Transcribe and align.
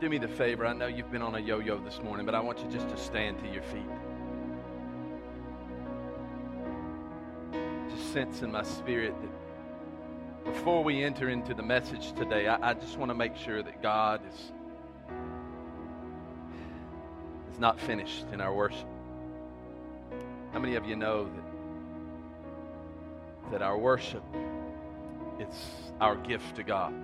do 0.00 0.08
me 0.08 0.16
the 0.16 0.28
favor. 0.28 0.64
I 0.64 0.72
know 0.72 0.86
you've 0.86 1.12
been 1.12 1.20
on 1.20 1.34
a 1.34 1.38
yo 1.38 1.58
yo 1.58 1.78
this 1.78 2.00
morning, 2.02 2.24
but 2.24 2.34
I 2.34 2.40
want 2.40 2.58
you 2.60 2.70
just 2.70 2.88
to 2.88 2.96
stand 2.96 3.38
to 3.40 3.46
your 3.48 3.62
feet. 3.62 3.84
Just 7.90 8.10
sense 8.14 8.40
in 8.40 8.50
my 8.50 8.62
spirit 8.62 9.14
that 9.20 10.54
before 10.54 10.82
we 10.82 11.04
enter 11.04 11.28
into 11.28 11.52
the 11.52 11.62
message 11.62 12.12
today, 12.14 12.48
I, 12.48 12.70
I 12.70 12.74
just 12.74 12.96
want 12.96 13.10
to 13.10 13.14
make 13.14 13.36
sure 13.36 13.62
that 13.62 13.82
God 13.82 14.22
is, 14.26 14.52
is 17.52 17.58
not 17.58 17.78
finished 17.78 18.24
in 18.32 18.40
our 18.40 18.54
worship. 18.54 18.88
How 20.54 20.60
many 20.60 20.76
of 20.76 20.86
you 20.86 20.96
know 20.96 21.24
that, 21.24 21.44
that 23.52 23.60
our 23.62 23.76
worship 23.76 24.24
it's 25.38 25.58
our 26.00 26.16
gift 26.16 26.56
to 26.56 26.62
God? 26.62 26.94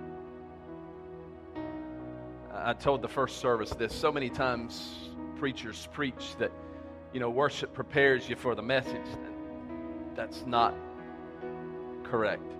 I 2.63 2.73
told 2.73 3.01
the 3.01 3.07
first 3.07 3.37
service 3.37 3.69
this 3.71 3.93
so 3.93 4.11
many 4.11 4.29
times 4.29 5.09
preachers 5.37 5.87
preach 5.93 6.35
that 6.39 6.51
you 7.13 7.19
know 7.19 7.29
worship 7.29 7.73
prepares 7.73 8.27
you 8.27 8.35
for 8.35 8.55
the 8.55 8.61
message. 8.61 9.05
That's 10.15 10.43
not 10.45 10.73
correct. 12.03 12.51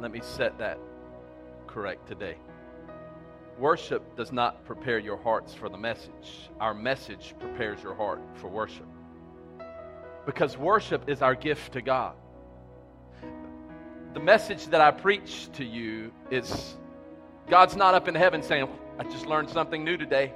Let 0.00 0.10
me 0.10 0.20
set 0.22 0.58
that 0.58 0.78
correct 1.66 2.08
today. 2.08 2.36
Worship 3.58 4.16
does 4.16 4.32
not 4.32 4.64
prepare 4.64 4.98
your 4.98 5.16
hearts 5.16 5.54
for 5.54 5.68
the 5.68 5.78
message. 5.78 6.50
Our 6.58 6.74
message 6.74 7.34
prepares 7.38 7.82
your 7.82 7.94
heart 7.94 8.20
for 8.34 8.48
worship. 8.48 8.86
Because 10.26 10.58
worship 10.58 11.08
is 11.08 11.22
our 11.22 11.36
gift 11.36 11.72
to 11.74 11.82
God. 11.82 12.14
The 14.14 14.20
message 14.20 14.66
that 14.66 14.80
I 14.80 14.90
preach 14.90 15.48
to 15.52 15.64
you 15.64 16.10
is 16.30 16.76
God's 17.48 17.76
not 17.76 17.94
up 17.94 18.08
in 18.08 18.14
heaven 18.14 18.42
saying, 18.42 18.68
I 18.98 19.04
just 19.04 19.26
learned 19.26 19.50
something 19.50 19.84
new 19.84 19.96
today. 19.96 20.32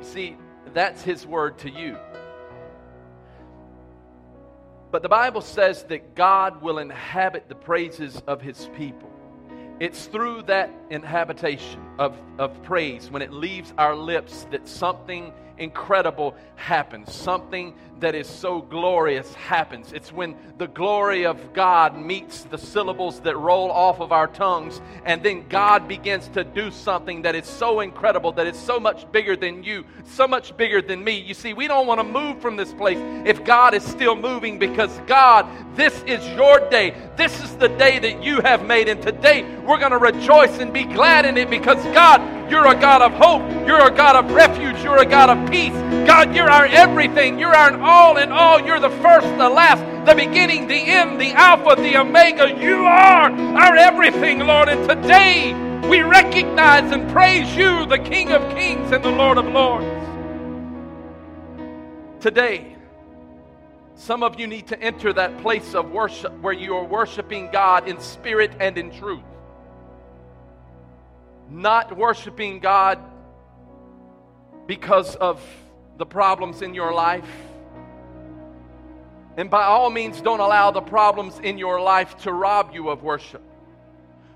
See, 0.00 0.36
that's 0.72 1.02
His 1.02 1.26
word 1.26 1.58
to 1.58 1.70
you. 1.70 1.96
But 4.90 5.02
the 5.02 5.08
Bible 5.08 5.40
says 5.40 5.84
that 5.84 6.14
God 6.14 6.60
will 6.60 6.78
inhabit 6.78 7.48
the 7.48 7.54
praises 7.54 8.22
of 8.26 8.42
His 8.42 8.68
people. 8.76 9.10
It's 9.80 10.06
through 10.06 10.42
that 10.42 10.70
inhabitation 10.92 11.80
of, 11.98 12.16
of 12.38 12.62
praise, 12.62 13.10
when 13.10 13.22
it 13.22 13.32
leaves 13.32 13.72
our 13.78 13.96
lips, 13.96 14.46
that 14.50 14.68
something 14.68 15.32
incredible 15.58 16.34
happens. 16.56 17.12
Something 17.14 17.74
that 18.00 18.14
is 18.16 18.26
so 18.26 18.60
glorious 18.60 19.32
happens. 19.34 19.92
It's 19.92 20.12
when 20.12 20.34
the 20.58 20.66
glory 20.66 21.24
of 21.24 21.52
God 21.52 21.96
meets 21.96 22.42
the 22.42 22.58
syllables 22.58 23.20
that 23.20 23.36
roll 23.36 23.70
off 23.70 24.00
of 24.00 24.10
our 24.10 24.26
tongues, 24.26 24.80
and 25.04 25.22
then 25.22 25.46
God 25.48 25.86
begins 25.86 26.26
to 26.28 26.42
do 26.42 26.72
something 26.72 27.22
that 27.22 27.36
is 27.36 27.46
so 27.46 27.80
incredible, 27.80 28.32
that 28.32 28.46
is 28.48 28.58
so 28.58 28.80
much 28.80 29.10
bigger 29.12 29.36
than 29.36 29.62
you, 29.62 29.84
so 30.04 30.26
much 30.26 30.56
bigger 30.56 30.82
than 30.82 31.04
me. 31.04 31.20
You 31.20 31.34
see, 31.34 31.54
we 31.54 31.68
don't 31.68 31.86
want 31.86 32.00
to 32.00 32.04
move 32.04 32.40
from 32.40 32.56
this 32.56 32.72
place 32.72 32.98
if 33.24 33.44
God 33.44 33.72
is 33.72 33.84
still 33.84 34.16
moving 34.16 34.58
because 34.58 34.90
God, 35.06 35.46
this 35.76 36.02
is 36.02 36.26
your 36.30 36.68
day. 36.70 36.94
This 37.16 37.40
is 37.42 37.54
the 37.56 37.68
day 37.68 38.00
that 38.00 38.24
you 38.24 38.40
have 38.40 38.66
made, 38.66 38.88
and 38.88 39.00
today 39.00 39.44
we're 39.60 39.78
going 39.78 39.92
to 39.92 39.98
rejoice 39.98 40.58
and 40.58 40.72
be 40.72 40.81
glad 40.84 41.24
in 41.26 41.36
it 41.36 41.50
because 41.50 41.82
God, 41.86 42.50
you're 42.50 42.66
a 42.66 42.74
God 42.74 43.02
of 43.02 43.12
hope. 43.12 43.42
You're 43.66 43.86
a 43.86 43.90
God 43.90 44.16
of 44.16 44.30
refuge. 44.32 44.82
You're 44.82 44.98
a 44.98 45.06
God 45.06 45.30
of 45.30 45.50
peace. 45.50 45.72
God, 46.06 46.34
you're 46.34 46.50
our 46.50 46.66
everything. 46.66 47.38
You're 47.38 47.54
our 47.54 47.80
all 47.80 48.16
in 48.16 48.30
all. 48.30 48.60
You're 48.60 48.80
the 48.80 48.90
first, 48.90 49.26
the 49.38 49.48
last, 49.48 49.80
the 50.06 50.14
beginning, 50.14 50.66
the 50.66 50.74
end, 50.74 51.20
the 51.20 51.32
Alpha, 51.32 51.80
the 51.80 51.96
Omega. 51.96 52.50
You 52.60 52.84
are 52.84 53.30
our 53.30 53.76
everything, 53.76 54.40
Lord. 54.40 54.68
And 54.68 54.88
today 54.88 55.54
we 55.88 56.02
recognize 56.02 56.90
and 56.92 57.10
praise 57.10 57.54
you, 57.56 57.86
the 57.86 57.98
King 57.98 58.32
of 58.32 58.42
Kings 58.54 58.92
and 58.92 59.02
the 59.04 59.10
Lord 59.10 59.38
of 59.38 59.46
Lords. 59.46 59.86
Today, 62.22 62.76
some 63.94 64.22
of 64.22 64.38
you 64.38 64.46
need 64.46 64.66
to 64.68 64.80
enter 64.80 65.12
that 65.12 65.38
place 65.42 65.74
of 65.74 65.90
worship 65.90 66.32
where 66.40 66.52
you 66.52 66.74
are 66.74 66.84
worshiping 66.84 67.50
God 67.52 67.88
in 67.88 68.00
spirit 68.00 68.52
and 68.58 68.76
in 68.78 68.90
truth. 68.90 69.22
Not 71.50 71.96
worshiping 71.96 72.60
God 72.60 72.98
because 74.66 75.16
of 75.16 75.42
the 75.98 76.06
problems 76.06 76.62
in 76.62 76.74
your 76.74 76.92
life. 76.92 77.28
And 79.36 79.50
by 79.50 79.64
all 79.64 79.90
means, 79.90 80.20
don't 80.20 80.40
allow 80.40 80.70
the 80.70 80.80
problems 80.80 81.38
in 81.38 81.58
your 81.58 81.80
life 81.80 82.16
to 82.18 82.32
rob 82.32 82.72
you 82.74 82.90
of 82.90 83.02
worship. 83.02 83.42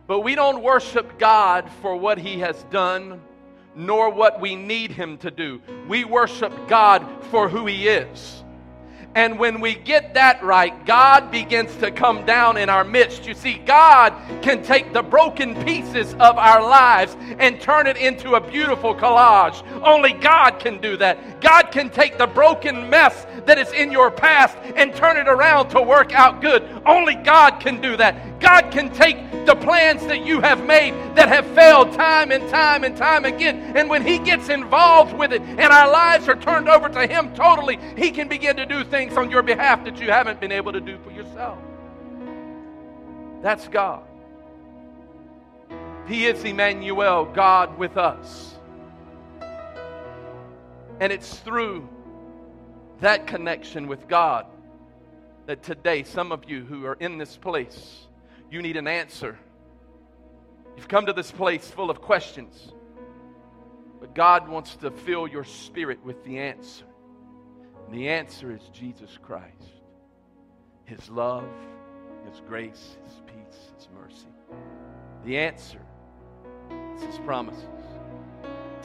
But 0.06 0.20
we 0.20 0.34
don't 0.34 0.62
worship 0.62 1.18
God 1.18 1.68
for 1.82 1.96
what 1.96 2.18
He 2.18 2.40
has 2.40 2.62
done, 2.64 3.20
nor 3.74 4.10
what 4.10 4.40
we 4.40 4.56
need 4.56 4.90
Him 4.90 5.18
to 5.18 5.30
do. 5.30 5.60
We 5.88 6.04
worship 6.04 6.52
God 6.68 7.06
for 7.30 7.48
who 7.48 7.66
He 7.66 7.88
is. 7.88 8.44
And 9.16 9.38
when 9.38 9.60
we 9.62 9.74
get 9.74 10.12
that 10.12 10.44
right, 10.44 10.84
God 10.84 11.30
begins 11.30 11.74
to 11.76 11.90
come 11.90 12.26
down 12.26 12.58
in 12.58 12.68
our 12.68 12.84
midst. 12.84 13.26
You 13.26 13.32
see, 13.32 13.54
God 13.54 14.12
can 14.42 14.62
take 14.62 14.92
the 14.92 15.02
broken 15.02 15.54
pieces 15.64 16.12
of 16.20 16.36
our 16.36 16.60
lives 16.60 17.16
and 17.38 17.58
turn 17.58 17.86
it 17.86 17.96
into 17.96 18.34
a 18.34 18.40
beautiful 18.46 18.94
collage. 18.94 19.66
Only 19.82 20.12
God 20.12 20.58
can 20.60 20.82
do 20.82 20.98
that. 20.98 21.40
God 21.40 21.72
can 21.72 21.88
take 21.88 22.18
the 22.18 22.26
broken 22.26 22.90
mess 22.90 23.26
that 23.46 23.58
is 23.58 23.72
in 23.72 23.90
your 23.90 24.10
past 24.10 24.58
and 24.76 24.94
turn 24.94 25.16
it 25.16 25.28
around 25.28 25.70
to 25.70 25.80
work 25.80 26.12
out 26.12 26.42
good. 26.42 26.62
Only 26.84 27.14
God 27.14 27.58
can 27.58 27.80
do 27.80 27.96
that. 27.96 28.35
God 28.40 28.70
can 28.70 28.92
take 28.92 29.16
the 29.46 29.54
plans 29.54 30.04
that 30.06 30.24
you 30.24 30.40
have 30.40 30.64
made 30.64 30.92
that 31.16 31.28
have 31.28 31.46
failed 31.54 31.92
time 31.92 32.30
and 32.30 32.48
time 32.50 32.84
and 32.84 32.96
time 32.96 33.24
again. 33.24 33.76
And 33.76 33.88
when 33.88 34.04
He 34.04 34.18
gets 34.18 34.48
involved 34.48 35.16
with 35.16 35.32
it 35.32 35.42
and 35.42 35.72
our 35.72 35.90
lives 35.90 36.28
are 36.28 36.36
turned 36.36 36.68
over 36.68 36.88
to 36.88 37.06
Him 37.06 37.34
totally, 37.34 37.78
He 37.96 38.10
can 38.10 38.28
begin 38.28 38.56
to 38.56 38.66
do 38.66 38.84
things 38.84 39.16
on 39.16 39.30
your 39.30 39.42
behalf 39.42 39.84
that 39.84 40.00
you 40.00 40.10
haven't 40.10 40.40
been 40.40 40.52
able 40.52 40.72
to 40.72 40.80
do 40.80 40.98
for 41.04 41.10
yourself. 41.10 41.58
That's 43.42 43.68
God. 43.68 44.02
He 46.06 46.26
is 46.26 46.42
Emmanuel, 46.44 47.24
God 47.24 47.78
with 47.78 47.96
us. 47.96 48.54
And 51.00 51.12
it's 51.12 51.38
through 51.40 51.88
that 53.00 53.26
connection 53.26 53.86
with 53.86 54.08
God 54.08 54.46
that 55.46 55.62
today, 55.62 56.02
some 56.02 56.32
of 56.32 56.48
you 56.48 56.64
who 56.64 56.86
are 56.86 56.94
in 56.94 57.18
this 57.18 57.36
place, 57.36 58.05
you 58.50 58.62
need 58.62 58.76
an 58.76 58.86
answer. 58.86 59.38
You've 60.76 60.88
come 60.88 61.06
to 61.06 61.12
this 61.12 61.30
place 61.30 61.68
full 61.70 61.90
of 61.90 62.00
questions, 62.00 62.72
but 64.00 64.14
God 64.14 64.48
wants 64.48 64.76
to 64.76 64.90
fill 64.90 65.26
your 65.26 65.44
spirit 65.44 66.04
with 66.04 66.22
the 66.24 66.38
answer. 66.38 66.84
And 67.86 67.94
the 67.94 68.08
answer 68.08 68.52
is 68.52 68.60
Jesus 68.72 69.18
Christ 69.22 69.82
His 70.84 71.08
love, 71.08 71.48
His 72.28 72.40
grace, 72.46 72.96
His 73.04 73.22
peace, 73.26 73.70
His 73.76 73.88
mercy. 73.94 74.26
The 75.24 75.38
answer 75.38 75.80
is 76.96 77.02
His 77.02 77.18
promises. 77.18 77.64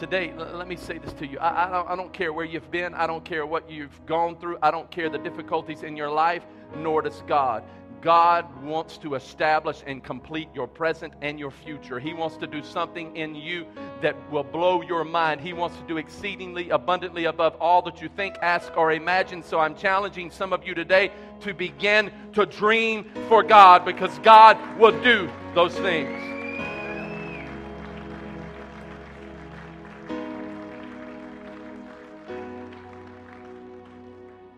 Today, 0.01 0.33
let 0.35 0.67
me 0.67 0.75
say 0.75 0.97
this 0.97 1.13
to 1.13 1.27
you. 1.27 1.37
I, 1.37 1.67
I, 1.67 1.69
don't, 1.69 1.89
I 1.91 1.95
don't 1.95 2.11
care 2.11 2.33
where 2.33 2.43
you've 2.43 2.71
been. 2.71 2.95
I 2.95 3.05
don't 3.05 3.23
care 3.23 3.45
what 3.45 3.69
you've 3.69 4.03
gone 4.07 4.35
through. 4.35 4.57
I 4.59 4.71
don't 4.71 4.89
care 4.89 5.09
the 5.11 5.19
difficulties 5.19 5.83
in 5.83 5.95
your 5.95 6.09
life, 6.09 6.41
nor 6.75 7.03
does 7.03 7.21
God. 7.27 7.63
God 8.01 8.63
wants 8.63 8.97
to 8.97 9.13
establish 9.13 9.83
and 9.85 10.03
complete 10.03 10.49
your 10.55 10.65
present 10.65 11.13
and 11.21 11.37
your 11.37 11.51
future. 11.51 11.99
He 11.99 12.15
wants 12.15 12.35
to 12.37 12.47
do 12.47 12.63
something 12.63 13.15
in 13.15 13.35
you 13.35 13.67
that 14.01 14.15
will 14.31 14.43
blow 14.43 14.81
your 14.81 15.03
mind. 15.03 15.39
He 15.39 15.53
wants 15.53 15.77
to 15.77 15.83
do 15.83 15.97
exceedingly 15.97 16.71
abundantly 16.71 17.25
above 17.25 17.55
all 17.61 17.83
that 17.83 18.01
you 18.01 18.09
think, 18.09 18.37
ask, 18.41 18.75
or 18.75 18.93
imagine. 18.93 19.43
So 19.43 19.59
I'm 19.59 19.75
challenging 19.75 20.31
some 20.31 20.51
of 20.51 20.65
you 20.65 20.73
today 20.73 21.11
to 21.41 21.53
begin 21.53 22.11
to 22.33 22.47
dream 22.47 23.05
for 23.29 23.43
God 23.43 23.85
because 23.85 24.17
God 24.23 24.57
will 24.79 24.99
do 25.03 25.29
those 25.53 25.75
things. 25.75 26.30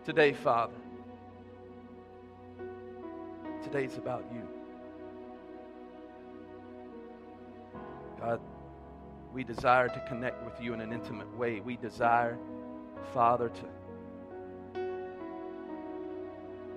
Today, 0.04 0.32
Father 0.34 0.74
Today's 3.64 3.96
about 3.96 4.24
you. 4.32 4.46
God, 8.20 8.40
we 9.32 9.42
desire 9.42 9.88
to 9.88 10.04
connect 10.06 10.44
with 10.44 10.60
you 10.60 10.74
in 10.74 10.80
an 10.82 10.92
intimate 10.92 11.34
way. 11.36 11.60
We 11.60 11.76
desire, 11.76 12.38
Father, 13.14 13.48
to, 13.48 14.80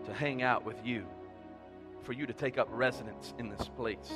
to 0.06 0.14
hang 0.14 0.42
out 0.42 0.64
with 0.66 0.78
you, 0.84 1.06
for 2.04 2.14
you 2.14 2.26
to 2.26 2.34
take 2.34 2.58
up 2.58 2.70
residence 2.72 3.34
in 3.38 3.50
this 3.50 3.68
place. 3.76 4.12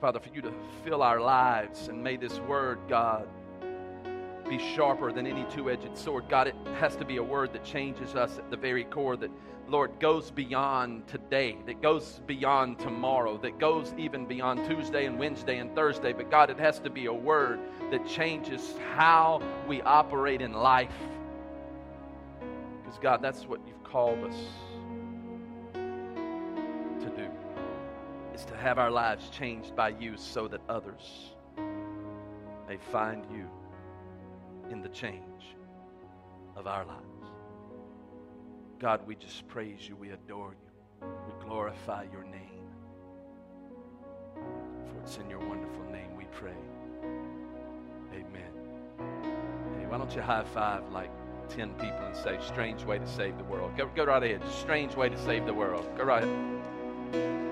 Father, 0.00 0.20
for 0.20 0.32
you 0.32 0.40
to 0.40 0.54
fill 0.84 1.02
our 1.02 1.20
lives, 1.20 1.88
and 1.88 2.02
may 2.02 2.16
this 2.16 2.38
word, 2.40 2.78
God, 2.88 3.28
be 4.48 4.58
sharper 4.58 5.12
than 5.12 5.26
any 5.26 5.44
two 5.50 5.70
edged 5.70 5.96
sword. 5.96 6.28
God, 6.28 6.48
it 6.48 6.54
has 6.78 6.96
to 6.96 7.04
be 7.04 7.16
a 7.16 7.22
word 7.22 7.52
that 7.52 7.64
changes 7.64 8.14
us 8.14 8.38
at 8.38 8.50
the 8.50 8.56
very 8.56 8.84
core, 8.84 9.16
that, 9.16 9.30
Lord, 9.68 9.98
goes 9.98 10.30
beyond 10.30 11.06
today, 11.08 11.56
that 11.66 11.80
goes 11.80 12.20
beyond 12.26 12.78
tomorrow, 12.78 13.38
that 13.38 13.58
goes 13.58 13.94
even 13.96 14.26
beyond 14.26 14.68
Tuesday 14.68 15.06
and 15.06 15.18
Wednesday 15.18 15.58
and 15.58 15.74
Thursday. 15.74 16.12
But 16.12 16.30
God, 16.30 16.50
it 16.50 16.58
has 16.58 16.78
to 16.80 16.90
be 16.90 17.06
a 17.06 17.12
word 17.12 17.58
that 17.90 18.06
changes 18.06 18.74
how 18.94 19.40
we 19.66 19.80
operate 19.82 20.42
in 20.42 20.52
life. 20.52 20.92
Because, 22.82 22.98
God, 23.00 23.22
that's 23.22 23.44
what 23.46 23.60
you've 23.66 23.82
called 23.84 24.22
us 24.24 24.36
to 25.72 27.10
do, 27.16 27.28
is 28.34 28.44
to 28.44 28.56
have 28.56 28.78
our 28.78 28.90
lives 28.90 29.30
changed 29.30 29.74
by 29.74 29.88
you 29.88 30.16
so 30.16 30.46
that 30.48 30.60
others 30.68 31.30
may 32.68 32.76
find 32.92 33.24
you 33.32 33.48
in 34.70 34.82
the 34.82 34.88
change 34.88 35.56
of 36.56 36.66
our 36.66 36.84
lives. 36.84 37.00
God, 38.78 39.06
we 39.06 39.14
just 39.14 39.46
praise 39.48 39.88
you. 39.88 39.96
We 39.96 40.10
adore 40.10 40.52
you. 40.52 41.08
We 41.26 41.44
glorify 41.44 42.06
your 42.12 42.24
name. 42.24 42.68
For 44.34 45.00
it's 45.02 45.16
in 45.18 45.30
your 45.30 45.38
wonderful 45.38 45.84
name 45.90 46.16
we 46.16 46.24
pray. 46.32 46.56
Amen. 48.12 48.52
Hey, 49.78 49.86
why 49.86 49.98
don't 49.98 50.14
you 50.14 50.22
high 50.22 50.44
five 50.44 50.82
like 50.92 51.10
10 51.48 51.74
people 51.74 51.98
and 52.04 52.16
say, 52.16 52.38
Strange 52.46 52.84
way 52.84 52.98
to 52.98 53.06
save 53.06 53.38
the 53.38 53.44
world? 53.44 53.76
Go, 53.76 53.88
go 53.94 54.04
right 54.04 54.22
ahead. 54.22 54.42
Strange 54.50 54.96
way 54.96 55.08
to 55.08 55.18
save 55.24 55.46
the 55.46 55.54
world. 55.54 55.86
Go 55.96 56.04
right 56.04 56.24
ahead. 56.24 57.43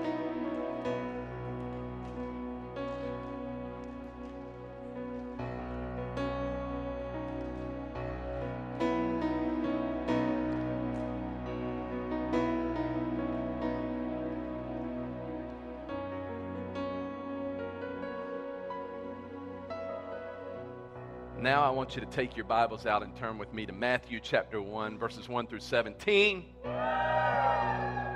Want 21.83 21.95
you 21.95 22.01
to 22.01 22.07
take 22.07 22.37
your 22.37 22.45
Bibles 22.45 22.85
out 22.85 23.03
and 23.03 23.13
turn 23.13 23.37
with 23.37 23.53
me 23.53 23.65
to 23.65 23.73
Matthew 23.73 24.21
chapter 24.21 24.61
1, 24.61 24.97
verses 24.97 25.27
1 25.27 25.47
through 25.47 25.59
17. 25.59 26.45
I 26.63 28.15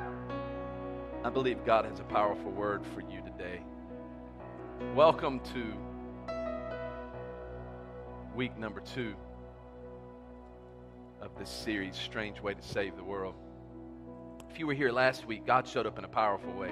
believe 1.34 1.66
God 1.66 1.84
has 1.84 2.00
a 2.00 2.04
powerful 2.04 2.50
word 2.50 2.86
for 2.96 3.02
you 3.02 3.20
today. 3.20 3.60
Welcome 4.96 5.42
to 5.54 5.74
week 8.38 8.58
number 8.58 8.80
two 8.80 9.14
of 11.20 11.38
this 11.38 11.50
series, 11.50 11.98
Strange 11.98 12.40
Way 12.40 12.54
to 12.54 12.62
Save 12.62 12.96
the 12.96 13.04
World. 13.04 13.36
If 14.50 14.60
you 14.60 14.68
were 14.68 14.76
here 14.76 14.94
last 14.94 15.28
week, 15.28 15.46
God 15.46 15.68
showed 15.68 15.86
up 15.86 16.00
in 16.00 16.06
a 16.06 16.08
powerful 16.08 16.54
way 16.54 16.72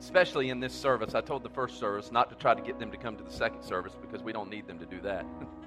especially 0.00 0.48
in 0.48 0.60
this 0.60 0.72
service. 0.72 1.14
I 1.14 1.20
told 1.20 1.42
the 1.42 1.50
first 1.50 1.78
service 1.78 2.10
not 2.10 2.30
to 2.30 2.34
try 2.36 2.54
to 2.54 2.62
get 2.62 2.78
them 2.78 2.90
to 2.90 2.96
come 2.96 3.16
to 3.16 3.22
the 3.22 3.30
second 3.30 3.62
service 3.62 3.92
because 4.00 4.22
we 4.22 4.32
don't 4.32 4.48
need 4.48 4.66
them 4.66 4.78
to 4.78 4.86
do 4.86 5.00
that. 5.02 5.26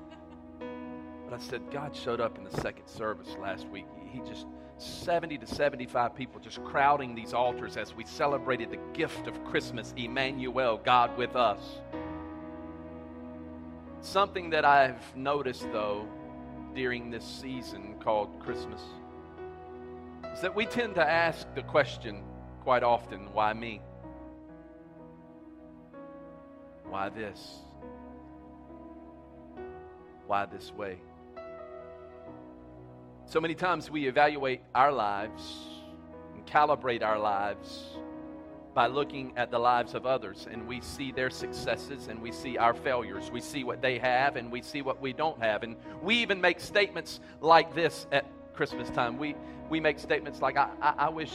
but 1.30 1.40
I 1.40 1.44
said, 1.44 1.62
God 1.72 1.96
showed 1.96 2.20
up 2.20 2.38
in 2.38 2.44
the 2.44 2.62
second 2.62 2.88
service 2.88 3.36
last 3.40 3.68
week. 3.70 3.86
He 4.12 4.20
just, 4.20 4.46
70 4.78 5.38
to 5.40 5.48
75 5.48 6.16
people 6.16 6.40
just 6.40 6.64
crowding 6.64 7.16
these 7.16 7.34
altars 7.34 7.78
as 7.78 7.94
we 7.94 8.06
celebrated 8.06 8.72
the 8.72 8.80
gift 8.94 9.28
of 9.28 9.44
Christmas, 9.46 9.94
Emmanuel, 9.98 10.80
God 10.84 11.18
with 11.18 11.36
us. 11.36 11.62
Something 14.02 14.50
that 14.50 14.66
I've 14.66 15.16
noticed, 15.16 15.66
though, 15.72 16.06
during 16.76 17.10
this 17.10 17.24
season 17.24 17.96
called 18.00 18.40
Christmas 18.40 18.82
is 20.34 20.42
that 20.42 20.56
we 20.56 20.66
tend 20.66 20.96
to 20.96 21.08
ask 21.08 21.48
the 21.54 21.62
question 21.62 22.24
quite 22.64 22.84
often 22.84 23.32
why 23.34 23.54
me? 23.54 23.82
Why 26.90 27.10
this? 27.10 27.60
Why 30.26 30.46
this 30.46 30.72
way? 30.72 30.98
So 33.26 33.40
many 33.42 33.56
times 33.56 33.90
we 33.90 34.08
evaluate 34.08 34.62
our 34.76 34.92
lives 34.92 35.44
and 36.36 36.46
calibrate 36.46 37.02
our 37.02 37.18
lives 37.18 37.84
by 38.74 38.88
looking 38.88 39.34
at 39.38 39.52
the 39.52 39.60
lives 39.60 39.94
of 39.94 40.06
others 40.06 40.48
and 40.52 40.68
we 40.68 40.82
see 40.82 41.12
their 41.12 41.30
successes 41.30 42.08
and 42.08 42.22
we 42.22 42.32
see 42.32 42.58
our 42.58 42.74
failures. 42.74 43.32
We 43.32 43.42
see 43.42 43.64
what 43.64 43.82
they 43.82 44.00
have 44.00 44.36
and 44.36 44.52
we 44.52 44.62
see 44.62 44.82
what 44.82 45.02
we 45.02 45.14
don't 45.14 45.42
have. 45.42 45.64
And 45.64 45.76
we 46.02 46.16
even 46.16 46.42
make 46.42 46.60
statements 46.60 47.20
like 47.42 47.74
this 47.74 48.08
at 48.12 48.26
Christmas 48.54 48.90
time. 48.90 49.18
We, 49.18 49.36
we 49.70 49.80
make 49.80 50.00
statements 50.00 50.42
like, 50.42 50.58
I, 50.58 50.70
I, 50.82 50.94
I 50.98 51.10
wish 51.10 51.34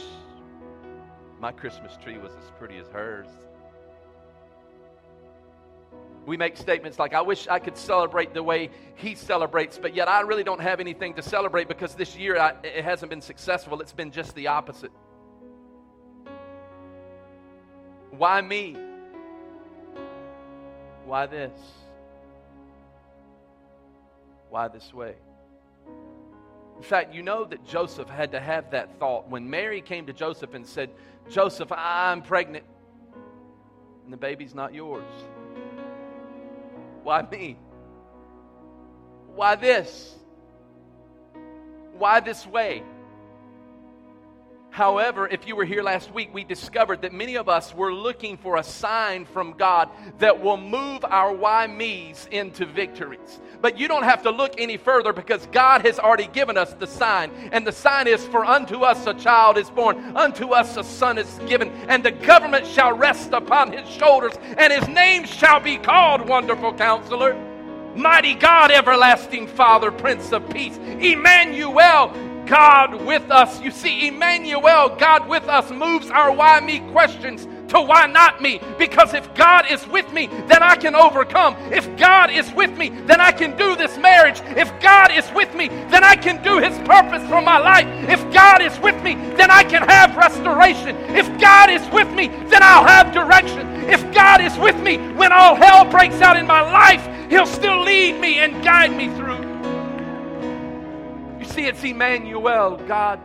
my 1.39 1.51
Christmas 1.51 1.97
tree 2.01 2.17
was 2.17 2.33
as 2.33 2.51
pretty 2.57 2.77
as 2.77 2.87
hers. 2.87 3.27
We 6.29 6.37
make 6.37 6.57
statements 6.57 6.99
like, 6.99 7.15
I 7.15 7.21
wish 7.21 7.47
I 7.47 7.57
could 7.57 7.75
celebrate 7.75 8.35
the 8.35 8.43
way 8.43 8.69
he 8.93 9.15
celebrates, 9.15 9.79
but 9.79 9.95
yet 9.95 10.07
I 10.07 10.21
really 10.21 10.43
don't 10.43 10.61
have 10.61 10.79
anything 10.79 11.15
to 11.15 11.23
celebrate 11.23 11.67
because 11.67 11.95
this 11.95 12.15
year 12.15 12.37
I, 12.37 12.53
it 12.63 12.83
hasn't 12.83 13.09
been 13.09 13.19
successful. 13.19 13.81
It's 13.81 13.93
been 13.93 14.11
just 14.11 14.35
the 14.35 14.45
opposite. 14.45 14.91
Why 18.11 18.41
me? 18.41 18.77
Why 21.07 21.25
this? 21.25 21.59
Why 24.51 24.67
this 24.67 24.93
way? 24.93 25.15
In 26.77 26.83
fact, 26.83 27.11
you 27.11 27.23
know 27.23 27.43
that 27.43 27.65
Joseph 27.65 28.07
had 28.07 28.33
to 28.33 28.39
have 28.39 28.69
that 28.69 28.99
thought 28.99 29.27
when 29.27 29.49
Mary 29.49 29.81
came 29.81 30.05
to 30.05 30.13
Joseph 30.13 30.53
and 30.53 30.63
said, 30.63 30.91
Joseph, 31.27 31.71
I'm 31.71 32.21
pregnant, 32.21 32.65
and 34.03 34.13
the 34.13 34.17
baby's 34.17 34.53
not 34.53 34.75
yours. 34.75 35.05
Why 37.09 37.23
me? 37.23 37.57
Why 39.33 39.55
this? 39.55 40.13
Why 41.97 42.19
this 42.19 42.45
way? 42.45 42.83
However, 44.71 45.27
if 45.27 45.47
you 45.47 45.55
were 45.55 45.65
here 45.65 45.81
last 45.81 46.13
week, 46.13 46.33
we 46.33 46.43
discovered 46.43 47.01
that 47.01 47.11
many 47.11 47.35
of 47.35 47.49
us 47.49 47.73
were 47.73 47.91
looking 47.91 48.37
for 48.37 48.57
a 48.57 48.63
sign 48.63 49.25
from 49.25 49.53
God 49.53 49.89
that 50.19 50.41
will 50.41 50.57
move 50.57 51.03
our 51.05 51.33
why 51.33 51.65
me's 51.67 52.27
into 52.31 52.65
victories. 52.65 53.41
But 53.61 53.79
you 53.79 53.87
don't 53.87 54.03
have 54.03 54.23
to 54.23 54.29
look 54.29 54.53
any 54.59 54.77
further 54.77 55.11
because 55.11 55.47
God 55.47 55.81
has 55.85 55.97
already 55.97 56.27
given 56.27 56.55
us 56.55 56.73
the 56.73 56.85
sign. 56.87 57.31
And 57.51 57.65
the 57.65 57.71
sign 57.71 58.07
is 58.07 58.25
for 58.27 58.45
unto 58.45 58.81
us 58.81 59.07
a 59.07 59.13
child 59.15 59.57
is 59.57 59.69
born, 59.69 60.15
unto 60.15 60.49
us 60.49 60.77
a 60.77 60.83
son 60.83 61.17
is 61.17 61.39
given, 61.47 61.69
and 61.89 62.05
the 62.05 62.11
government 62.11 62.67
shall 62.67 62.93
rest 62.95 63.33
upon 63.33 63.71
his 63.71 63.89
shoulders, 63.89 64.33
and 64.57 64.71
his 64.71 64.87
name 64.87 65.25
shall 65.25 65.59
be 65.59 65.77
called 65.77 66.27
Wonderful 66.27 66.73
Counselor. 66.75 67.35
Mighty 67.95 68.35
God, 68.35 68.71
everlasting 68.71 69.47
Father, 69.47 69.91
Prince 69.91 70.31
of 70.31 70.47
Peace, 70.51 70.77
Emmanuel, 70.77 72.13
God 72.49 73.05
with 73.05 73.29
us. 73.29 73.61
You 73.61 73.69
see, 73.69 74.07
Emmanuel, 74.07 74.89
God 74.97 75.29
with 75.29 75.43
us, 75.43 75.69
moves 75.69 76.09
our 76.09 76.33
why 76.33 76.59
me 76.59 76.79
questions 76.91 77.47
to 77.69 77.79
why 77.79 78.07
not 78.07 78.41
me? 78.41 78.59
Because 78.79 79.13
if 79.13 79.31
God 79.35 79.65
is 79.69 79.85
with 79.87 80.11
me, 80.11 80.25
then 80.47 80.63
I 80.63 80.75
can 80.75 80.95
overcome. 80.95 81.55
If 81.71 81.95
God 81.97 82.31
is 82.31 82.51
with 82.53 82.75
me, 82.75 82.89
then 82.89 83.21
I 83.21 83.31
can 83.31 83.55
do 83.55 83.75
this 83.75 83.95
marriage. 83.99 84.41
If 84.57 84.71
God 84.81 85.11
is 85.11 85.31
with 85.33 85.53
me, 85.53 85.67
then 85.67 86.03
I 86.03 86.15
can 86.15 86.41
do 86.41 86.57
His 86.57 86.75
purpose 86.79 87.21
for 87.29 87.39
my 87.39 87.59
life. 87.59 87.85
If 88.09 88.33
God 88.33 88.63
is 88.63 88.77
with 88.79 88.99
me, 89.03 89.13
then 89.37 89.51
I 89.51 89.63
can 89.63 89.87
have 89.87 90.17
restoration. 90.17 90.95
If 91.15 91.27
God 91.39 91.69
is 91.69 91.87
with 91.93 92.11
me, 92.13 92.29
then 92.49 92.63
I'll 92.63 92.87
have 92.87 93.13
direction. 93.13 93.67
If 93.87 94.01
God 94.11 94.41
is 94.41 94.57
with 94.57 94.79
me 94.81 94.97
when 95.13 95.31
all 95.31 95.53
hell 95.53 95.85
breaks 95.85 96.19
out 96.21 96.35
in 96.35 96.47
my 96.47 96.61
life, 96.61 97.05
He'll 97.29 97.45
still 97.45 97.83
lead 97.83 98.19
me 98.19 98.39
and 98.39 98.63
guide 98.63 98.95
me 98.97 99.07
through 99.15 99.38
see, 101.59 101.67
it's 101.67 101.83
Emmanuel, 101.83 102.77
God 102.87 103.19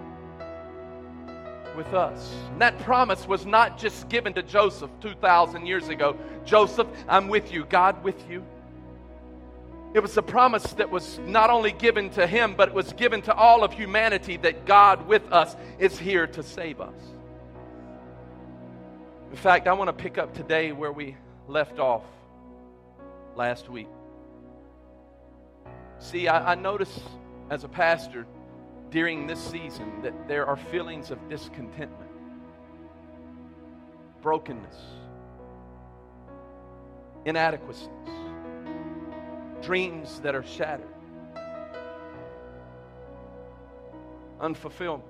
with 1.76 1.92
us. 1.94 2.34
And 2.50 2.60
that 2.60 2.78
promise 2.80 3.28
was 3.28 3.46
not 3.46 3.78
just 3.78 4.08
given 4.08 4.32
to 4.34 4.42
Joseph 4.42 4.90
2,000 5.00 5.66
years 5.66 5.88
ago. 5.88 6.16
Joseph, 6.44 6.88
I'm 7.08 7.28
with 7.28 7.52
you, 7.52 7.64
God 7.64 8.02
with 8.02 8.28
you. 8.28 8.44
It 9.92 10.00
was 10.00 10.16
a 10.16 10.22
promise 10.22 10.64
that 10.74 10.90
was 10.90 11.20
not 11.20 11.50
only 11.50 11.70
given 11.70 12.10
to 12.10 12.26
him, 12.26 12.54
but 12.56 12.70
it 12.70 12.74
was 12.74 12.92
given 12.94 13.22
to 13.22 13.34
all 13.34 13.62
of 13.62 13.72
humanity 13.72 14.36
that 14.38 14.66
God 14.66 15.06
with 15.06 15.32
us 15.32 15.54
is 15.78 15.96
here 15.96 16.26
to 16.28 16.42
save 16.42 16.80
us. 16.80 16.94
In 19.30 19.36
fact, 19.36 19.68
I 19.68 19.72
want 19.74 19.88
to 19.88 19.92
pick 19.92 20.18
up 20.18 20.34
today 20.34 20.72
where 20.72 20.92
we 20.92 21.16
left 21.46 21.78
off 21.78 22.02
last 23.36 23.68
week. 23.68 23.88
See, 26.00 26.26
I, 26.26 26.52
I 26.52 26.54
notice 26.56 27.00
as 27.50 27.64
a 27.64 27.68
pastor 27.68 28.26
during 28.90 29.26
this 29.26 29.40
season 29.40 30.02
that 30.02 30.28
there 30.28 30.46
are 30.46 30.56
feelings 30.56 31.10
of 31.10 31.28
discontentment, 31.28 32.10
brokenness, 34.22 34.76
inadequacies, 37.24 37.88
dreams 39.62 40.20
that 40.20 40.34
are 40.34 40.44
shattered, 40.44 40.86
unfulfillment. 44.40 45.02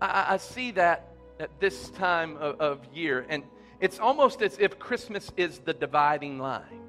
I, 0.00 0.34
I 0.34 0.36
see 0.38 0.70
that 0.72 1.12
at 1.38 1.50
this 1.60 1.90
time 1.90 2.36
of, 2.38 2.60
of 2.60 2.80
year, 2.94 3.26
and 3.28 3.42
it's 3.80 3.98
almost 3.98 4.42
as 4.42 4.58
if 4.58 4.78
Christmas 4.78 5.30
is 5.36 5.58
the 5.60 5.74
dividing 5.74 6.38
line 6.38 6.87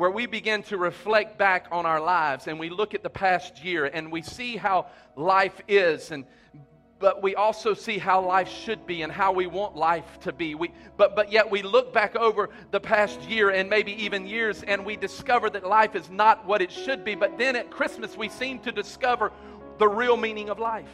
where 0.00 0.10
we 0.10 0.24
begin 0.24 0.62
to 0.62 0.78
reflect 0.78 1.36
back 1.36 1.66
on 1.70 1.84
our 1.84 2.00
lives 2.00 2.46
and 2.46 2.58
we 2.58 2.70
look 2.70 2.94
at 2.94 3.02
the 3.02 3.10
past 3.10 3.62
year 3.62 3.84
and 3.84 4.10
we 4.10 4.22
see 4.22 4.56
how 4.56 4.86
life 5.14 5.60
is 5.68 6.10
and 6.10 6.24
but 6.98 7.22
we 7.22 7.34
also 7.34 7.74
see 7.74 7.98
how 7.98 8.24
life 8.26 8.48
should 8.48 8.86
be 8.86 9.02
and 9.02 9.12
how 9.12 9.30
we 9.32 9.46
want 9.46 9.76
life 9.76 10.18
to 10.20 10.32
be. 10.32 10.54
We, 10.54 10.72
but, 10.96 11.14
but 11.14 11.30
yet 11.30 11.50
we 11.50 11.60
look 11.60 11.92
back 11.92 12.16
over 12.16 12.48
the 12.70 12.80
past 12.80 13.20
year 13.22 13.50
and 13.50 13.68
maybe 13.68 13.92
even 14.04 14.26
years 14.26 14.62
and 14.62 14.86
we 14.86 14.96
discover 14.96 15.50
that 15.50 15.66
life 15.66 15.94
is 15.94 16.08
not 16.08 16.46
what 16.46 16.62
it 16.62 16.72
should 16.72 17.04
be. 17.04 17.14
But 17.14 17.36
then 17.36 17.54
at 17.54 17.70
Christmas, 17.70 18.16
we 18.16 18.30
seem 18.30 18.58
to 18.60 18.72
discover 18.72 19.32
the 19.78 19.88
real 19.88 20.16
meaning 20.16 20.48
of 20.48 20.58
life. 20.58 20.92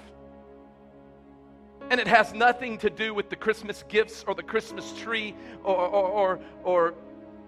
And 1.91 2.01
it 2.01 2.09
has 2.09 2.33
nothing 2.33 2.79
to 2.79 2.91
do 2.91 3.15
with 3.15 3.31
the 3.31 3.37
Christmas 3.37 3.85
gifts 3.89 4.25
or 4.27 4.35
the 4.35 4.45
Christmas 4.45 4.93
tree 4.99 5.35
or, 5.65 5.77
or, 5.77 6.09
or, 6.09 6.41
or 6.65 6.95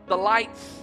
the 0.07 0.17
lights 0.17 0.83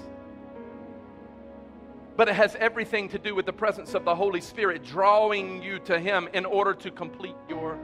but 2.16 2.30
it 2.30 2.36
has 2.36 2.56
everything 2.56 3.10
to 3.10 3.20
do 3.20 3.36
with 3.36 3.46
the 3.46 3.54
presence 3.54 3.94
of 3.94 4.06
the 4.06 4.16
Holy 4.16 4.42
Spirit 4.42 4.84
drawing 4.84 5.62
you 5.62 5.80
to 5.80 6.00
Him 6.00 6.30
in 6.34 6.46
order 6.46 6.74
to 6.74 6.92
complete 6.92 7.36
your 7.50 7.78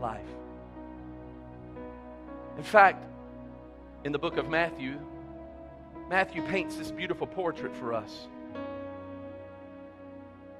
life. 0.00 0.20
In 2.56 2.64
fact, 2.64 3.04
in 4.04 4.12
the 4.12 4.18
book 4.18 4.36
of 4.36 4.48
Matthew, 4.48 4.98
Matthew 6.08 6.42
paints 6.42 6.76
this 6.76 6.90
beautiful 6.90 7.26
portrait 7.26 7.74
for 7.76 7.94
us 7.94 8.28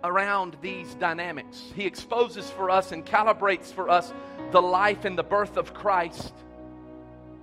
around 0.02 0.56
these 0.60 0.94
dynamics. 0.94 1.72
He 1.74 1.86
exposes 1.86 2.50
for 2.50 2.68
us 2.68 2.92
and 2.92 3.04
calibrates 3.04 3.72
for 3.72 3.88
us 3.88 4.12
the 4.52 4.60
life 4.60 5.06
and 5.06 5.16
the 5.16 5.22
birth 5.22 5.56
of 5.56 5.72
Christ. 5.72 6.34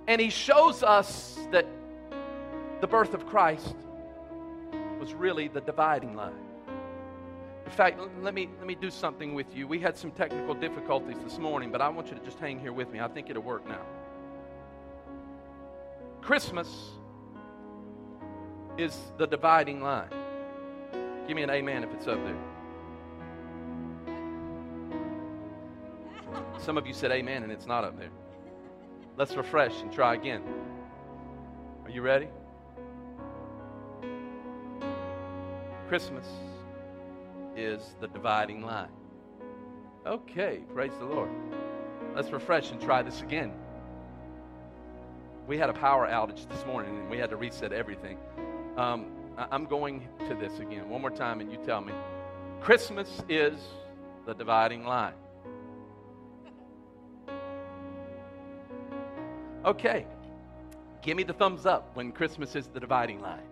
And 0.06 0.20
he 0.20 0.30
shows 0.30 0.82
us 0.84 1.38
that 1.50 1.66
the 2.80 2.86
birth 2.86 3.14
of 3.14 3.26
Christ 3.26 3.74
was 5.02 5.14
really 5.14 5.48
the 5.48 5.60
dividing 5.60 6.14
line. 6.14 6.38
In 7.66 7.72
fact, 7.72 7.98
let 8.20 8.34
me, 8.34 8.48
let 8.58 8.68
me 8.68 8.76
do 8.76 8.88
something 8.88 9.34
with 9.34 9.52
you. 9.52 9.66
We 9.66 9.80
had 9.80 9.98
some 9.98 10.12
technical 10.12 10.54
difficulties 10.54 11.16
this 11.24 11.38
morning, 11.38 11.72
but 11.72 11.80
I 11.80 11.88
want 11.88 12.06
you 12.06 12.14
to 12.14 12.24
just 12.24 12.38
hang 12.38 12.60
here 12.60 12.72
with 12.72 12.88
me. 12.88 13.00
I 13.00 13.08
think 13.08 13.28
it'll 13.28 13.42
work 13.42 13.66
now. 13.66 13.84
Christmas 16.20 16.68
is 18.78 18.96
the 19.18 19.26
dividing 19.26 19.82
line. 19.82 20.10
Give 21.26 21.34
me 21.34 21.42
an 21.42 21.50
amen 21.50 21.82
if 21.82 21.92
it's 21.94 22.06
up 22.06 22.20
there. 22.24 22.38
Some 26.58 26.78
of 26.78 26.86
you 26.86 26.92
said 26.92 27.10
amen 27.10 27.42
and 27.42 27.50
it's 27.50 27.66
not 27.66 27.82
up 27.82 27.98
there. 27.98 28.10
Let's 29.16 29.34
refresh 29.34 29.80
and 29.80 29.92
try 29.92 30.14
again. 30.14 30.44
Are 31.82 31.90
you 31.90 32.02
ready? 32.02 32.28
Christmas 35.92 36.26
is 37.54 37.96
the 38.00 38.08
dividing 38.08 38.62
line. 38.62 38.88
Okay, 40.06 40.62
praise 40.72 40.92
the 40.98 41.04
Lord. 41.04 41.28
Let's 42.16 42.30
refresh 42.30 42.70
and 42.70 42.80
try 42.80 43.02
this 43.02 43.20
again. 43.20 43.52
We 45.46 45.58
had 45.58 45.68
a 45.68 45.74
power 45.74 46.08
outage 46.08 46.48
this 46.48 46.64
morning 46.64 46.96
and 46.96 47.10
we 47.10 47.18
had 47.18 47.28
to 47.28 47.36
reset 47.36 47.74
everything. 47.74 48.16
Um, 48.78 49.04
I'm 49.36 49.66
going 49.66 50.08
to 50.30 50.34
this 50.34 50.60
again 50.60 50.88
one 50.88 51.02
more 51.02 51.10
time 51.10 51.42
and 51.42 51.52
you 51.52 51.58
tell 51.58 51.82
me. 51.82 51.92
Christmas 52.62 53.22
is 53.28 53.60
the 54.24 54.32
dividing 54.32 54.86
line. 54.86 55.12
Okay, 59.66 60.06
give 61.02 61.18
me 61.18 61.22
the 61.22 61.34
thumbs 61.34 61.66
up 61.66 61.94
when 61.94 62.12
Christmas 62.12 62.56
is 62.56 62.66
the 62.68 62.80
dividing 62.80 63.20
line. 63.20 63.51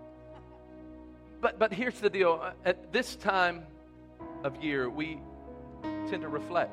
But, 1.40 1.58
but 1.58 1.72
here's 1.72 1.98
the 2.00 2.10
deal 2.10 2.40
uh, 2.42 2.52
at 2.64 2.92
this 2.92 3.16
time 3.16 3.62
of 4.44 4.62
year, 4.62 4.90
we 4.90 5.20
tend 6.08 6.22
to 6.22 6.28
reflect 6.28 6.72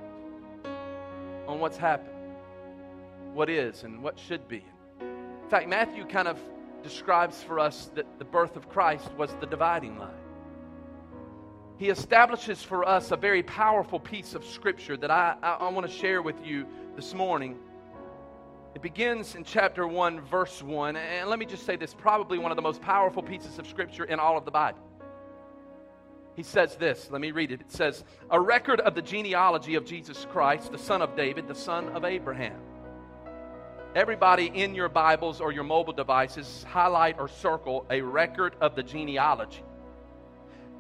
on 1.48 1.60
what's 1.60 1.78
happened, 1.78 2.16
what 3.34 3.50
is, 3.50 3.84
and 3.84 4.04
what 4.04 4.20
should 4.20 4.48
be. 4.48 4.66
In 5.00 5.50
fact, 5.50 5.70
Matthew 5.70 6.06
kind 6.06 6.28
of 6.28 6.38
describes 6.84 7.42
for 7.42 7.60
us 7.60 7.90
that 7.96 8.20
the 8.20 8.26
birth 8.26 8.58
of 8.58 8.68
Christ 8.68 9.10
was 9.18 9.34
the 9.40 9.46
dividing 9.46 9.98
line. 9.98 10.12
He 11.78 11.90
establishes 11.90 12.62
for 12.62 12.88
us 12.88 13.12
a 13.12 13.16
very 13.16 13.44
powerful 13.44 14.00
piece 14.00 14.34
of 14.34 14.44
scripture 14.44 14.98
that 14.98 15.12
I, 15.12 15.36
I, 15.42 15.52
I 15.54 15.70
want 15.70 15.88
to 15.88 15.94
share 15.94 16.22
with 16.22 16.44
you 16.46 16.66
this 16.96 17.14
morning 17.14 17.58
it 18.78 18.84
begins 18.84 19.34
in 19.34 19.44
chapter 19.44 19.88
1, 19.88 20.22
verse 20.22 20.62
1. 20.62 20.96
And 20.98 21.28
let 21.32 21.40
me 21.40 21.48
just 21.48 21.66
say 21.66 21.78
this 21.78 21.96
probably 21.96 22.38
one 22.38 22.52
of 22.52 22.56
the 22.56 22.62
most 22.62 22.80
powerful 22.80 23.24
pieces 23.24 23.58
of 23.58 23.66
scripture 23.66 24.04
in 24.04 24.20
all 24.20 24.38
of 24.38 24.46
the 24.46 24.52
Bible. 24.52 24.78
He 26.36 26.44
says 26.44 26.76
this, 26.76 27.10
let 27.10 27.20
me 27.20 27.32
read 27.32 27.52
it. 27.52 27.60
It 27.60 27.72
says, 27.72 28.04
A 28.30 28.40
record 28.40 28.80
of 28.82 28.94
the 28.94 29.02
genealogy 29.02 29.74
of 29.74 29.84
Jesus 29.84 30.28
Christ, 30.30 30.72
the 30.72 30.78
son 30.78 31.02
of 31.02 31.16
David, 31.16 31.48
the 31.48 31.56
son 31.56 31.90
of 31.90 32.06
Abraham. 32.06 32.60
Everybody 33.96 34.52
in 34.54 34.76
your 34.76 34.90
Bibles 34.90 35.42
or 35.42 35.52
your 35.52 35.64
mobile 35.64 35.94
devices, 35.94 36.64
highlight 36.70 37.18
or 37.18 37.28
circle 37.28 37.84
a 37.90 38.02
record 38.02 38.54
of 38.62 38.76
the 38.76 38.84
genealogy. 38.84 39.64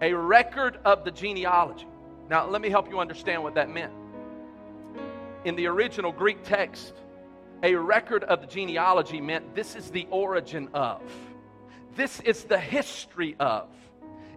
A 0.04 0.14
record 0.14 0.78
of 0.86 1.04
the 1.04 1.10
genealogy. 1.10 1.88
Now, 2.30 2.48
let 2.48 2.62
me 2.62 2.70
help 2.70 2.92
you 2.92 3.00
understand 3.00 3.42
what 3.42 3.56
that 3.56 3.72
meant. 3.72 3.94
In 5.46 5.56
the 5.56 5.66
original 5.66 6.12
Greek 6.12 6.44
text, 6.44 6.94
a 7.64 7.76
record 7.76 8.24
of 8.24 8.42
the 8.42 8.48
genealogy 8.48 9.22
meant 9.22 9.56
this 9.56 9.76
is 9.76 9.90
the 9.92 10.08
origin 10.10 10.70
of, 10.74 11.02
this 11.96 12.20
is 12.22 12.44
the 12.44 12.60
history 12.60 13.36
of. 13.40 13.68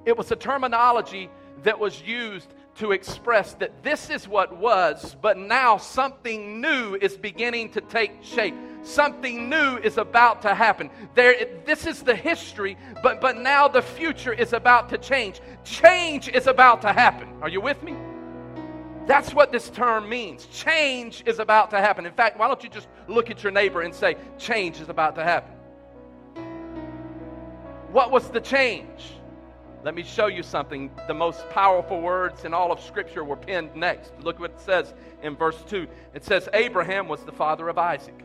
It 0.05 0.17
was 0.17 0.31
a 0.31 0.37
terminology 0.37 1.29
that 1.62 1.79
was 1.79 2.00
used 2.03 2.49
to 2.77 2.93
express 2.93 3.53
that 3.55 3.83
this 3.83 4.09
is 4.09 4.27
what 4.27 4.57
was, 4.57 5.15
but 5.21 5.37
now 5.37 5.77
something 5.77 6.61
new 6.61 6.97
is 6.97 7.17
beginning 7.17 7.71
to 7.73 7.81
take 7.83 8.12
shape. 8.23 8.55
Something 8.83 9.50
new 9.50 9.77
is 9.77 9.99
about 9.99 10.41
to 10.43 10.55
happen. 10.55 10.89
There, 11.15 11.35
this 11.67 11.87
is 11.87 12.03
the 12.03 12.15
history, 12.15 12.79
but, 13.03 13.21
but 13.21 13.37
now 13.37 13.69
the 13.69 13.83
future 13.83 14.33
is 14.33 14.55
about 14.55 14.89
to 14.89 14.99
change. 14.99 15.43
Change 15.65 16.29
is 16.29 16.47
about 16.47 16.81
to 16.83 16.93
happen. 16.93 17.29
Are 17.43 17.49
you 17.50 17.61
with 17.61 17.83
me? 17.83 17.95
That's 19.11 19.35
what 19.35 19.50
this 19.50 19.71
term 19.71 20.09
means. 20.09 20.47
Change 20.52 21.25
is 21.26 21.40
about 21.40 21.71
to 21.71 21.81
happen. 21.81 22.07
In 22.07 22.12
fact, 22.12 22.38
why 22.38 22.47
don't 22.47 22.62
you 22.62 22.69
just 22.69 22.87
look 23.09 23.29
at 23.29 23.43
your 23.43 23.50
neighbor 23.50 23.83
and 23.83 23.93
say, 23.93 24.17
Change 24.38 24.81
is 24.81 24.88
about 24.88 25.17
to 25.17 25.25
happen? 25.25 25.52
What 27.90 28.12
was 28.12 28.31
the 28.31 28.40
change? 28.40 29.14
Let 29.83 29.97
me 29.97 30.05
show 30.05 30.29
you 30.29 30.45
something. 30.45 30.93
The 31.09 31.14
most 31.14 31.50
powerful 31.50 32.00
words 32.00 32.45
in 32.45 32.55
all 32.55 32.71
of 32.71 32.81
Scripture 32.81 33.25
were 33.25 33.35
penned 33.35 33.75
next. 33.75 34.12
Look 34.21 34.38
what 34.38 34.52
it 34.52 34.61
says 34.61 34.95
in 35.25 35.35
verse 35.35 35.61
2. 35.69 35.88
It 36.14 36.25
says, 36.25 36.49
Abraham 36.52 37.09
was 37.09 37.25
the 37.25 37.33
father 37.33 37.69
of 37.69 37.79
Isaac. 37.79 38.23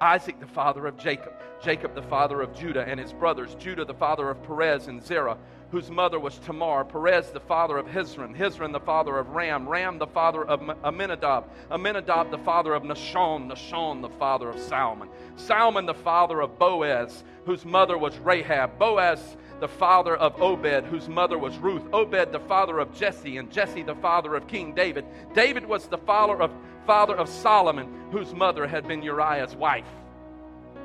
Isaac, 0.00 0.40
the 0.40 0.48
father 0.48 0.88
of 0.88 0.98
Jacob. 0.98 1.34
Jacob, 1.62 1.94
the 1.94 2.02
father 2.02 2.42
of 2.42 2.52
Judah 2.52 2.84
and 2.84 2.98
his 2.98 3.12
brothers. 3.12 3.54
Judah, 3.54 3.84
the 3.84 3.94
father 3.94 4.28
of 4.30 4.42
Perez 4.42 4.88
and 4.88 5.00
Zerah 5.00 5.38
whose 5.74 5.90
mother 5.90 6.20
was 6.20 6.38
Tamar, 6.38 6.84
Perez 6.84 7.32
the 7.32 7.40
father 7.40 7.76
of 7.76 7.86
Hezron, 7.86 8.32
Hezron 8.36 8.70
the 8.70 8.78
father 8.78 9.18
of 9.18 9.30
Ram, 9.30 9.68
Ram 9.68 9.98
the 9.98 10.06
father 10.06 10.44
of 10.44 10.60
Amminadab, 10.84 11.46
Amminadab 11.68 12.30
the 12.30 12.38
father 12.38 12.74
of 12.74 12.84
Nahshon, 12.84 13.50
Nahshon 13.50 14.00
the 14.00 14.08
father 14.08 14.48
of 14.48 14.60
Salmon, 14.60 15.08
Salmon 15.34 15.84
the 15.84 15.92
father 15.92 16.40
of 16.40 16.60
Boaz, 16.60 17.24
whose 17.44 17.64
mother 17.64 17.98
was 17.98 18.16
Rahab, 18.18 18.78
Boaz 18.78 19.36
the 19.58 19.66
father 19.66 20.14
of 20.14 20.40
Obed, 20.40 20.84
whose 20.84 21.08
mother 21.08 21.38
was 21.38 21.58
Ruth, 21.58 21.82
Obed 21.92 22.30
the 22.30 22.44
father 22.46 22.78
of 22.78 22.94
Jesse, 22.94 23.38
and 23.38 23.50
Jesse 23.50 23.82
the 23.82 23.96
father 23.96 24.36
of 24.36 24.46
King 24.46 24.76
David. 24.76 25.04
David 25.34 25.66
was 25.66 25.88
the 25.88 25.98
father 25.98 26.40
of, 26.40 26.52
father 26.86 27.16
of 27.16 27.28
Solomon, 27.28 27.92
whose 28.12 28.32
mother 28.32 28.68
had 28.68 28.86
been 28.86 29.02
Uriah's 29.02 29.56
wife. 29.56 29.90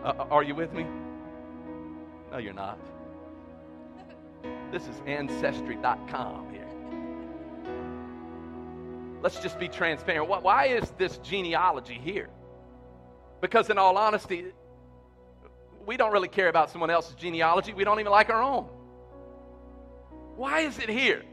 Uh, 0.04 0.26
are 0.32 0.42
you 0.42 0.56
with 0.56 0.74
me? 0.74 0.88
No, 2.32 2.40
you're 2.40 2.54
not. 2.54 2.80
This 4.72 4.88
is 4.88 5.02
ancestry.com 5.06 6.52
here. 6.52 6.68
Let's 9.22 9.40
just 9.40 9.60
be 9.60 9.68
transparent. 9.68 10.30
Why 10.30 10.68
is 10.68 10.92
this 10.98 11.18
genealogy 11.20 12.00
here? 12.02 12.30
Because, 13.42 13.70
in 13.70 13.78
all 13.78 13.98
honesty, 13.98 14.46
we 15.86 15.98
don't 15.98 16.12
really 16.12 16.28
care 16.28 16.50
about 16.50 16.70
someone 16.70 16.90
else's 16.90 17.16
genealogy. 17.16 17.74
We 17.74 17.84
don't 17.84 18.00
even 18.00 18.12
like 18.12 18.30
our 18.30 18.42
own. 18.42 18.66
Why 20.36 20.62
is 20.62 20.80
it 20.80 20.90
here? 20.90 21.24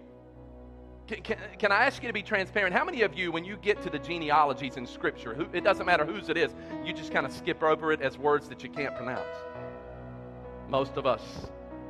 Can, 1.06 1.22
can, 1.22 1.38
can, 1.58 1.72
I 1.72 1.84
ask 1.84 2.02
you 2.02 2.08
to 2.08 2.12
be 2.12 2.22
transparent? 2.22 2.75
How 2.75 2.84
many 2.84 3.02
of 3.02 3.16
you, 3.16 3.30
when 3.30 3.44
you 3.44 3.56
get 3.56 3.80
to 3.82 3.90
the 3.90 3.98
genealogies 4.00 4.76
in 4.76 4.86
Scripture, 4.86 5.34
who, 5.34 5.46
it 5.52 5.62
doesn't 5.62 5.86
matter 5.86 6.04
whose 6.04 6.28
it 6.28 6.36
is, 6.36 6.52
you 6.84 6.92
just 6.92 7.12
kind 7.12 7.25
of 7.25 7.32
skip 7.32 7.62
over 7.62 7.92
it 7.92 8.02
as 8.02 8.18
words 8.18 8.48
that 8.48 8.64
you 8.64 8.68
can't 8.68 8.96
pronounce? 8.96 9.36
Most 10.68 10.96
of 10.96 11.06
us. 11.06 11.22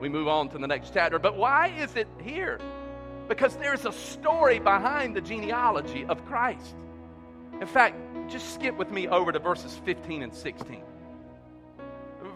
We 0.00 0.08
move 0.08 0.28
on 0.28 0.48
to 0.50 0.58
the 0.58 0.66
next 0.66 0.92
chapter. 0.92 1.18
But 1.18 1.36
why 1.36 1.68
is 1.68 1.96
it 1.96 2.08
here? 2.22 2.60
Because 3.28 3.56
there's 3.56 3.84
a 3.86 3.92
story 3.92 4.58
behind 4.58 5.16
the 5.16 5.20
genealogy 5.20 6.04
of 6.06 6.24
Christ. 6.26 6.76
In 7.60 7.66
fact, 7.66 7.96
just 8.28 8.54
skip 8.54 8.76
with 8.76 8.90
me 8.90 9.08
over 9.08 9.32
to 9.32 9.38
verses 9.38 9.80
15 9.84 10.22
and 10.22 10.34
16. 10.34 10.82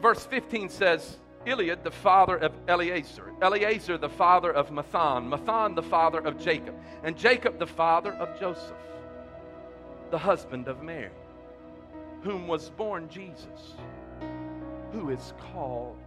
Verse 0.01 0.25
15 0.25 0.69
says, 0.71 1.19
Eliud, 1.47 1.83
the 1.83 1.91
father 1.91 2.37
of 2.37 2.53
Eleazar, 2.69 3.33
Eleazar, 3.43 3.99
the 3.99 4.09
father 4.09 4.51
of 4.51 4.71
Matthan, 4.71 5.29
Matthan, 5.29 5.75
the 5.75 5.83
father 5.83 6.19
of 6.19 6.39
Jacob, 6.39 6.75
and 7.03 7.17
Jacob, 7.17 7.59
the 7.59 7.67
father 7.67 8.13
of 8.15 8.39
Joseph, 8.39 8.77
the 10.11 10.19
husband 10.19 10.69
of 10.69 10.83
Mary, 10.83 11.11
whom 12.23 12.47
was 12.47 12.71
born 12.71 13.09
Jesus, 13.09 13.75
who 14.93 15.11
is 15.11 15.33
called 15.53 15.99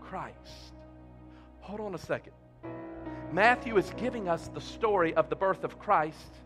Christ. 0.00 0.75
Hold 1.66 1.80
on 1.80 1.94
a 1.96 1.98
second. 1.98 2.32
Matthew 3.32 3.76
is 3.76 3.92
giving 3.96 4.28
us 4.28 4.48
the 4.54 4.60
story 4.60 5.12
of 5.14 5.28
the 5.28 5.34
birth 5.34 5.64
of 5.64 5.80
Christ 5.80 6.36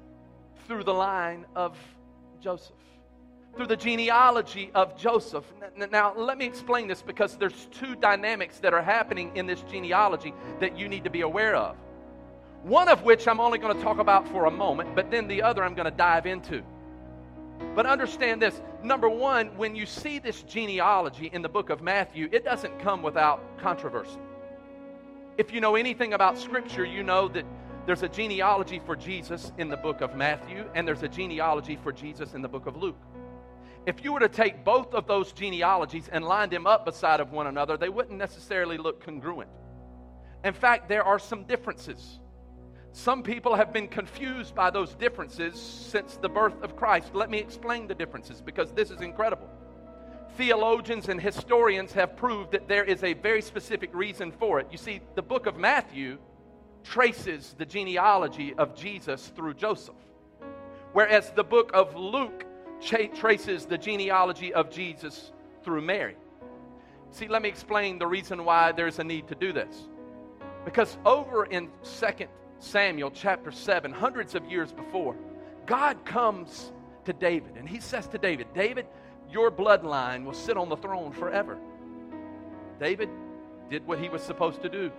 through 0.66 0.84
the 0.84 0.94
line 0.94 1.44
of 1.54 1.76
Joseph 2.40 2.74
through 3.54 3.66
the 3.66 3.76
genealogy 3.76 4.70
of 4.74 4.96
Joseph. 4.96 5.44
Now, 5.90 6.14
let 6.16 6.38
me 6.38 6.46
explain 6.46 6.88
this 6.88 7.02
because 7.02 7.36
there's 7.36 7.66
two 7.72 7.94
dynamics 7.96 8.60
that 8.60 8.72
are 8.72 8.80
happening 8.80 9.36
in 9.36 9.46
this 9.46 9.60
genealogy 9.62 10.32
that 10.60 10.78
you 10.78 10.88
need 10.88 11.04
to 11.04 11.10
be 11.10 11.20
aware 11.22 11.54
of. 11.54 11.76
One 12.62 12.88
of 12.88 13.02
which 13.02 13.28
I'm 13.28 13.40
only 13.40 13.58
going 13.58 13.76
to 13.76 13.82
talk 13.82 13.98
about 13.98 14.26
for 14.28 14.46
a 14.46 14.50
moment, 14.50 14.94
but 14.94 15.10
then 15.10 15.28
the 15.28 15.42
other 15.42 15.64
I'm 15.64 15.74
going 15.74 15.90
to 15.90 15.96
dive 15.96 16.24
into. 16.24 16.62
But 17.74 17.84
understand 17.84 18.40
this 18.40 18.62
number 18.82 19.10
one, 19.10 19.48
when 19.58 19.74
you 19.74 19.84
see 19.84 20.18
this 20.18 20.42
genealogy 20.44 21.28
in 21.30 21.42
the 21.42 21.48
book 21.50 21.68
of 21.68 21.82
Matthew, 21.82 22.30
it 22.32 22.44
doesn't 22.44 22.78
come 22.78 23.02
without 23.02 23.58
controversy. 23.58 24.18
If 25.40 25.54
you 25.54 25.62
know 25.62 25.74
anything 25.74 26.12
about 26.12 26.36
Scripture, 26.36 26.84
you 26.84 27.02
know 27.02 27.26
that 27.28 27.46
there's 27.86 28.02
a 28.02 28.10
genealogy 28.10 28.78
for 28.78 28.94
Jesus 28.94 29.52
in 29.56 29.70
the 29.70 29.76
book 29.78 30.02
of 30.02 30.14
Matthew, 30.14 30.68
and 30.74 30.86
there's 30.86 31.02
a 31.02 31.08
genealogy 31.08 31.78
for 31.82 31.92
Jesus 31.92 32.34
in 32.34 32.42
the 32.42 32.48
book 32.48 32.66
of 32.66 32.76
Luke. 32.76 33.00
If 33.86 34.04
you 34.04 34.12
were 34.12 34.20
to 34.20 34.28
take 34.28 34.66
both 34.66 34.92
of 34.92 35.06
those 35.06 35.32
genealogies 35.32 36.10
and 36.12 36.26
line 36.26 36.50
them 36.50 36.66
up 36.66 36.84
beside 36.84 37.20
of 37.20 37.32
one 37.32 37.46
another, 37.46 37.78
they 37.78 37.88
wouldn't 37.88 38.18
necessarily 38.18 38.76
look 38.76 39.02
congruent. 39.02 39.48
In 40.44 40.52
fact, 40.52 40.90
there 40.90 41.04
are 41.04 41.18
some 41.18 41.44
differences. 41.44 42.20
Some 42.92 43.22
people 43.22 43.54
have 43.54 43.72
been 43.72 43.88
confused 43.88 44.54
by 44.54 44.68
those 44.68 44.94
differences 44.94 45.58
since 45.58 46.18
the 46.18 46.28
birth 46.28 46.62
of 46.62 46.76
Christ. 46.76 47.14
Let 47.14 47.30
me 47.30 47.38
explain 47.38 47.86
the 47.86 47.94
differences 47.94 48.42
because 48.42 48.72
this 48.72 48.90
is 48.90 49.00
incredible. 49.00 49.48
Theologians 50.36 51.08
and 51.08 51.20
historians 51.20 51.92
have 51.92 52.16
proved 52.16 52.52
that 52.52 52.68
there 52.68 52.84
is 52.84 53.02
a 53.04 53.12
very 53.14 53.42
specific 53.42 53.90
reason 53.94 54.32
for 54.32 54.60
it. 54.60 54.68
You 54.70 54.78
see, 54.78 55.00
the 55.14 55.22
book 55.22 55.46
of 55.46 55.56
Matthew 55.56 56.18
traces 56.84 57.54
the 57.58 57.66
genealogy 57.66 58.54
of 58.54 58.74
Jesus 58.74 59.32
through 59.36 59.54
Joseph, 59.54 59.94
whereas 60.92 61.30
the 61.32 61.44
book 61.44 61.70
of 61.74 61.94
Luke 61.94 62.44
traces 62.80 63.66
the 63.66 63.76
genealogy 63.76 64.54
of 64.54 64.70
Jesus 64.70 65.32
through 65.62 65.82
Mary. 65.82 66.16
See, 67.10 67.28
let 67.28 67.42
me 67.42 67.48
explain 67.48 67.98
the 67.98 68.06
reason 68.06 68.44
why 68.44 68.72
there's 68.72 68.98
a 68.98 69.04
need 69.04 69.28
to 69.28 69.34
do 69.34 69.52
this. 69.52 69.88
Because 70.64 70.96
over 71.04 71.44
in 71.44 71.68
2 71.82 72.26
Samuel 72.60 73.10
chapter 73.10 73.50
7, 73.50 73.92
hundreds 73.92 74.34
of 74.34 74.44
years 74.50 74.72
before, 74.72 75.16
God 75.66 76.04
comes 76.04 76.72
to 77.04 77.12
David 77.12 77.56
and 77.56 77.68
he 77.68 77.80
says 77.80 78.06
to 78.08 78.18
David, 78.18 78.46
David, 78.54 78.86
your 79.32 79.50
bloodline 79.50 80.24
will 80.24 80.34
sit 80.34 80.56
on 80.56 80.68
the 80.68 80.76
throne 80.76 81.12
forever. 81.12 81.58
David 82.78 83.08
did 83.68 83.86
what 83.86 83.98
he 83.98 84.08
was 84.08 84.22
supposed 84.22 84.62
to 84.62 84.68
do. 84.68 84.90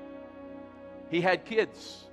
He 1.09 1.19
had 1.19 1.45
kids. 1.45 2.05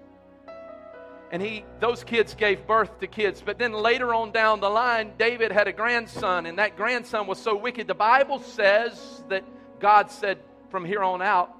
And 1.31 1.43
he 1.43 1.65
those 1.79 2.03
kids 2.05 2.35
gave 2.35 2.67
birth 2.67 3.01
to 3.01 3.07
kids. 3.07 3.43
But 3.45 3.59
then 3.59 3.73
later 3.73 4.15
on 4.15 4.33
down 4.33 4.61
the 4.61 4.71
line 4.71 5.13
david 5.19 5.53
had 5.53 5.69
a 5.69 5.73
grandson 5.73 6.47
and 6.47 6.59
that 6.59 6.77
grandson 6.77 7.27
was 7.27 7.39
so 7.39 7.57
wicked. 7.57 7.87
The 7.87 7.95
bible 7.95 8.41
says 8.41 9.23
that 9.29 9.45
god 9.79 10.11
said 10.11 10.39
from 10.71 10.85
here 10.85 11.03
on 11.03 11.23
out 11.23 11.55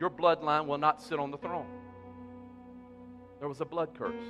your 0.00 0.10
bloodline 0.10 0.66
will 0.66 0.78
not 0.78 1.02
sit 1.02 1.18
on 1.18 1.32
the 1.32 1.38
throne. 1.38 1.66
There 3.40 3.48
was 3.48 3.60
a 3.60 3.64
blood 3.64 3.90
curse. 3.98 4.24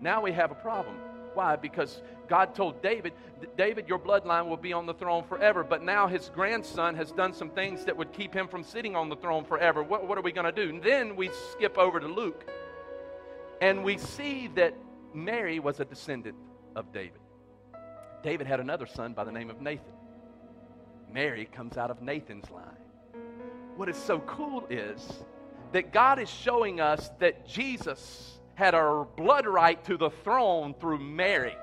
Now 0.00 0.20
we 0.22 0.32
have 0.32 0.50
a 0.50 0.56
problem 0.56 0.96
why 1.38 1.54
because 1.54 2.02
god 2.28 2.54
told 2.54 2.82
david 2.82 3.12
david 3.56 3.88
your 3.88 3.98
bloodline 3.98 4.48
will 4.48 4.56
be 4.56 4.72
on 4.72 4.86
the 4.86 4.94
throne 4.94 5.24
forever 5.24 5.62
but 5.62 5.82
now 5.82 6.06
his 6.06 6.30
grandson 6.34 6.94
has 6.94 7.12
done 7.12 7.32
some 7.32 7.50
things 7.50 7.84
that 7.84 7.96
would 7.96 8.12
keep 8.12 8.34
him 8.34 8.48
from 8.48 8.62
sitting 8.62 8.96
on 8.96 9.08
the 9.08 9.16
throne 9.16 9.44
forever 9.44 9.82
what, 9.82 10.06
what 10.06 10.18
are 10.18 10.22
we 10.22 10.32
going 10.32 10.52
to 10.52 10.64
do 10.64 10.68
and 10.68 10.82
then 10.82 11.14
we 11.14 11.30
skip 11.52 11.78
over 11.78 12.00
to 12.00 12.08
luke 12.08 12.44
and 13.60 13.84
we 13.84 13.98
see 13.98 14.48
that 14.54 14.74
Mary 15.14 15.58
was 15.58 15.80
a 15.80 15.84
descendant 15.84 16.36
of 16.76 16.92
David. 16.92 17.20
David 18.22 18.46
had 18.46 18.60
another 18.60 18.86
son 18.86 19.12
by 19.12 19.24
the 19.24 19.32
name 19.32 19.50
of 19.50 19.60
Nathan. 19.60 19.92
Mary 21.12 21.46
comes 21.46 21.76
out 21.76 21.90
of 21.90 22.02
Nathan's 22.02 22.50
line. 22.50 22.64
What 23.76 23.88
is 23.88 23.96
so 23.96 24.20
cool 24.20 24.66
is 24.70 25.24
that 25.72 25.92
God 25.92 26.18
is 26.18 26.28
showing 26.28 26.80
us 26.80 27.10
that 27.18 27.46
Jesus 27.46 28.37
had 28.58 28.74
a 28.74 29.06
blood 29.16 29.46
right 29.46 29.82
to 29.84 29.96
the 29.96 30.10
throne 30.10 30.74
through 30.80 30.98
Mary. 30.98 31.56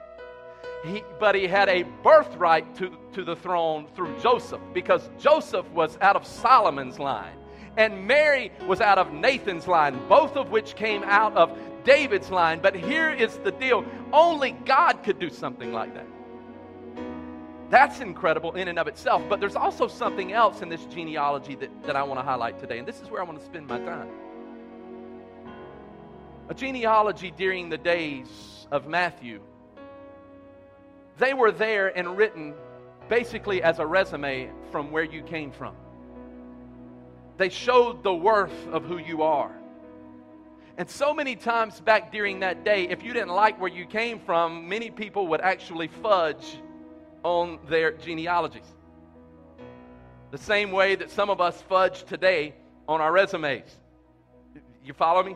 He, 0.86 1.04
but 1.20 1.36
he 1.36 1.46
had 1.46 1.68
a 1.68 1.84
birthright 1.84 2.74
to, 2.76 2.90
to 3.12 3.26
the 3.26 3.36
throne 3.36 3.86
through 3.96 4.18
Joseph 4.20 4.62
because 4.74 5.10
Joseph 5.20 5.70
was 5.72 5.98
out 6.00 6.16
of 6.16 6.26
Solomon's 6.26 6.98
line 6.98 7.38
and 7.76 8.08
Mary 8.08 8.50
was 8.66 8.80
out 8.80 8.98
of 8.98 9.12
Nathan's 9.12 9.68
line, 9.68 10.00
both 10.08 10.38
of 10.38 10.52
which 10.52 10.78
came 10.78 11.04
out 11.04 11.36
of 11.36 11.52
David's 11.84 12.32
line. 12.32 12.62
But 12.62 12.78
here 12.78 13.10
is 13.10 13.40
the 13.40 13.52
deal 13.52 13.84
only 14.14 14.52
God 14.52 15.04
could 15.04 15.20
do 15.20 15.30
something 15.30 15.74
like 15.74 15.94
that. 15.96 16.08
That's 17.70 18.00
incredible 18.00 18.54
in 18.54 18.70
and 18.70 18.80
of 18.80 18.88
itself. 18.88 19.22
But 19.28 19.42
there's 19.42 19.58
also 19.58 19.90
something 19.90 20.32
else 20.32 20.62
in 20.62 20.70
this 20.70 20.86
genealogy 20.86 21.56
that, 21.56 21.84
that 21.84 21.98
I 21.98 22.04
want 22.04 22.22
to 22.22 22.24
highlight 22.24 22.58
today. 22.58 22.78
And 22.80 22.88
this 22.88 23.02
is 23.02 23.10
where 23.10 23.22
I 23.22 23.26
want 23.26 23.38
to 23.40 23.46
spend 23.46 23.68
my 23.68 23.80
time. 23.80 24.08
A 26.48 26.54
genealogy 26.54 27.32
during 27.32 27.70
the 27.70 27.78
days 27.78 28.68
of 28.72 28.88
Matthew. 28.88 29.42
They 31.18 31.34
were 31.34 31.52
there 31.52 31.96
and 31.98 32.18
written 32.18 32.54
basically 33.10 33.64
as 33.64 33.80
a 33.80 33.86
resume 33.86 34.52
from 34.72 34.92
where 34.92 35.04
you 35.04 35.24
came 35.24 35.52
from. 35.52 35.76
They 37.38 37.50
showed 37.50 38.04
the 38.04 38.14
worth 38.14 38.68
of 38.68 38.86
who 38.86 38.98
you 38.98 39.24
are. 39.24 39.52
And 40.78 40.90
so 40.90 41.14
many 41.14 41.36
times 41.36 41.80
back 41.80 42.12
during 42.12 42.42
that 42.42 42.64
day, 42.64 42.88
if 42.90 43.02
you 43.02 43.14
didn't 43.14 43.30
like 43.30 43.60
where 43.60 43.72
you 43.72 43.86
came 43.86 44.20
from, 44.20 44.68
many 44.68 44.92
people 44.92 45.28
would 45.28 45.42
actually 45.42 45.88
fudge 45.88 46.58
on 47.24 47.60
their 47.68 47.92
genealogies. 47.92 48.68
The 50.32 50.38
same 50.38 50.72
way 50.72 50.96
that 50.96 51.10
some 51.10 51.30
of 51.30 51.40
us 51.40 51.62
fudge 51.64 52.04
today 52.04 52.54
on 52.88 53.02
our 53.02 53.12
resumes. 53.12 53.70
You 54.84 54.94
follow 54.94 55.24
me? 55.24 55.36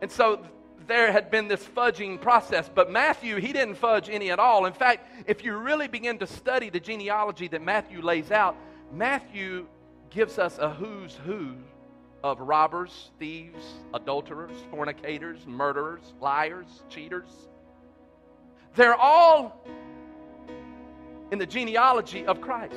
And 0.00 0.10
so 0.10 0.44
there 0.86 1.12
had 1.12 1.30
been 1.30 1.48
this 1.48 1.62
fudging 1.64 2.20
process, 2.20 2.68
but 2.72 2.90
Matthew, 2.90 3.36
he 3.36 3.52
didn't 3.52 3.76
fudge 3.76 4.08
any 4.08 4.30
at 4.30 4.38
all. 4.38 4.66
In 4.66 4.72
fact, 4.72 5.08
if 5.26 5.44
you 5.44 5.56
really 5.56 5.88
begin 5.88 6.18
to 6.18 6.26
study 6.26 6.70
the 6.70 6.80
genealogy 6.80 7.48
that 7.48 7.62
Matthew 7.62 8.02
lays 8.02 8.30
out, 8.30 8.56
Matthew 8.92 9.66
gives 10.10 10.38
us 10.38 10.58
a 10.58 10.70
who's 10.70 11.14
who 11.24 11.54
of 12.22 12.40
robbers, 12.40 13.10
thieves, 13.18 13.64
adulterers, 13.94 14.52
fornicators, 14.70 15.46
murderers, 15.46 16.12
liars, 16.20 16.82
cheaters. 16.88 17.30
They're 18.74 18.94
all 18.94 19.64
in 21.30 21.38
the 21.38 21.46
genealogy 21.46 22.26
of 22.26 22.40
Christ. 22.40 22.74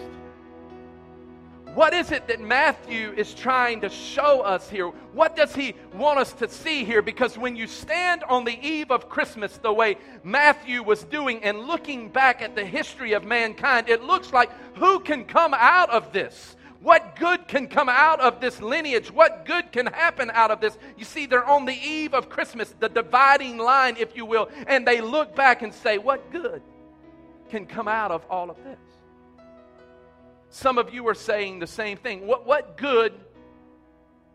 What 1.73 1.95
is 1.95 2.11
it 2.11 2.27
that 2.27 2.39
Matthew 2.39 3.13
is 3.17 3.33
trying 3.33 3.81
to 3.81 3.89
show 3.89 4.41
us 4.41 4.69
here? 4.69 4.89
What 4.89 5.35
does 5.35 5.55
he 5.55 5.73
want 5.95 6.19
us 6.19 6.31
to 6.33 6.47
see 6.47 6.85
here? 6.85 7.01
Because 7.01 7.35
when 7.35 7.55
you 7.55 7.65
stand 7.65 8.23
on 8.29 8.45
the 8.45 8.59
eve 8.61 8.91
of 8.91 9.09
Christmas 9.09 9.57
the 9.57 9.73
way 9.73 9.97
Matthew 10.23 10.83
was 10.83 11.03
doing 11.03 11.43
and 11.43 11.61
looking 11.61 12.09
back 12.09 12.43
at 12.43 12.55
the 12.55 12.63
history 12.63 13.13
of 13.13 13.23
mankind, 13.23 13.89
it 13.89 14.03
looks 14.03 14.31
like 14.31 14.51
who 14.75 14.99
can 14.99 15.25
come 15.25 15.55
out 15.55 15.89
of 15.89 16.13
this? 16.13 16.55
What 16.79 17.15
good 17.15 17.47
can 17.47 17.67
come 17.67 17.89
out 17.89 18.19
of 18.19 18.39
this 18.39 18.61
lineage? 18.61 19.09
What 19.09 19.45
good 19.45 19.71
can 19.71 19.87
happen 19.87 20.29
out 20.31 20.51
of 20.51 20.61
this? 20.61 20.77
You 20.95 21.05
see, 21.05 21.25
they're 21.25 21.45
on 21.45 21.65
the 21.65 21.73
eve 21.73 22.13
of 22.13 22.29
Christmas, 22.29 22.75
the 22.79 22.89
dividing 22.89 23.57
line, 23.57 23.95
if 23.97 24.15
you 24.15 24.25
will, 24.25 24.49
and 24.67 24.85
they 24.85 25.01
look 25.01 25.35
back 25.35 25.63
and 25.63 25.73
say, 25.73 25.97
What 25.97 26.31
good 26.31 26.61
can 27.49 27.65
come 27.65 27.87
out 27.87 28.11
of 28.11 28.23
all 28.29 28.51
of 28.51 28.57
this? 28.63 28.92
Some 30.53 30.77
of 30.77 30.93
you 30.93 31.07
are 31.07 31.15
saying 31.15 31.57
the 31.57 31.65
same 31.65 31.97
thing. 31.97 32.27
What, 32.27 32.45
what 32.45 32.77
good 32.77 33.11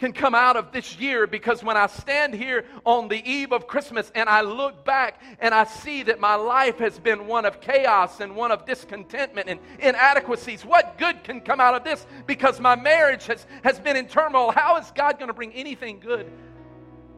can 0.01 0.13
come 0.13 0.35
out 0.35 0.57
of 0.57 0.73
this 0.73 0.99
year 0.99 1.29
because 1.29 1.63
when 1.63 1.77
I 1.77 1.87
stand 1.87 2.35
here 2.35 2.65
on 2.85 3.07
the 3.07 3.25
eve 3.25 3.53
of 3.53 3.69
Christmas 3.69 4.11
and 4.17 4.29
I 4.29 4.41
look 4.41 4.85
back 4.85 5.23
and 5.39 5.55
I 5.55 5.63
see 5.63 6.03
that 6.03 6.19
my 6.19 6.35
life 6.35 6.79
has 6.79 6.99
been 6.99 7.29
one 7.29 7.45
of 7.45 7.61
chaos 7.61 8.19
and 8.19 8.35
one 8.35 8.51
of 8.51 8.67
discontentment 8.67 9.49
and 9.49 9.61
inadequacies, 9.79 10.65
what 10.65 10.99
good 10.99 11.23
can 11.23 11.41
come 11.41 11.61
out 11.61 11.77
of 11.77 11.85
this? 11.85 12.05
Because 12.27 12.59
my 12.59 12.75
marriage 12.75 13.27
has, 13.27 13.47
has 13.63 13.79
been 13.79 13.97
in 13.97 14.09
turmoil. 14.09 14.51
How 14.51 14.77
is 14.77 14.91
God 14.97 15.21
going 15.21 15.29
to 15.29 15.35
bring 15.35 15.53
anything 15.53 16.01
good 16.01 16.29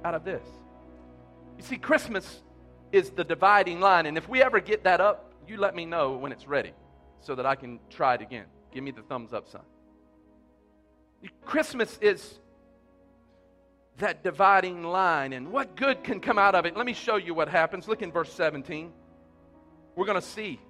out 0.04 0.14
of 0.14 0.24
this? 0.24 0.46
You 1.56 1.64
see, 1.64 1.78
Christmas 1.78 2.42
is 2.92 3.08
the 3.08 3.24
dividing 3.24 3.80
line, 3.80 4.04
and 4.04 4.18
if 4.18 4.28
we 4.28 4.42
ever 4.42 4.60
get 4.60 4.84
that 4.84 5.00
up, 5.00 5.32
you 5.48 5.56
let 5.56 5.74
me 5.74 5.86
know 5.86 6.18
when 6.18 6.32
it's 6.32 6.46
ready 6.46 6.72
so 7.20 7.34
that 7.34 7.46
I 7.46 7.54
can 7.54 7.80
try 7.88 8.16
it 8.16 8.20
again. 8.20 8.44
Give 8.72 8.84
me 8.84 8.90
the 8.90 9.02
thumbs 9.02 9.32
up 9.32 9.48
sign. 9.48 9.62
Christmas 11.44 11.98
is 12.00 12.38
that 14.00 14.24
dividing 14.24 14.82
line. 14.82 15.32
And 15.32 15.52
what 15.52 15.76
good 15.76 16.02
can 16.02 16.20
come 16.20 16.38
out 16.38 16.54
of 16.54 16.66
it? 16.66 16.76
Let 16.76 16.86
me 16.86 16.92
show 16.92 17.16
you 17.16 17.34
what 17.34 17.48
happens. 17.48 17.86
Look 17.86 18.02
in 18.02 18.10
verse 18.10 18.32
17. 18.32 18.92
We're 19.94 20.06
going 20.06 20.20
to 20.20 20.26
see 20.26 20.60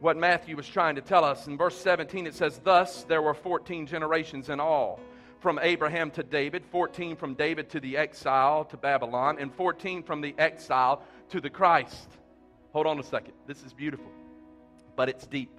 what 0.00 0.16
Matthew 0.16 0.56
was 0.56 0.68
trying 0.68 0.94
to 0.96 1.00
tell 1.00 1.24
us. 1.24 1.46
In 1.46 1.56
verse 1.56 1.76
17, 1.76 2.26
it 2.26 2.34
says, 2.34 2.60
Thus 2.62 3.04
there 3.04 3.22
were 3.22 3.34
14 3.34 3.86
generations 3.86 4.50
in 4.50 4.60
all, 4.60 5.00
from 5.40 5.58
Abraham 5.62 6.10
to 6.12 6.22
David, 6.22 6.64
14 6.70 7.16
from 7.16 7.34
David 7.34 7.70
to 7.70 7.80
the 7.80 7.96
exile 7.96 8.64
to 8.66 8.76
Babylon, 8.76 9.38
and 9.38 9.52
14 9.54 10.02
from 10.02 10.20
the 10.20 10.34
exile 10.38 11.02
to 11.30 11.40
the 11.40 11.50
Christ. 11.50 12.08
Hold 12.72 12.86
on 12.86 12.98
a 12.98 13.02
second. 13.02 13.32
This 13.46 13.62
is 13.64 13.72
beautiful, 13.72 14.10
but 14.96 15.08
it's 15.08 15.26
deep. 15.26 15.55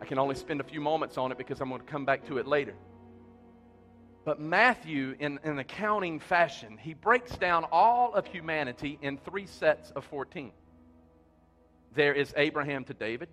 I 0.00 0.06
can 0.06 0.18
only 0.18 0.34
spend 0.34 0.60
a 0.60 0.64
few 0.64 0.80
moments 0.80 1.18
on 1.18 1.30
it 1.30 1.38
because 1.38 1.60
I'm 1.60 1.68
going 1.68 1.80
to 1.80 1.86
come 1.86 2.04
back 2.04 2.26
to 2.26 2.38
it 2.38 2.46
later. 2.46 2.74
But 4.24 4.40
Matthew, 4.40 5.16
in 5.18 5.38
an 5.44 5.58
accounting 5.58 6.20
fashion, 6.20 6.78
he 6.78 6.94
breaks 6.94 7.36
down 7.36 7.64
all 7.72 8.14
of 8.14 8.26
humanity 8.26 8.98
in 9.02 9.18
three 9.18 9.46
sets 9.46 9.90
of 9.92 10.04
14. 10.04 10.52
There 11.94 12.14
is 12.14 12.32
Abraham 12.36 12.84
to 12.84 12.94
David, 12.94 13.28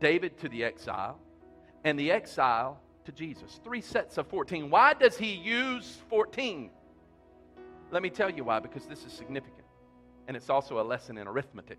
David 0.00 0.38
to 0.38 0.48
the 0.48 0.64
exile, 0.64 1.18
and 1.84 1.98
the 1.98 2.10
exile 2.10 2.80
to 3.04 3.12
Jesus. 3.12 3.60
Three 3.64 3.80
sets 3.80 4.18
of 4.18 4.26
14. 4.28 4.70
Why 4.70 4.94
does 4.94 5.16
he 5.16 5.34
use 5.34 5.98
14? 6.10 6.70
Let 7.90 8.02
me 8.02 8.10
tell 8.10 8.30
you 8.30 8.44
why, 8.44 8.60
because 8.60 8.86
this 8.86 9.04
is 9.04 9.12
significant. 9.12 9.66
And 10.28 10.36
it's 10.36 10.50
also 10.50 10.80
a 10.80 10.82
lesson 10.82 11.18
in 11.18 11.28
arithmetic. 11.28 11.78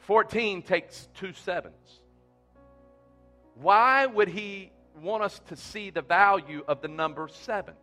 14 0.00 0.62
takes 0.62 1.08
two 1.14 1.32
sevens. 1.32 2.00
Why 3.54 4.06
would 4.06 4.28
he 4.28 4.72
want 5.02 5.22
us 5.22 5.40
to 5.48 5.56
see 5.56 5.90
the 5.90 6.02
value 6.02 6.64
of 6.68 6.80
the 6.82 6.88
number 6.88 7.28
seven. 7.28 7.74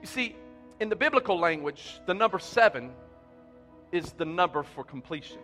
You 0.00 0.06
see, 0.06 0.36
in 0.78 0.88
the 0.88 0.96
biblical 0.96 1.38
language, 1.38 2.00
the 2.06 2.14
number 2.14 2.38
seven 2.38 2.90
is 3.92 4.12
the 4.12 4.24
number 4.24 4.62
for 4.62 4.84
completion. 4.84 5.38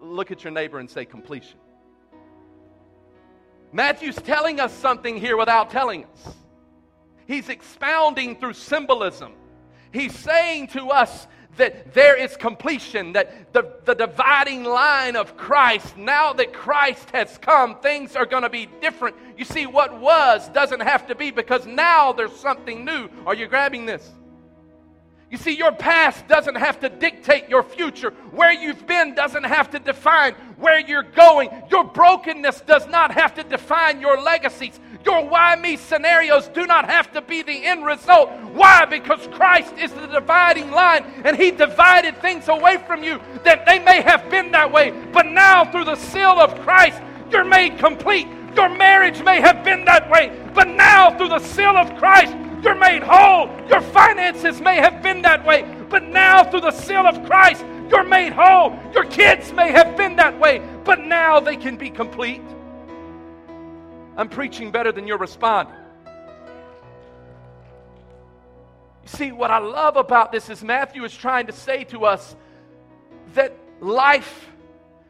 Look 0.00 0.30
at 0.30 0.44
your 0.44 0.52
neighbor 0.52 0.78
and 0.78 0.90
say 0.90 1.04
completion. 1.04 1.58
Matthew's 3.72 4.16
telling 4.16 4.60
us 4.60 4.72
something 4.72 5.18
here 5.18 5.36
without 5.36 5.70
telling 5.70 6.04
us. 6.04 6.34
He's 7.26 7.48
expounding 7.48 8.36
through 8.36 8.54
symbolism. 8.54 9.32
He's 9.92 10.16
saying 10.16 10.68
to 10.68 10.90
us 10.90 11.26
that 11.56 11.94
there 11.94 12.16
is 12.16 12.36
completion, 12.36 13.12
that 13.12 13.52
the, 13.52 13.78
the 13.84 13.94
dividing 13.94 14.64
line 14.64 15.16
of 15.16 15.36
Christ, 15.36 15.96
now 15.96 16.32
that 16.34 16.52
Christ 16.52 17.10
has 17.10 17.38
come, 17.38 17.78
things 17.80 18.16
are 18.16 18.26
going 18.26 18.42
to 18.42 18.50
be 18.50 18.68
different. 18.80 19.16
You 19.36 19.44
see, 19.44 19.66
what 19.66 20.00
was 20.00 20.48
doesn't 20.50 20.80
have 20.80 21.06
to 21.08 21.14
be 21.14 21.30
because 21.30 21.66
now 21.66 22.12
there's 22.12 22.34
something 22.36 22.84
new. 22.84 23.08
Are 23.26 23.34
you 23.34 23.46
grabbing 23.46 23.86
this? 23.86 24.10
You 25.30 25.38
see, 25.38 25.56
your 25.56 25.72
past 25.72 26.28
doesn't 26.28 26.54
have 26.54 26.78
to 26.80 26.88
dictate 26.88 27.48
your 27.48 27.64
future. 27.64 28.10
Where 28.30 28.52
you've 28.52 28.86
been 28.86 29.14
doesn't 29.14 29.42
have 29.42 29.70
to 29.70 29.80
define 29.80 30.34
where 30.56 30.78
you're 30.78 31.02
going. 31.02 31.50
Your 31.68 31.82
brokenness 31.82 32.60
does 32.60 32.86
not 32.86 33.10
have 33.10 33.34
to 33.34 33.42
define 33.42 34.00
your 34.00 34.20
legacies. 34.20 34.78
Your 35.06 35.24
why 35.24 35.54
me 35.54 35.76
scenarios 35.76 36.48
do 36.48 36.66
not 36.66 36.90
have 36.90 37.12
to 37.12 37.22
be 37.22 37.42
the 37.42 37.64
end 37.64 37.86
result. 37.86 38.28
Why? 38.52 38.84
Because 38.86 39.28
Christ 39.28 39.72
is 39.78 39.92
the 39.92 40.08
dividing 40.08 40.72
line 40.72 41.04
and 41.24 41.36
He 41.36 41.52
divided 41.52 42.20
things 42.20 42.48
away 42.48 42.78
from 42.88 43.04
you 43.04 43.20
that 43.44 43.64
they 43.66 43.78
may 43.78 44.02
have 44.02 44.28
been 44.28 44.50
that 44.50 44.72
way. 44.72 44.90
But 45.12 45.26
now, 45.26 45.64
through 45.64 45.84
the 45.84 45.94
seal 45.94 46.40
of 46.40 46.60
Christ, 46.62 47.00
you're 47.30 47.44
made 47.44 47.78
complete. 47.78 48.26
Your 48.56 48.68
marriage 48.68 49.22
may 49.22 49.40
have 49.40 49.62
been 49.62 49.84
that 49.84 50.10
way, 50.10 50.36
but 50.54 50.66
now, 50.66 51.16
through 51.16 51.28
the 51.28 51.38
seal 51.38 51.76
of 51.76 51.94
Christ, 51.98 52.34
you're 52.64 52.74
made 52.74 53.02
whole. 53.04 53.48
Your 53.68 53.82
finances 53.82 54.60
may 54.60 54.76
have 54.76 55.02
been 55.02 55.22
that 55.22 55.44
way, 55.46 55.62
but 55.88 56.02
now, 56.02 56.42
through 56.42 56.62
the 56.62 56.72
seal 56.72 57.06
of 57.06 57.24
Christ, 57.26 57.64
you're 57.90 58.02
made 58.02 58.32
whole. 58.32 58.76
Your 58.92 59.04
kids 59.04 59.52
may 59.52 59.70
have 59.70 59.96
been 59.96 60.16
that 60.16 60.36
way, 60.40 60.60
but 60.84 61.00
now 61.00 61.38
they 61.38 61.56
can 61.56 61.76
be 61.76 61.90
complete. 61.90 62.40
I'm 64.16 64.28
preaching 64.28 64.70
better 64.70 64.92
than 64.92 65.06
you're 65.06 65.18
responding. 65.18 65.74
You 69.02 69.08
see, 69.08 69.32
what 69.32 69.50
I 69.50 69.58
love 69.58 69.96
about 69.96 70.32
this 70.32 70.48
is 70.48 70.64
Matthew 70.64 71.04
is 71.04 71.16
trying 71.16 71.46
to 71.46 71.52
say 71.52 71.84
to 71.84 72.06
us 72.06 72.34
that 73.34 73.52
life 73.80 74.50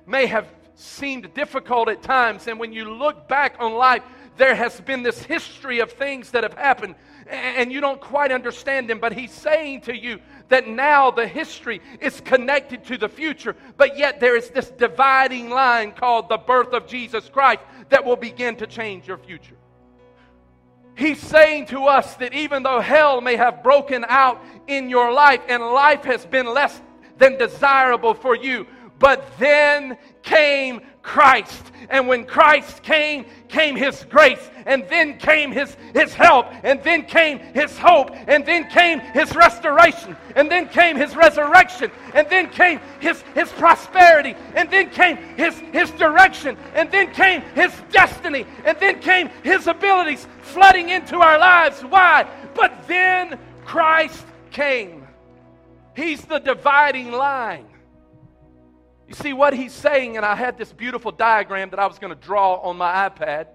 may 0.06 0.26
have 0.26 0.46
seemed 0.74 1.32
difficult 1.32 1.88
at 1.88 2.02
times, 2.02 2.46
and 2.48 2.58
when 2.58 2.72
you 2.72 2.92
look 2.92 3.28
back 3.28 3.56
on 3.58 3.74
life, 3.74 4.02
there 4.36 4.54
has 4.54 4.80
been 4.80 5.02
this 5.02 5.22
history 5.22 5.78
of 5.78 5.92
things 5.92 6.32
that 6.32 6.42
have 6.42 6.52
happened 6.54 6.94
and 7.28 7.72
you 7.72 7.80
don't 7.80 8.00
quite 8.00 8.30
understand 8.30 8.90
him, 8.90 8.98
but 8.98 9.12
he's 9.12 9.32
saying 9.32 9.82
to 9.82 9.96
you 9.96 10.20
that 10.48 10.68
now 10.68 11.10
the 11.10 11.26
history 11.26 11.80
is 12.00 12.20
connected 12.20 12.84
to 12.84 12.96
the 12.96 13.08
future, 13.08 13.56
but 13.76 13.98
yet 13.98 14.20
there 14.20 14.36
is 14.36 14.50
this 14.50 14.70
dividing 14.70 15.50
line 15.50 15.92
called 15.92 16.28
the 16.28 16.36
birth 16.36 16.72
of 16.72 16.86
Jesus 16.86 17.28
Christ 17.28 17.62
that 17.88 18.04
will 18.04 18.16
begin 18.16 18.56
to 18.56 18.66
change 18.66 19.08
your 19.08 19.18
future. 19.18 19.56
He's 20.96 21.20
saying 21.20 21.66
to 21.66 21.84
us 21.84 22.14
that 22.16 22.32
even 22.32 22.62
though 22.62 22.80
hell 22.80 23.20
may 23.20 23.36
have 23.36 23.62
broken 23.62 24.04
out 24.08 24.42
in 24.66 24.88
your 24.88 25.12
life 25.12 25.40
and 25.48 25.62
life 25.62 26.04
has 26.04 26.24
been 26.24 26.46
less 26.46 26.80
than 27.18 27.36
desirable 27.36 28.14
for 28.14 28.34
you, 28.34 28.66
but 28.98 29.38
then 29.38 29.98
came 30.22 30.80
Christ. 31.06 31.62
And 31.88 32.08
when 32.08 32.26
Christ 32.26 32.82
came, 32.82 33.26
came 33.46 33.76
His 33.76 34.04
grace, 34.10 34.50
and 34.66 34.84
then 34.88 35.18
came 35.18 35.52
His, 35.52 35.76
His 35.94 36.12
help, 36.12 36.48
and 36.64 36.82
then 36.82 37.04
came 37.04 37.38
His 37.38 37.78
hope, 37.78 38.10
and 38.26 38.44
then 38.44 38.68
came 38.68 38.98
His 38.98 39.34
restoration, 39.36 40.16
and 40.34 40.50
then 40.50 40.68
came 40.68 40.96
His 40.96 41.14
resurrection, 41.14 41.92
and 42.12 42.28
then 42.28 42.50
came 42.50 42.80
His, 42.98 43.22
His 43.34 43.50
prosperity, 43.52 44.34
and 44.56 44.68
then 44.68 44.90
came 44.90 45.16
His, 45.36 45.54
His 45.72 45.92
direction, 45.92 46.58
and 46.74 46.90
then 46.90 47.12
came 47.12 47.40
His 47.54 47.72
destiny, 47.92 48.44
and 48.64 48.76
then 48.80 48.98
came 48.98 49.30
His 49.44 49.68
abilities 49.68 50.26
flooding 50.42 50.88
into 50.88 51.18
our 51.18 51.38
lives. 51.38 51.82
Why? 51.82 52.26
But 52.54 52.88
then 52.88 53.38
Christ 53.64 54.26
came. 54.50 55.06
He's 55.94 56.24
the 56.24 56.40
dividing 56.40 57.12
line. 57.12 57.66
You 59.08 59.14
see 59.14 59.32
what 59.32 59.54
he's 59.54 59.72
saying, 59.72 60.16
and 60.16 60.26
I 60.26 60.34
had 60.34 60.58
this 60.58 60.72
beautiful 60.72 61.12
diagram 61.12 61.70
that 61.70 61.78
I 61.78 61.86
was 61.86 61.98
going 61.98 62.14
to 62.14 62.20
draw 62.20 62.56
on 62.56 62.76
my 62.76 63.08
iPad. 63.08 63.46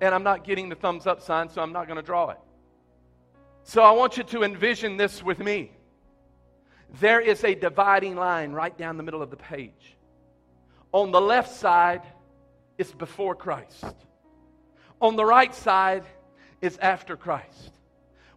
And 0.00 0.14
I'm 0.14 0.22
not 0.22 0.44
getting 0.44 0.68
the 0.68 0.74
thumbs 0.74 1.06
up 1.06 1.20
sign, 1.20 1.48
so 1.48 1.60
I'm 1.60 1.72
not 1.72 1.86
going 1.86 1.96
to 1.96 2.02
draw 2.02 2.30
it. 2.30 2.38
So 3.64 3.82
I 3.82 3.90
want 3.90 4.16
you 4.16 4.22
to 4.22 4.42
envision 4.42 4.96
this 4.96 5.22
with 5.22 5.38
me. 5.38 5.72
There 7.00 7.20
is 7.20 7.44
a 7.44 7.54
dividing 7.54 8.16
line 8.16 8.52
right 8.52 8.76
down 8.76 8.96
the 8.96 9.02
middle 9.02 9.22
of 9.22 9.30
the 9.30 9.36
page. 9.36 9.96
On 10.92 11.10
the 11.10 11.20
left 11.20 11.54
side 11.54 12.02
is 12.78 12.92
before 12.92 13.34
Christ, 13.34 13.84
on 15.00 15.16
the 15.16 15.24
right 15.24 15.54
side 15.54 16.04
is 16.62 16.78
after 16.78 17.16
Christ. 17.16 17.72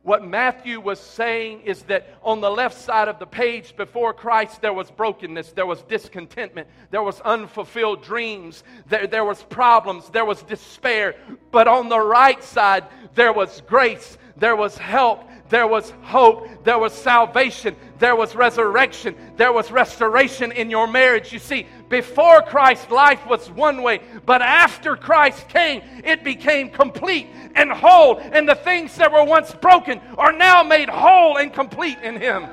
What 0.03 0.25
Matthew 0.25 0.79
was 0.79 0.99
saying 0.99 1.61
is 1.61 1.83
that 1.83 2.07
on 2.23 2.39
the 2.39 2.49
left 2.49 2.79
side 2.79 3.09
of 3.09 3.19
the 3.19 3.25
page 3.25 3.75
before 3.75 4.13
Christ, 4.13 4.61
there 4.61 4.73
was 4.73 4.89
brokenness, 4.89 5.51
there 5.51 5.65
was 5.65 5.81
discontentment, 5.83 6.69
there 6.89 7.03
was 7.03 7.19
unfulfilled 7.21 8.01
dreams, 8.01 8.63
there, 8.87 9.07
there 9.07 9.25
was 9.25 9.43
problems, 9.43 10.09
there 10.09 10.23
was 10.23 10.41
despair. 10.43 11.15
But 11.51 11.67
on 11.67 11.89
the 11.89 11.99
right 11.99 12.41
side, 12.41 12.85
there 13.13 13.33
was 13.33 13.61
grace, 13.67 14.17
there 14.37 14.55
was 14.55 14.77
help, 14.77 15.29
there 15.49 15.67
was 15.67 15.91
hope, 16.01 16.47
there 16.63 16.79
was 16.79 16.93
salvation, 16.93 17.75
there 17.97 18.15
was 18.15 18.35
resurrection, 18.35 19.15
there 19.35 19.51
was 19.51 19.69
restoration 19.69 20.53
in 20.53 20.69
your 20.69 20.87
marriage. 20.87 21.33
You 21.33 21.39
see, 21.39 21.67
before 21.89 22.41
Christ, 22.43 22.91
life 22.91 23.25
was 23.27 23.49
one 23.49 23.81
way, 23.81 24.01
but 24.25 24.41
after 24.41 24.95
Christ 24.95 25.49
came, 25.49 25.81
it 26.03 26.23
became 26.23 26.69
complete 26.69 27.27
and 27.55 27.71
whole, 27.71 28.17
and 28.17 28.47
the 28.47 28.55
things 28.55 28.95
that 28.97 29.11
were 29.11 29.23
once 29.23 29.53
broken 29.55 29.99
are 30.17 30.31
now 30.31 30.63
made 30.63 30.87
whole 30.87 31.37
and 31.37 31.51
complete 31.51 31.97
in 32.03 32.15
Him. 32.15 32.43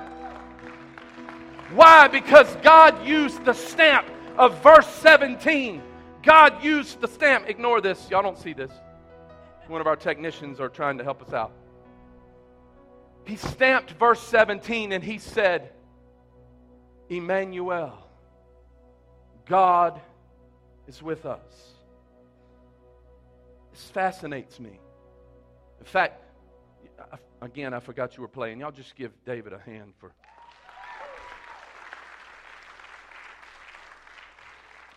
Why? 1.73 2.09
Because 2.09 2.55
God 2.63 3.07
used 3.07 3.45
the 3.45 3.53
stamp 3.53 4.07
of 4.39 4.63
verse 4.63 4.87
17 4.87 5.83
God 6.27 6.65
used 6.65 7.01
the 7.01 7.07
stamp. 7.07 7.49
Ignore 7.49 7.81
this. 7.81 8.11
Y'all 8.11 8.21
don't 8.21 8.37
see 8.37 8.53
this. 8.53 8.73
One 9.69 9.81
of 9.81 9.87
our 9.87 9.95
technicians 9.95 10.59
are 10.59 10.69
trying 10.69 10.99
to 10.99 11.05
help 11.05 11.23
us 11.23 11.33
out. 11.33 11.53
He 13.25 13.37
stamped 13.37 13.93
verse 13.93 14.21
17 14.21 14.91
and 14.91 15.03
he 15.03 15.19
said, 15.19 15.71
Emmanuel, 17.09 18.06
God 19.47 20.01
is 20.89 21.03
with 21.03 21.25
us. 21.25 21.73
This 23.73 23.83
fascinates 23.91 24.59
me. 24.59 24.81
In 25.79 25.87
fact, 25.87 26.23
again, 27.41 27.73
I 27.73 27.81
forgot 27.81 28.17
you 28.17 28.23
were 28.23 28.29
playing. 28.29 28.61
Y'all 28.61 28.73
just 28.73 28.97
give 28.97 29.13
David 29.25 29.53
a 29.53 29.59
hand 29.59 29.93
for. 29.99 30.13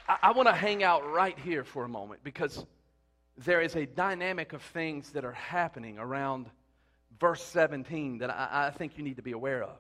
I, 0.08 0.18
I 0.24 0.32
want 0.32 0.48
to 0.48 0.56
hang 0.56 0.84
out 0.84 1.10
right 1.12 1.38
here 1.38 1.64
for 1.64 1.84
a 1.84 1.90
moment 1.90 2.22
because 2.24 2.66
there 3.38 3.62
is 3.62 3.76
a 3.76 3.86
dynamic 3.86 4.54
of 4.54 4.62
things 4.62 5.12
that 5.12 5.24
are 5.24 5.34
happening 5.34 6.00
around 6.00 6.48
verse 7.20 7.44
17 7.44 8.20
that 8.20 8.30
I, 8.30 8.68
I 8.68 8.72
think 8.72 8.98
you 8.98 9.04
need 9.04 9.18
to 9.18 9.24
be 9.24 9.34
aware 9.34 9.64
of. 9.64 9.78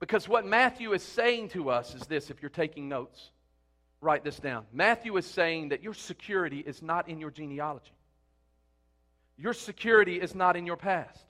Because 0.00 0.28
what 0.28 0.46
Matthew 0.46 0.92
is 0.92 1.02
saying 1.02 1.50
to 1.50 1.70
us 1.70 1.94
is 1.94 2.02
this 2.02 2.30
if 2.30 2.42
you're 2.42 2.50
taking 2.50 2.88
notes, 2.88 3.30
write 4.00 4.24
this 4.24 4.38
down. 4.38 4.64
Matthew 4.72 5.16
is 5.16 5.26
saying 5.26 5.70
that 5.70 5.82
your 5.82 5.94
security 5.94 6.60
is 6.60 6.82
not 6.82 7.08
in 7.08 7.18
your 7.18 7.30
genealogy, 7.30 7.92
your 9.36 9.52
security 9.52 10.20
is 10.20 10.34
not 10.34 10.56
in 10.56 10.66
your 10.66 10.76
past. 10.76 11.24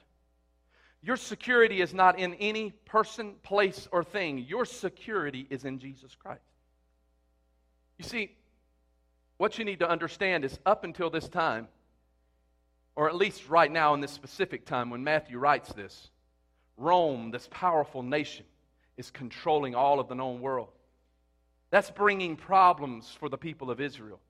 Your 1.00 1.16
security 1.16 1.80
is 1.80 1.94
not 1.94 2.18
in 2.18 2.34
any 2.34 2.72
person, 2.84 3.34
place, 3.44 3.86
or 3.92 4.02
thing. 4.02 4.38
Your 4.38 4.64
security 4.64 5.46
is 5.48 5.64
in 5.64 5.78
Jesus 5.78 6.16
Christ. 6.16 6.42
You 7.98 8.04
see, 8.04 8.36
what 9.36 9.58
you 9.58 9.64
need 9.64 9.78
to 9.78 9.88
understand 9.88 10.44
is 10.44 10.58
up 10.66 10.82
until 10.82 11.08
this 11.08 11.28
time, 11.28 11.68
or 12.96 13.08
at 13.08 13.14
least 13.14 13.48
right 13.48 13.70
now 13.70 13.94
in 13.94 14.00
this 14.00 14.10
specific 14.10 14.66
time 14.66 14.90
when 14.90 15.04
Matthew 15.04 15.38
writes 15.38 15.72
this, 15.72 16.10
Rome, 16.76 17.30
this 17.30 17.48
powerful 17.50 18.02
nation, 18.02 18.44
is 18.96 19.10
controlling 19.12 19.76
all 19.76 20.00
of 20.00 20.08
the 20.08 20.16
known 20.16 20.40
world. 20.40 20.70
That's 21.70 21.90
bringing 21.90 22.36
problems 22.36 23.14
for 23.18 23.28
the 23.28 23.38
people 23.38 23.70
of 23.70 23.80
Israel. 23.80 24.20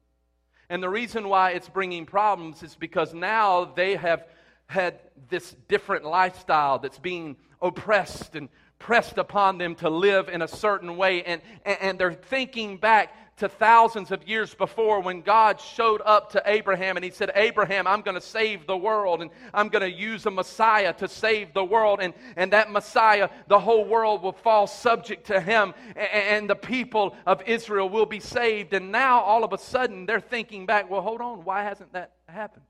And 0.70 0.82
the 0.82 0.88
reason 0.88 1.28
why 1.28 1.52
it's 1.52 1.68
bringing 1.68 2.04
problems 2.04 2.62
is 2.62 2.74
because 2.74 3.14
now 3.14 3.64
they 3.64 3.96
have 3.96 4.26
had 4.66 5.00
this 5.30 5.56
different 5.66 6.04
lifestyle 6.04 6.78
that's 6.78 6.98
being 6.98 7.36
oppressed 7.62 8.34
and 8.34 8.48
pressed 8.78 9.18
upon 9.18 9.58
them 9.58 9.74
to 9.76 9.88
live 9.88 10.28
in 10.28 10.42
a 10.42 10.48
certain 10.48 10.96
way. 10.96 11.22
And, 11.22 11.40
and, 11.64 11.98
they're 11.98 12.12
thinking 12.12 12.76
back 12.76 13.14
to 13.38 13.48
thousands 13.48 14.10
of 14.10 14.26
years 14.28 14.54
before 14.54 15.00
when 15.00 15.22
God 15.22 15.60
showed 15.60 16.02
up 16.04 16.32
to 16.32 16.42
Abraham 16.44 16.96
and 16.96 17.04
he 17.04 17.10
said, 17.10 17.30
Abraham, 17.34 17.86
I'm 17.86 18.02
going 18.02 18.16
to 18.16 18.20
save 18.20 18.66
the 18.66 18.76
world 18.76 19.22
and 19.22 19.30
I'm 19.54 19.68
going 19.68 19.82
to 19.82 19.90
use 19.90 20.26
a 20.26 20.30
Messiah 20.30 20.92
to 20.94 21.08
save 21.08 21.54
the 21.54 21.64
world. 21.64 22.00
And, 22.00 22.14
and 22.36 22.52
that 22.52 22.70
Messiah, 22.70 23.28
the 23.46 23.58
whole 23.58 23.84
world 23.84 24.22
will 24.22 24.32
fall 24.32 24.66
subject 24.66 25.28
to 25.28 25.40
him 25.40 25.74
and, 25.96 26.08
and 26.12 26.50
the 26.50 26.56
people 26.56 27.16
of 27.26 27.42
Israel 27.46 27.88
will 27.88 28.06
be 28.06 28.20
saved. 28.20 28.72
And 28.72 28.92
now 28.92 29.20
all 29.20 29.44
of 29.44 29.52
a 29.52 29.58
sudden 29.58 30.06
they're 30.06 30.20
thinking 30.20 30.66
back, 30.66 30.90
well, 30.90 31.02
hold 31.02 31.20
on, 31.20 31.44
why 31.44 31.62
hasn't 31.62 31.92
that 31.92 32.12
happened? 32.28 32.64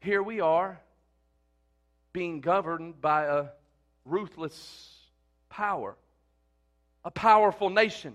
Here 0.00 0.22
we 0.22 0.40
are 0.40 0.80
being 2.12 2.40
governed 2.40 3.00
by 3.00 3.24
a 3.24 3.46
ruthless 4.04 4.96
power, 5.48 5.96
a 7.04 7.10
powerful 7.10 7.70
nation 7.70 8.14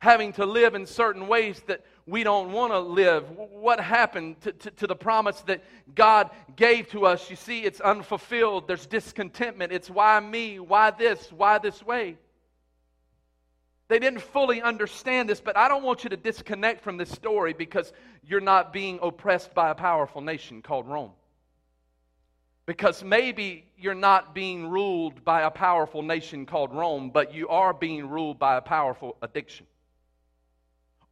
having 0.00 0.32
to 0.32 0.46
live 0.46 0.74
in 0.74 0.86
certain 0.86 1.28
ways 1.28 1.62
that 1.66 1.84
we 2.06 2.24
don't 2.24 2.52
want 2.52 2.72
to 2.72 2.78
live. 2.78 3.30
What 3.30 3.78
happened 3.78 4.40
to, 4.40 4.52
to, 4.52 4.70
to, 4.70 4.86
the 4.86 4.96
promise 4.96 5.40
that 5.42 5.62
God 5.94 6.30
gave 6.56 6.88
to 6.90 7.04
us? 7.04 7.28
You 7.30 7.36
see, 7.36 7.60
it's 7.60 7.80
unfulfilled. 7.80 8.66
There's 8.66 8.86
discontentment. 8.86 9.72
It's 9.72 9.90
why 9.90 10.18
me? 10.18 10.58
Why 10.58 10.90
this? 10.90 11.30
Why 11.30 11.58
this 11.58 11.82
way? 11.84 12.16
They 13.88 13.98
didn't 13.98 14.22
fully 14.22 14.62
understand 14.62 15.28
this, 15.28 15.40
but 15.40 15.56
I 15.56 15.68
don't 15.68 15.82
want 15.82 16.04
you 16.04 16.10
to 16.10 16.16
disconnect 16.16 16.82
from 16.82 16.96
this 16.96 17.10
story 17.10 17.52
because 17.52 17.92
you're 18.26 18.40
not 18.40 18.72
being 18.72 19.00
oppressed 19.02 19.52
by 19.52 19.70
a 19.70 19.74
powerful 19.74 20.22
nation 20.22 20.62
called 20.62 20.88
Rome. 20.88 21.10
Because 22.64 23.04
maybe 23.04 23.66
you're 23.76 23.94
not 23.94 24.34
being 24.34 24.68
ruled 24.68 25.24
by 25.24 25.42
a 25.42 25.50
powerful 25.50 26.02
nation 26.02 26.46
called 26.46 26.72
Rome, 26.72 27.10
but 27.10 27.34
you 27.34 27.48
are 27.48 27.74
being 27.74 28.08
ruled 28.08 28.38
by 28.38 28.56
a 28.56 28.60
powerful 28.60 29.16
addiction. 29.20 29.66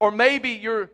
Or 0.01 0.11
maybe 0.11 0.51
you're 0.51 0.91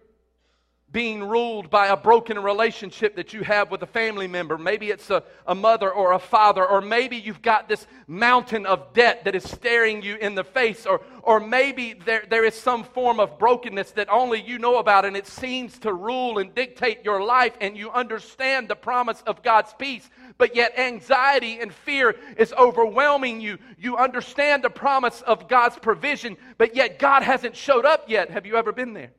being 0.94 1.24
ruled 1.24 1.68
by 1.70 1.88
a 1.88 1.96
broken 1.96 2.38
relationship 2.38 3.16
that 3.16 3.32
you 3.32 3.42
have 3.42 3.68
with 3.68 3.82
a 3.82 3.86
family 3.86 4.28
member. 4.28 4.56
Maybe 4.56 4.90
it's 4.90 5.10
a, 5.10 5.24
a 5.44 5.54
mother 5.54 5.90
or 5.90 6.12
a 6.12 6.20
father, 6.20 6.64
or 6.64 6.80
maybe 6.80 7.16
you've 7.16 7.42
got 7.42 7.68
this 7.68 7.84
mountain 8.06 8.64
of 8.64 8.94
debt 8.94 9.24
that 9.24 9.34
is 9.34 9.42
staring 9.42 10.02
you 10.02 10.14
in 10.14 10.36
the 10.36 10.44
face, 10.44 10.86
or, 10.86 11.00
or 11.24 11.40
maybe 11.40 11.94
there, 11.94 12.22
there 12.30 12.44
is 12.44 12.54
some 12.54 12.84
form 12.84 13.18
of 13.18 13.40
brokenness 13.40 13.90
that 13.90 14.08
only 14.08 14.40
you 14.40 14.56
know 14.60 14.78
about 14.78 15.04
and 15.04 15.16
it 15.16 15.26
seems 15.26 15.80
to 15.80 15.92
rule 15.92 16.38
and 16.38 16.54
dictate 16.54 17.04
your 17.04 17.20
life, 17.20 17.56
and 17.60 17.76
you 17.76 17.90
understand 17.90 18.68
the 18.68 18.76
promise 18.76 19.20
of 19.26 19.42
God's 19.42 19.74
peace, 19.76 20.08
but 20.36 20.56
yet 20.56 20.78
anxiety 20.78 21.60
and 21.60 21.72
fear 21.72 22.14
is 22.36 22.52
overwhelming 22.52 23.40
you. 23.40 23.58
You 23.78 23.96
understand 23.96 24.64
the 24.64 24.70
promise 24.70 25.22
of 25.22 25.48
God's 25.48 25.78
provision, 25.78 26.36
but 26.58 26.74
yet 26.74 26.98
God 26.98 27.22
hasn't 27.22 27.56
showed 27.56 27.84
up 27.84 28.08
yet. 28.08 28.30
Have 28.30 28.46
you 28.46 28.56
ever 28.56 28.72
been 28.72 28.92
there? 28.92 29.12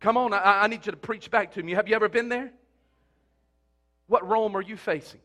Come 0.00 0.16
on, 0.16 0.32
I, 0.32 0.62
I 0.62 0.66
need 0.68 0.86
you 0.86 0.92
to 0.92 0.98
preach 0.98 1.30
back 1.30 1.54
to 1.54 1.62
me. 1.62 1.72
Have 1.72 1.88
you 1.88 1.94
ever 1.94 2.08
been 2.08 2.28
there? 2.28 2.50
What 4.06 4.26
Rome 4.26 4.56
are 4.56 4.62
you 4.62 4.76
facing? 4.76 5.20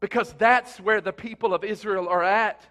Because 0.00 0.32
that's 0.34 0.78
where 0.78 1.00
the 1.00 1.12
people 1.12 1.52
of 1.52 1.64
Israel 1.64 2.08
are 2.08 2.22
at. 2.22 2.64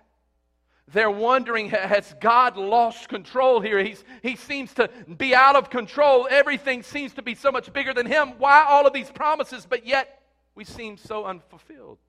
They're 0.93 1.11
wondering, 1.11 1.69
has 1.69 2.15
God 2.21 2.55
lost 2.55 3.09
control 3.09 3.59
here? 3.59 3.83
He's, 3.83 4.05
he 4.23 4.37
seems 4.37 4.73
to 4.75 4.89
be 5.17 5.35
out 5.35 5.57
of 5.57 5.69
control. 5.69 6.29
Everything 6.31 6.81
seems 6.81 7.13
to 7.15 7.21
be 7.21 7.35
so 7.35 7.51
much 7.51 7.73
bigger 7.73 7.93
than 7.93 8.05
him. 8.05 8.35
Why 8.37 8.63
all 8.63 8.87
of 8.87 8.93
these 8.93 9.11
promises, 9.11 9.67
but 9.69 9.85
yet 9.85 10.16
we 10.57 10.65
seem 10.65 10.97
so 10.97 11.25
unfulfilled? 11.25 11.99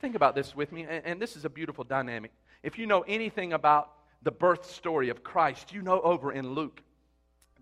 Think 0.00 0.16
about 0.16 0.34
this 0.34 0.56
with 0.56 0.72
me, 0.72 0.82
and, 0.82 1.04
and 1.04 1.22
this 1.22 1.36
is 1.36 1.44
a 1.44 1.50
beautiful 1.50 1.84
dynamic. 1.84 2.32
If 2.62 2.78
you 2.78 2.86
know 2.86 3.02
anything 3.02 3.52
about 3.52 3.92
the 4.22 4.30
birth 4.30 4.68
story 4.70 5.10
of 5.10 5.22
Christ, 5.22 5.72
you 5.72 5.82
know 5.82 6.00
over 6.00 6.32
in 6.32 6.54
Luke 6.54 6.82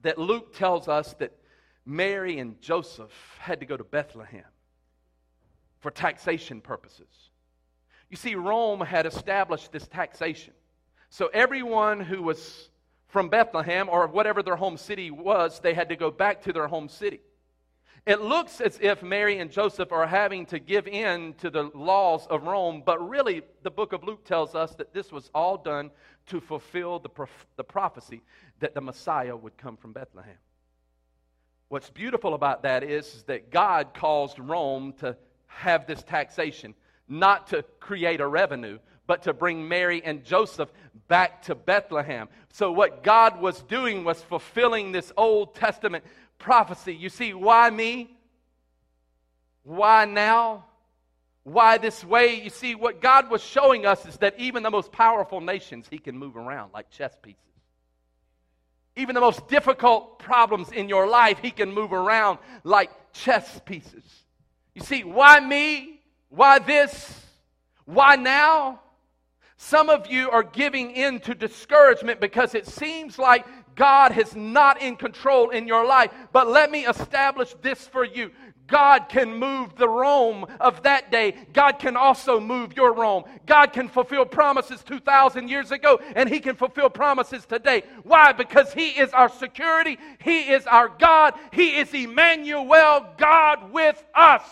that 0.02 0.16
Luke 0.16 0.54
tells 0.56 0.86
us 0.86 1.14
that 1.14 1.32
Mary 1.84 2.38
and 2.38 2.60
Joseph 2.60 3.12
had 3.40 3.60
to 3.60 3.66
go 3.66 3.76
to 3.76 3.82
Bethlehem 3.82 4.44
for 5.80 5.90
taxation 5.90 6.60
purposes. 6.60 7.30
You 8.10 8.16
see, 8.16 8.36
Rome 8.36 8.80
had 8.80 9.06
established 9.06 9.72
this 9.72 9.88
taxation. 9.88 10.54
So 11.10 11.28
everyone 11.34 12.00
who 12.00 12.22
was 12.22 12.70
from 13.08 13.28
Bethlehem 13.28 13.88
or 13.88 14.06
whatever 14.06 14.42
their 14.42 14.56
home 14.56 14.76
city 14.76 15.10
was, 15.10 15.60
they 15.60 15.74
had 15.74 15.88
to 15.88 15.96
go 15.96 16.10
back 16.10 16.42
to 16.42 16.52
their 16.52 16.68
home 16.68 16.88
city. 16.88 17.20
It 18.08 18.22
looks 18.22 18.62
as 18.62 18.78
if 18.80 19.02
Mary 19.02 19.38
and 19.38 19.50
Joseph 19.50 19.92
are 19.92 20.06
having 20.06 20.46
to 20.46 20.58
give 20.58 20.88
in 20.88 21.34
to 21.40 21.50
the 21.50 21.64
laws 21.74 22.26
of 22.28 22.44
Rome, 22.44 22.82
but 22.86 23.06
really, 23.06 23.42
the 23.64 23.70
book 23.70 23.92
of 23.92 24.02
Luke 24.02 24.24
tells 24.24 24.54
us 24.54 24.74
that 24.76 24.94
this 24.94 25.12
was 25.12 25.30
all 25.34 25.58
done 25.58 25.90
to 26.28 26.40
fulfill 26.40 27.00
the, 27.00 27.10
prof- 27.10 27.46
the 27.56 27.64
prophecy 27.64 28.22
that 28.60 28.74
the 28.74 28.80
Messiah 28.80 29.36
would 29.36 29.58
come 29.58 29.76
from 29.76 29.92
Bethlehem. 29.92 30.38
What's 31.68 31.90
beautiful 31.90 32.32
about 32.32 32.62
that 32.62 32.82
is, 32.82 33.14
is 33.14 33.22
that 33.24 33.50
God 33.50 33.92
caused 33.92 34.38
Rome 34.38 34.94
to 35.00 35.14
have 35.46 35.86
this 35.86 36.02
taxation, 36.02 36.74
not 37.10 37.48
to 37.48 37.62
create 37.78 38.22
a 38.22 38.26
revenue, 38.26 38.78
but 39.06 39.24
to 39.24 39.34
bring 39.34 39.68
Mary 39.68 40.00
and 40.02 40.24
Joseph 40.24 40.72
back 41.08 41.42
to 41.42 41.54
Bethlehem. 41.54 42.30
So, 42.54 42.72
what 42.72 43.02
God 43.02 43.38
was 43.38 43.60
doing 43.64 44.02
was 44.02 44.22
fulfilling 44.22 44.92
this 44.92 45.12
Old 45.14 45.54
Testament 45.54 46.04
prophecy. 46.38 46.94
You 46.94 47.08
see, 47.08 47.34
why 47.34 47.70
me? 47.70 48.10
Why 49.64 50.04
now? 50.04 50.64
Why 51.44 51.78
this 51.78 52.04
way? 52.04 52.42
You 52.42 52.50
see, 52.50 52.74
what 52.74 53.00
God 53.00 53.30
was 53.30 53.42
showing 53.42 53.86
us 53.86 54.06
is 54.06 54.16
that 54.18 54.38
even 54.38 54.62
the 54.62 54.70
most 54.70 54.92
powerful 54.92 55.40
nations, 55.40 55.86
He 55.90 55.98
can 55.98 56.16
move 56.16 56.36
around 56.36 56.72
like 56.72 56.90
chess 56.90 57.16
pieces. 57.22 57.40
Even 58.96 59.14
the 59.14 59.20
most 59.20 59.46
difficult 59.48 60.18
problems 60.18 60.72
in 60.72 60.88
your 60.88 61.06
life, 61.06 61.38
He 61.38 61.50
can 61.50 61.72
move 61.72 61.92
around 61.92 62.38
like 62.64 62.90
chess 63.12 63.60
pieces. 63.64 64.04
You 64.74 64.82
see, 64.82 65.04
why 65.04 65.40
me? 65.40 66.00
Why 66.28 66.58
this? 66.58 67.26
Why 67.84 68.16
now? 68.16 68.80
Some 69.56 69.88
of 69.88 70.06
you 70.06 70.30
are 70.30 70.44
giving 70.44 70.92
in 70.92 71.18
to 71.20 71.34
discouragement 71.34 72.20
because 72.20 72.54
it 72.54 72.66
seems 72.66 73.18
like 73.18 73.44
God 73.78 74.18
is 74.18 74.34
not 74.34 74.82
in 74.82 74.96
control 74.96 75.50
in 75.50 75.68
your 75.68 75.86
life. 75.86 76.12
But 76.32 76.48
let 76.48 76.70
me 76.70 76.84
establish 76.84 77.54
this 77.62 77.86
for 77.86 78.04
you 78.04 78.32
God 78.66 79.08
can 79.08 79.34
move 79.34 79.76
the 79.76 79.88
Rome 79.88 80.44
of 80.60 80.82
that 80.82 81.10
day. 81.10 81.34
God 81.54 81.78
can 81.78 81.96
also 81.96 82.38
move 82.38 82.76
your 82.76 82.92
Rome. 82.92 83.24
God 83.46 83.72
can 83.72 83.88
fulfill 83.88 84.26
promises 84.26 84.82
2,000 84.82 85.48
years 85.48 85.70
ago, 85.70 85.98
and 86.14 86.28
He 86.28 86.38
can 86.38 86.54
fulfill 86.54 86.90
promises 86.90 87.46
today. 87.46 87.82
Why? 88.02 88.32
Because 88.32 88.72
He 88.74 88.90
is 88.90 89.10
our 89.12 89.30
security, 89.30 89.96
He 90.22 90.50
is 90.50 90.66
our 90.66 90.88
God, 90.88 91.32
He 91.50 91.78
is 91.78 91.94
Emmanuel, 91.94 93.06
God 93.16 93.72
with 93.72 94.04
us. 94.14 94.42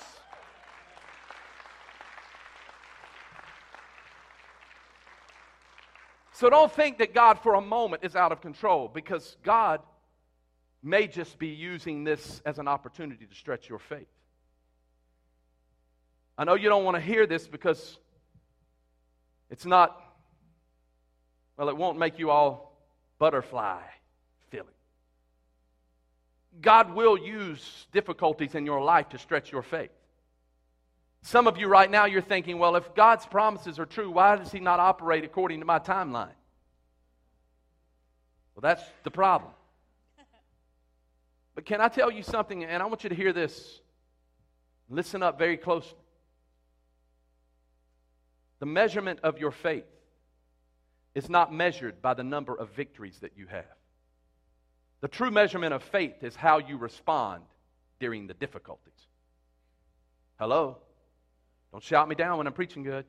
So 6.36 6.50
don't 6.50 6.70
think 6.70 6.98
that 6.98 7.14
God 7.14 7.38
for 7.38 7.54
a 7.54 7.62
moment 7.62 8.04
is 8.04 8.14
out 8.14 8.30
of 8.30 8.42
control 8.42 8.90
because 8.92 9.38
God 9.42 9.80
may 10.82 11.06
just 11.06 11.38
be 11.38 11.48
using 11.48 12.04
this 12.04 12.42
as 12.44 12.58
an 12.58 12.68
opportunity 12.68 13.24
to 13.24 13.34
stretch 13.34 13.70
your 13.70 13.78
faith. 13.78 14.06
I 16.36 16.44
know 16.44 16.52
you 16.52 16.68
don't 16.68 16.84
want 16.84 16.96
to 16.96 17.00
hear 17.00 17.26
this 17.26 17.48
because 17.48 17.98
it's 19.48 19.64
not, 19.64 19.98
well, 21.56 21.70
it 21.70 21.76
won't 21.78 21.98
make 21.98 22.18
you 22.18 22.28
all 22.28 22.76
butterfly 23.18 23.80
feeling. 24.50 24.66
God 26.60 26.92
will 26.92 27.16
use 27.16 27.86
difficulties 27.92 28.54
in 28.54 28.66
your 28.66 28.82
life 28.82 29.08
to 29.08 29.18
stretch 29.18 29.50
your 29.50 29.62
faith. 29.62 29.88
Some 31.26 31.48
of 31.48 31.58
you 31.58 31.66
right 31.66 31.90
now, 31.90 32.04
you're 32.04 32.22
thinking, 32.22 32.56
well, 32.60 32.76
if 32.76 32.94
God's 32.94 33.26
promises 33.26 33.80
are 33.80 33.84
true, 33.84 34.08
why 34.12 34.36
does 34.36 34.52
He 34.52 34.60
not 34.60 34.78
operate 34.78 35.24
according 35.24 35.58
to 35.58 35.66
my 35.66 35.80
timeline? 35.80 36.36
Well, 38.54 38.62
that's 38.62 38.84
the 39.02 39.10
problem. 39.10 39.50
But 41.56 41.66
can 41.66 41.80
I 41.80 41.88
tell 41.88 42.12
you 42.12 42.22
something? 42.22 42.62
And 42.62 42.80
I 42.80 42.86
want 42.86 43.02
you 43.02 43.08
to 43.08 43.16
hear 43.16 43.32
this. 43.32 43.80
Listen 44.88 45.20
up 45.20 45.36
very 45.36 45.56
closely. 45.56 45.98
The 48.60 48.66
measurement 48.66 49.18
of 49.24 49.38
your 49.38 49.50
faith 49.50 49.82
is 51.16 51.28
not 51.28 51.52
measured 51.52 52.00
by 52.00 52.14
the 52.14 52.22
number 52.22 52.54
of 52.54 52.70
victories 52.70 53.18
that 53.18 53.32
you 53.36 53.48
have. 53.48 53.64
The 55.00 55.08
true 55.08 55.32
measurement 55.32 55.74
of 55.74 55.82
faith 55.82 56.22
is 56.22 56.36
how 56.36 56.58
you 56.58 56.76
respond 56.76 57.42
during 57.98 58.28
the 58.28 58.34
difficulties. 58.34 59.08
Hello? 60.38 60.78
Don't 61.72 61.82
shout 61.82 62.08
me 62.08 62.14
down 62.14 62.38
when 62.38 62.46
I'm 62.46 62.52
preaching 62.52 62.82
good. 62.82 63.04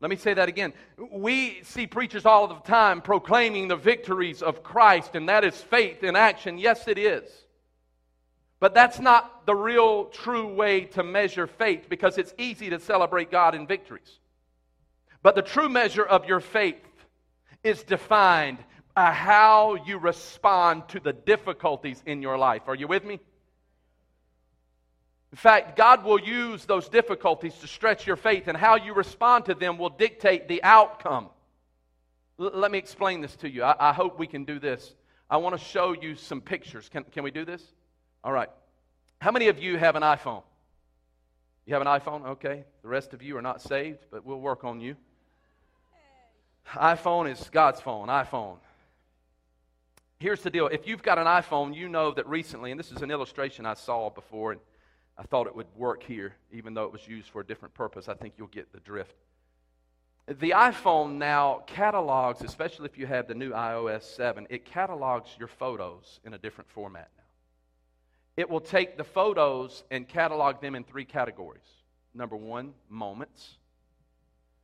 Let 0.00 0.10
me 0.10 0.16
say 0.16 0.34
that 0.34 0.48
again. 0.48 0.72
We 1.10 1.62
see 1.64 1.86
preachers 1.86 2.24
all 2.24 2.46
the 2.46 2.54
time 2.56 3.00
proclaiming 3.02 3.68
the 3.68 3.76
victories 3.76 4.42
of 4.42 4.62
Christ, 4.62 5.16
and 5.16 5.28
that 5.28 5.44
is 5.44 5.60
faith 5.60 6.04
in 6.04 6.14
action. 6.14 6.58
Yes, 6.58 6.86
it 6.86 6.98
is. 6.98 7.28
But 8.60 8.74
that's 8.74 8.98
not 8.98 9.46
the 9.46 9.54
real 9.54 10.06
true 10.06 10.52
way 10.52 10.82
to 10.82 11.02
measure 11.02 11.46
faith 11.46 11.86
because 11.88 12.18
it's 12.18 12.34
easy 12.38 12.70
to 12.70 12.80
celebrate 12.80 13.30
God 13.30 13.54
in 13.54 13.66
victories. 13.66 14.18
But 15.22 15.34
the 15.34 15.42
true 15.42 15.68
measure 15.68 16.04
of 16.04 16.26
your 16.26 16.40
faith 16.40 16.76
is 17.62 17.82
defined 17.82 18.58
by 18.94 19.12
how 19.12 19.76
you 19.86 19.98
respond 19.98 20.88
to 20.88 21.00
the 21.00 21.12
difficulties 21.12 22.02
in 22.06 22.22
your 22.22 22.38
life. 22.38 22.62
Are 22.66 22.74
you 22.74 22.88
with 22.88 23.04
me? 23.04 23.20
In 25.32 25.36
fact, 25.36 25.76
God 25.76 26.04
will 26.04 26.18
use 26.18 26.64
those 26.64 26.88
difficulties 26.88 27.54
to 27.56 27.66
stretch 27.66 28.06
your 28.06 28.16
faith, 28.16 28.48
and 28.48 28.56
how 28.56 28.76
you 28.76 28.94
respond 28.94 29.44
to 29.46 29.54
them 29.54 29.76
will 29.76 29.90
dictate 29.90 30.48
the 30.48 30.62
outcome. 30.62 31.28
L- 32.40 32.52
let 32.54 32.70
me 32.70 32.78
explain 32.78 33.20
this 33.20 33.36
to 33.36 33.48
you. 33.48 33.62
I-, 33.62 33.90
I 33.90 33.92
hope 33.92 34.18
we 34.18 34.26
can 34.26 34.44
do 34.44 34.58
this. 34.58 34.94
I 35.28 35.36
want 35.36 35.58
to 35.58 35.62
show 35.62 35.92
you 35.92 36.14
some 36.14 36.40
pictures. 36.40 36.88
Can, 36.88 37.04
can 37.04 37.24
we 37.24 37.30
do 37.30 37.44
this? 37.44 37.62
All 38.24 38.32
right. 38.32 38.48
How 39.20 39.30
many 39.30 39.48
of 39.48 39.62
you 39.62 39.76
have 39.76 39.96
an 39.96 40.02
iPhone? 40.02 40.42
You 41.66 41.74
have 41.74 41.82
an 41.82 41.88
iPhone? 41.88 42.24
Okay. 42.26 42.64
The 42.82 42.88
rest 42.88 43.12
of 43.12 43.22
you 43.22 43.36
are 43.36 43.42
not 43.42 43.60
saved, 43.60 44.06
but 44.10 44.24
we'll 44.24 44.40
work 44.40 44.64
on 44.64 44.80
you. 44.80 44.96
iPhone 46.72 47.30
is 47.30 47.50
God's 47.52 47.80
phone, 47.80 48.08
iPhone. 48.08 48.56
Here's 50.18 50.40
the 50.40 50.50
deal. 50.50 50.68
If 50.68 50.86
you've 50.88 51.02
got 51.02 51.18
an 51.18 51.26
iPhone, 51.26 51.74
you 51.74 51.88
know 51.88 52.12
that 52.12 52.26
recently, 52.26 52.70
and 52.70 52.80
this 52.80 52.90
is 52.90 53.02
an 53.02 53.10
illustration 53.10 53.66
I 53.66 53.74
saw 53.74 54.08
before, 54.08 54.52
and 54.52 54.60
I 55.18 55.24
thought 55.24 55.48
it 55.48 55.56
would 55.56 55.66
work 55.76 56.04
here, 56.04 56.36
even 56.52 56.74
though 56.74 56.84
it 56.84 56.92
was 56.92 57.06
used 57.08 57.28
for 57.30 57.40
a 57.40 57.46
different 57.46 57.74
purpose. 57.74 58.08
I 58.08 58.14
think 58.14 58.34
you'll 58.38 58.46
get 58.46 58.72
the 58.72 58.80
drift. 58.80 59.16
The 60.28 60.50
iPhone 60.50 61.14
now 61.14 61.62
catalogs, 61.66 62.42
especially 62.42 62.84
if 62.86 62.98
you 62.98 63.06
have 63.06 63.26
the 63.26 63.34
new 63.34 63.50
iOS 63.50 64.02
7, 64.02 64.46
it 64.50 64.64
catalogs 64.64 65.30
your 65.38 65.48
photos 65.48 66.20
in 66.24 66.34
a 66.34 66.38
different 66.38 66.70
format 66.70 67.08
now. 67.16 67.24
It 68.36 68.48
will 68.48 68.60
take 68.60 68.96
the 68.96 69.04
photos 69.04 69.82
and 69.90 70.06
catalog 70.06 70.60
them 70.60 70.76
in 70.76 70.84
three 70.84 71.04
categories. 71.04 71.66
Number 72.14 72.36
one, 72.36 72.74
moments. 72.88 73.56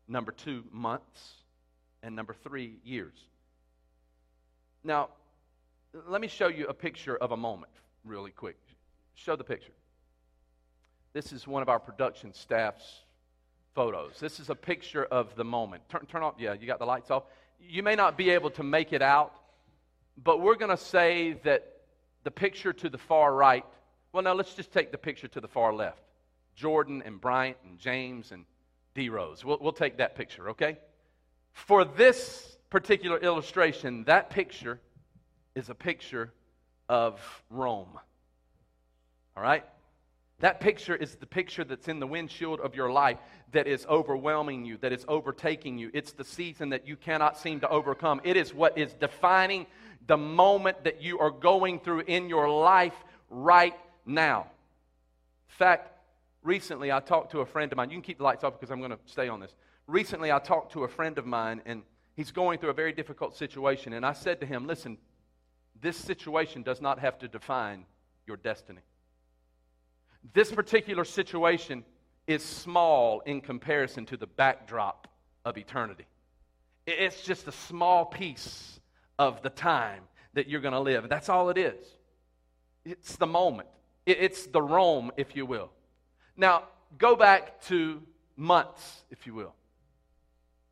Number 0.07 0.31
two, 0.31 0.65
months. 0.71 1.33
And 2.03 2.15
number 2.15 2.35
three, 2.45 2.77
years. 2.85 3.15
Now, 4.85 5.09
let 6.07 6.21
me 6.21 6.29
show 6.29 6.49
you 6.49 6.67
a 6.67 6.75
picture 6.75 7.17
of 7.17 7.33
a 7.33 7.37
moment 7.37 7.73
really 8.05 8.31
quick. 8.31 8.59
Show 9.15 9.35
the 9.35 9.45
picture. 9.45 9.73
This 11.15 11.33
is 11.33 11.47
one 11.47 11.63
of 11.63 11.69
our 11.69 11.79
production 11.79 12.35
staff's 12.35 13.05
photos. 13.73 14.19
This 14.19 14.41
is 14.41 14.51
a 14.51 14.55
picture 14.55 15.05
of 15.05 15.37
the 15.37 15.45
moment. 15.45 15.89
Turn, 15.89 16.05
turn 16.07 16.23
off, 16.25 16.35
yeah, 16.39 16.55
you 16.55 16.67
got 16.67 16.81
the 16.81 16.87
lights 16.87 17.09
off. 17.09 17.23
You 17.61 17.85
may 17.85 17.95
not 17.95 18.19
be 18.19 18.31
able 18.31 18.51
to 18.51 18.65
make 18.65 18.93
it 18.93 19.01
out, 19.01 19.33
but 20.23 20.41
we're 20.41 20.57
going 20.57 20.77
to 20.77 20.77
say 20.77 21.35
that 21.45 21.77
the 22.25 22.33
picture 22.33 22.73
to 22.73 22.89
the 22.89 22.99
far 22.99 23.33
right, 23.33 23.65
well, 24.13 24.25
now 24.25 24.35
let's 24.35 24.55
just 24.55 24.73
take 24.73 24.91
the 24.91 24.99
picture 24.99 25.29
to 25.29 25.41
the 25.41 25.47
far 25.47 25.73
left. 25.73 26.03
Jordan 26.57 27.01
and 27.07 27.21
Bryant 27.21 27.59
and 27.65 27.79
James 27.79 28.33
and 28.33 28.45
D 28.95 29.09
Rose. 29.09 29.45
We'll, 29.45 29.59
we'll 29.61 29.73
take 29.73 29.99
that 29.99 30.17
picture, 30.17 30.51
okay? 30.51 30.79
For 31.53 31.85
this 31.85 32.59
particular 32.71 33.19
illustration, 33.19 34.03
that 34.05 34.31
picture 34.31 34.81
is 35.55 35.71
a 35.71 35.75
picture 35.77 36.33
of 36.89 37.21
Rome. 37.51 38.01
All 39.37 39.43
right? 39.43 39.65
That 40.41 40.61
picture 40.61 40.97
is 40.97 41.15
the 41.15 41.27
picture 41.27 41.65
that's 41.65 41.89
in 41.89 42.01
the 42.01 42.07
windshield 42.07 42.61
of 42.61 42.75
your 42.75 42.91
life 42.91 43.19
that 43.53 43.67
is 43.67 43.87
overwhelming 43.87 44.65
you, 44.65 44.77
that 44.79 44.93
is 44.93 45.05
overtaking 45.07 45.79
you. 45.79 45.91
It's 45.95 46.13
the 46.13 46.25
season 46.25 46.71
that 46.71 46.87
you 46.87 46.97
cannot 46.97 47.39
seem 47.39 47.61
to 47.61 47.69
overcome. 47.69 48.21
It 48.25 48.37
is 48.37 48.53
what 48.53 48.77
is 48.77 48.93
defining 48.95 49.67
the 50.07 50.17
moment 50.17 50.85
that 50.85 51.01
you 51.01 51.19
are 51.21 51.31
going 51.31 51.81
through 51.81 52.01
in 52.01 52.29
your 52.29 52.49
life 52.51 52.95
right 53.31 53.75
now. 54.05 54.41
In 55.49 55.55
fact, 55.57 55.93
recently 56.43 56.91
I 56.91 57.01
talked 57.01 57.31
to 57.33 57.41
a 57.41 57.47
friend 57.47 57.71
of 57.73 57.77
mine. 57.77 57.91
You 57.91 57.97
can 57.97 58.03
keep 58.03 58.19
the 58.19 58.25
lights 58.25 58.45
off 58.45 58.55
because 58.55 58.71
I'm 58.71 58.81
going 58.81 58.91
to 58.91 58.99
stay 59.07 59.29
on 59.29 59.41
this. 59.41 59.55
Recently 59.87 60.33
I 60.33 60.41
talked 60.41 60.73
to 60.73 60.85
a 60.85 60.89
friend 60.89 61.17
of 61.17 61.27
mine, 61.27 61.63
and 61.65 61.83
he's 62.17 62.33
going 62.33 62.59
through 62.59 62.71
a 62.71 62.75
very 62.75 62.93
difficult 62.93 63.37
situation. 63.37 63.93
And 63.93 64.05
I 64.05 64.13
said 64.13 64.41
to 64.41 64.47
him, 64.47 64.67
Listen, 64.67 64.99
this 65.81 65.97
situation 65.97 66.63
does 66.63 66.81
not 66.81 66.99
have 66.99 67.19
to 67.19 67.29
define 67.29 67.85
your 68.27 68.37
destiny. 68.37 68.81
This 70.33 70.51
particular 70.51 71.05
situation 71.05 71.85
is 72.27 72.43
small 72.43 73.21
in 73.21 73.41
comparison 73.41 74.07
to 74.07 74.17
the 74.17 74.27
backdrop 74.27 75.09
of 75.45 75.59
eternity. 75.59 76.07
It's 76.87 77.23
just 77.23 77.47
a 77.47 77.53
small 77.53 78.07
piece 78.07 78.81
of 79.19 79.43
the 79.43 79.51
time 79.51 80.03
that 80.35 80.49
you're 80.49 80.61
going 80.61 80.73
to 80.73 80.81
live. 80.81 81.09
That's 81.09 81.29
all 81.29 81.51
it 81.51 81.59
is. 81.59 81.85
It's 82.85 83.17
the 83.17 83.27
moment, 83.27 83.69
it's 84.05 84.47
the 84.47 84.61
Rome, 84.61 85.11
if 85.17 85.35
you 85.35 85.47
will. 85.47 85.71
Now, 86.37 86.65
go 86.99 87.17
back 87.17 87.63
to 87.67 88.03
months, 88.37 89.05
if 89.11 89.27
you 89.27 89.35
will. 89.35 89.55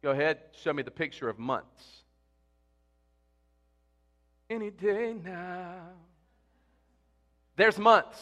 Go 0.02 0.10
ahead, 0.10 0.38
show 0.62 0.72
me 0.72 0.82
the 0.82 0.90
picture 0.90 1.28
of 1.28 1.38
months. 1.38 2.02
Any 4.50 4.70
day 4.70 5.14
now. 5.24 5.88
There's 7.56 7.78
months. 7.78 8.20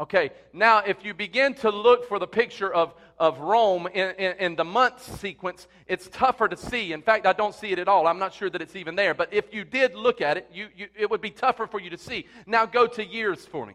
Okay, 0.00 0.30
now 0.54 0.78
if 0.78 1.04
you 1.04 1.12
begin 1.12 1.52
to 1.56 1.68
look 1.70 2.08
for 2.08 2.18
the 2.18 2.26
picture 2.26 2.72
of, 2.72 2.94
of 3.18 3.38
Rome 3.38 3.86
in, 3.86 4.14
in, 4.16 4.36
in, 4.38 4.56
the 4.56 4.64
month 4.64 5.20
sequence, 5.20 5.68
it's 5.86 6.08
tougher 6.08 6.48
to 6.48 6.56
see. 6.56 6.94
In 6.94 7.02
fact, 7.02 7.26
I 7.26 7.34
don't 7.34 7.54
see 7.54 7.70
it 7.70 7.78
at 7.78 7.86
all. 7.86 8.06
I'm 8.06 8.18
not 8.18 8.32
sure 8.32 8.48
that 8.48 8.62
it's 8.62 8.74
even 8.76 8.94
there. 8.94 9.12
But 9.12 9.34
if 9.34 9.52
you 9.52 9.62
did 9.62 9.94
look 9.94 10.22
at 10.22 10.38
it, 10.38 10.48
you, 10.50 10.68
you, 10.74 10.86
it 10.98 11.10
would 11.10 11.20
be 11.20 11.28
tougher 11.28 11.66
for 11.66 11.78
you 11.78 11.90
to 11.90 11.98
see. 11.98 12.26
Now 12.46 12.64
go 12.64 12.86
to 12.86 13.04
years 13.04 13.44
for 13.44 13.66
me. 13.66 13.74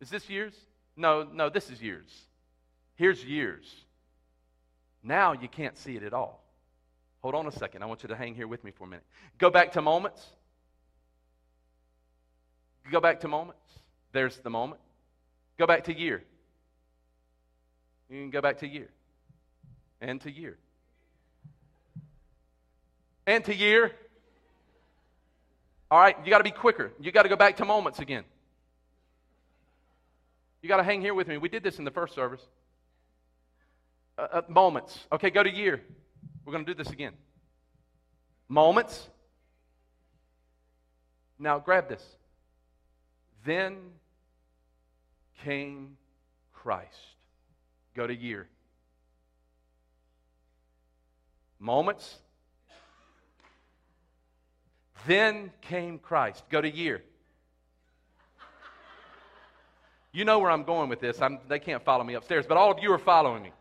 Is 0.00 0.08
this 0.08 0.30
years? 0.30 0.54
No, 0.96 1.24
no, 1.24 1.48
this 1.48 1.68
is 1.68 1.82
years. 1.82 2.08
Here's 2.94 3.24
years. 3.24 3.74
Now 5.02 5.32
you 5.32 5.48
can't 5.48 5.76
see 5.76 5.96
it 5.96 6.04
at 6.04 6.14
all. 6.14 6.44
Hold 7.22 7.34
on 7.34 7.48
a 7.48 7.52
second. 7.52 7.82
I 7.82 7.86
want 7.86 8.04
you 8.04 8.08
to 8.10 8.16
hang 8.16 8.36
here 8.36 8.46
with 8.46 8.62
me 8.62 8.70
for 8.70 8.84
a 8.84 8.86
minute. 8.86 9.04
Go 9.38 9.50
back 9.50 9.72
to 9.72 9.82
moments. 9.82 10.24
Go 12.88 13.00
back 13.00 13.18
to 13.20 13.28
moments. 13.28 13.79
There's 14.12 14.36
the 14.38 14.50
moment. 14.50 14.80
Go 15.58 15.66
back 15.66 15.84
to 15.84 15.96
year. 15.96 16.22
You 18.08 18.20
can 18.20 18.30
go 18.30 18.40
back 18.40 18.58
to 18.58 18.68
year. 18.68 18.88
And 20.00 20.20
to 20.22 20.30
year. 20.30 20.56
And 23.26 23.44
to 23.44 23.54
year. 23.54 23.92
All 25.90 26.00
right, 26.00 26.16
you 26.24 26.30
got 26.30 26.38
to 26.38 26.44
be 26.44 26.50
quicker. 26.50 26.92
You 27.00 27.12
got 27.12 27.22
to 27.22 27.28
go 27.28 27.36
back 27.36 27.56
to 27.58 27.64
moments 27.64 27.98
again. 27.98 28.24
You 30.62 30.68
got 30.68 30.78
to 30.78 30.82
hang 30.82 31.00
here 31.00 31.14
with 31.14 31.28
me. 31.28 31.36
We 31.36 31.48
did 31.48 31.62
this 31.62 31.78
in 31.78 31.84
the 31.84 31.90
first 31.90 32.14
service. 32.14 32.42
Uh, 34.18 34.26
uh, 34.32 34.42
moments. 34.48 35.06
Okay, 35.12 35.30
go 35.30 35.42
to 35.42 35.50
year. 35.50 35.80
We're 36.44 36.52
going 36.52 36.64
to 36.64 36.74
do 36.74 36.82
this 36.82 36.92
again. 36.92 37.12
Moments. 38.48 39.08
Now 41.38 41.58
grab 41.58 41.88
this. 41.88 42.04
Then 43.44 43.76
came 45.44 45.96
Christ. 46.52 47.16
Go 47.94 48.06
to 48.06 48.14
year. 48.14 48.48
Moments. 51.58 52.18
Then 55.06 55.50
came 55.62 55.98
Christ. 55.98 56.44
Go 56.50 56.60
to 56.60 56.70
year. 56.70 57.02
You 60.12 60.24
know 60.24 60.40
where 60.40 60.50
I'm 60.50 60.64
going 60.64 60.88
with 60.88 61.00
this. 61.00 61.22
I'm, 61.22 61.38
they 61.48 61.58
can't 61.58 61.84
follow 61.84 62.04
me 62.04 62.14
upstairs, 62.14 62.44
but 62.46 62.56
all 62.56 62.70
of 62.70 62.78
you 62.80 62.92
are 62.92 62.98
following 62.98 63.42
me. 63.42 63.52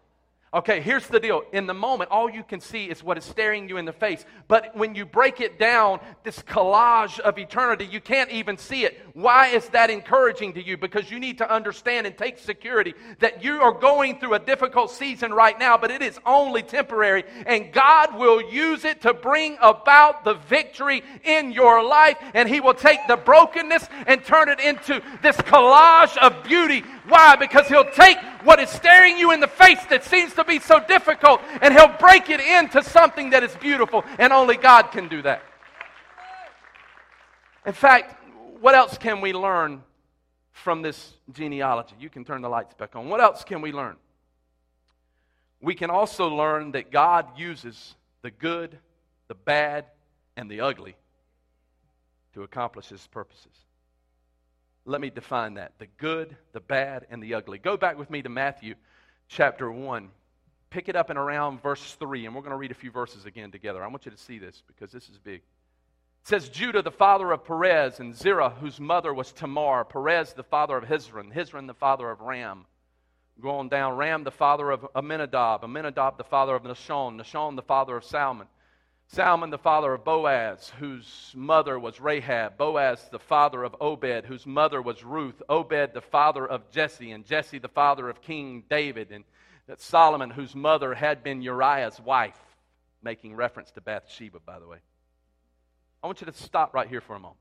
Okay, 0.52 0.82
here's 0.82 1.06
the 1.06 1.20
deal. 1.20 1.44
In 1.54 1.68
the 1.68 1.76
moment, 1.76 2.10
all 2.10 2.28
you 2.28 2.44
can 2.44 2.60
see 2.60 2.86
is 2.86 3.04
what 3.04 3.20
is 3.20 3.24
staring 3.24 3.70
you 3.70 3.78
in 3.78 3.86
the 3.86 3.94
face. 3.94 4.26
But 4.48 4.76
when 4.76 4.96
you 4.96 5.06
break 5.06 5.42
it 5.42 5.60
down, 5.60 6.00
this 6.24 6.40
collage 6.40 7.20
of 7.20 7.38
eternity, 7.38 7.86
you 7.86 8.02
can't 8.02 8.32
even 8.32 8.58
see 8.58 8.84
it. 8.84 9.00
Why 9.14 9.50
is 9.50 9.70
that 9.70 9.92
encouraging 9.92 10.54
to 10.54 10.64
you? 10.64 10.76
Because 10.76 11.12
you 11.12 11.20
need 11.20 11.38
to 11.38 11.54
understand 11.54 12.08
and 12.08 12.18
take 12.18 12.40
security 12.40 12.96
that 13.20 13.44
you 13.44 13.62
are 13.62 13.72
going 13.72 14.20
through 14.20 14.34
a 14.34 14.40
difficult 14.40 14.90
season 14.90 15.32
right 15.32 15.58
now, 15.60 15.78
but 15.78 15.92
it 15.92 16.02
is 16.02 16.18
only 16.26 16.64
temporary. 16.64 17.26
And 17.46 17.72
God 17.72 18.18
will 18.18 18.42
use 18.52 18.86
it 18.86 19.02
to 19.02 19.14
bring 19.14 19.56
about 19.62 20.24
the 20.24 20.34
victory 20.34 21.04
in 21.26 21.52
your 21.52 21.84
life. 21.84 22.18
And 22.34 22.50
He 22.50 22.60
will 22.60 22.74
take 22.74 23.02
the 23.08 23.18
brokenness 23.18 23.88
and 24.08 24.24
turn 24.24 24.50
it 24.50 24.60
into 24.60 25.00
this 25.22 25.38
collage 25.38 26.18
of 26.18 26.44
beauty. 26.44 26.84
Why? 27.08 27.36
Because 27.36 27.68
He'll 27.68 27.92
take 27.92 28.18
what 28.44 28.60
is 28.60 28.70
staring 28.70 29.18
you 29.18 29.32
in 29.32 29.40
the 29.40 29.48
face 29.48 29.84
that 29.90 30.04
seems 30.04 30.34
to 30.36 30.44
be 30.44 30.60
so 30.60 30.80
difficult, 30.80 31.42
and 31.62 31.74
He'll 31.74 31.96
break 32.00 32.30
it 32.30 32.40
into 32.40 32.84
something 32.84 33.32
that 33.32 33.44
is 33.44 33.56
beautiful, 33.58 34.04
and 34.18 34.32
only 34.34 34.58
God 34.58 34.92
can 34.92 35.08
do 35.08 35.22
that. 35.24 35.44
In 37.66 37.74
fact, 37.74 38.16
what 38.62 38.76
else 38.76 38.98
can 38.98 39.22
we 39.22 39.34
learn 39.34 39.84
from 40.52 40.82
this 40.82 41.14
genealogy? 41.32 41.96
You 42.00 42.10
can 42.10 42.26
turn 42.26 42.42
the 42.42 42.50
lights 42.50 42.74
back 42.74 42.96
on. 42.96 43.10
What 43.10 43.22
else 43.22 43.44
can 43.44 43.62
we 43.62 43.72
learn? 43.72 43.96
We 45.62 45.76
can 45.76 45.90
also 45.90 46.30
learn 46.30 46.72
that 46.72 46.92
God 46.92 47.38
uses 47.38 47.96
the 48.22 48.32
good, 48.32 48.78
the 49.28 49.36
bad, 49.36 49.86
and 50.36 50.50
the 50.50 50.62
ugly 50.62 50.96
to 52.34 52.44
accomplish 52.44 52.88
His 52.88 53.06
purposes. 53.08 53.52
Let 54.90 55.02
me 55.02 55.12
define 55.12 55.54
that 55.54 55.74
the 55.78 55.86
good, 55.98 56.36
the 56.52 56.60
bad, 56.60 57.06
and 57.12 57.22
the 57.22 57.36
ugly. 57.36 57.60
Go 57.60 57.78
back 57.78 58.00
with 58.00 58.10
me 58.10 58.24
to 58.24 58.30
Matthew 58.30 58.74
chapter 59.28 59.72
1. 59.72 60.10
Pick 60.72 60.90
it 60.90 60.96
up 60.96 61.12
in 61.12 61.18
around 61.18 61.62
verse 61.62 61.96
3, 62.00 62.26
and 62.26 62.34
we're 62.34 62.42
going 62.42 62.52
to 62.52 62.58
read 62.58 62.72
a 62.72 62.76
few 62.76 62.90
verses 62.90 63.28
again 63.28 63.52
together. 63.52 63.84
I 63.84 63.88
want 63.88 64.06
you 64.06 64.12
to 64.12 64.18
see 64.18 64.40
this 64.40 64.64
because 64.66 64.92
this 64.92 65.08
is 65.08 65.20
big. 65.20 65.42
It 65.42 66.28
says, 66.28 66.50
Judah, 66.50 66.82
the 66.82 66.90
father 66.90 67.32
of 67.32 67.46
Perez, 67.46 68.00
and 68.00 68.16
Zerah, 68.16 68.50
whose 68.50 68.80
mother 68.80 69.14
was 69.14 69.32
Tamar. 69.32 69.86
Perez, 69.86 70.34
the 70.34 70.42
father 70.42 70.76
of 70.76 70.86
Hezron. 70.86 71.32
Hezron, 71.32 71.68
the 71.68 71.76
father 71.76 72.10
of 72.10 72.22
Ram. 72.22 72.66
Going 73.40 73.70
down, 73.70 73.96
Ram, 73.96 74.24
the 74.24 74.32
father 74.32 74.72
of 74.72 74.88
Amminadab. 74.96 75.64
Amminadab, 75.64 76.18
the 76.18 76.24
father 76.24 76.56
of 76.56 76.64
Nahshon. 76.64 77.22
Nahshon, 77.22 77.56
the 77.56 77.62
father 77.62 77.96
of 77.96 78.04
Salmon. 78.04 78.48
Salmon, 79.12 79.50
the 79.50 79.58
father 79.58 79.92
of 79.96 80.04
Boaz, 80.04 80.72
whose 80.78 81.34
mother 81.36 81.80
was 81.80 82.00
Rahab. 82.00 82.58
Boaz, 82.58 83.10
the 83.12 83.18
father 83.18 83.64
of 83.64 83.76
Obed, 83.82 84.26
whose 84.26 84.46
mother 84.46 84.84
was 84.84 85.04
Ruth. 85.04 85.42
Obed, 85.50 85.96
the 85.96 86.04
father 86.12 86.46
of 86.48 86.70
Jesse. 86.70 87.12
And 87.12 87.26
Jesse, 87.26 87.58
the 87.58 87.68
father 87.68 88.08
of 88.08 88.22
King 88.22 88.64
David. 88.70 89.12
And 89.12 89.24
that 89.66 89.82
Solomon, 89.82 90.30
whose 90.30 90.54
mother 90.54 90.94
had 90.94 91.24
been 91.24 91.42
Uriah's 91.42 92.00
wife, 92.00 92.40
making 93.02 93.36
reference 93.36 93.72
to 93.72 93.82
Bathsheba, 93.82 94.42
by 94.46 94.60
the 94.60 94.68
way. 94.68 94.78
I 96.04 96.08
want 96.08 96.22
you 96.22 96.28
to 96.28 96.34
stop 96.34 96.76
right 96.76 96.88
here 96.88 97.02
for 97.02 97.16
a 97.16 97.20
moment. 97.20 97.40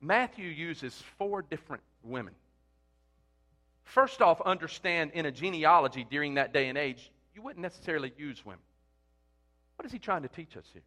Matthew 0.00 0.48
uses 0.48 1.00
four 1.16 1.42
different 1.42 1.84
women. 2.02 2.34
First 3.84 4.20
off, 4.20 4.40
understand 4.40 5.12
in 5.14 5.26
a 5.26 5.30
genealogy 5.30 6.04
during 6.10 6.34
that 6.34 6.52
day 6.52 6.68
and 6.68 6.76
age, 6.76 7.12
you 7.36 7.42
wouldn't 7.42 7.62
necessarily 7.62 8.12
use 8.18 8.44
women. 8.44 8.64
What 9.80 9.86
is 9.86 9.92
he 9.92 9.98
trying 9.98 10.20
to 10.20 10.28
teach 10.28 10.58
us 10.58 10.66
here? 10.74 10.82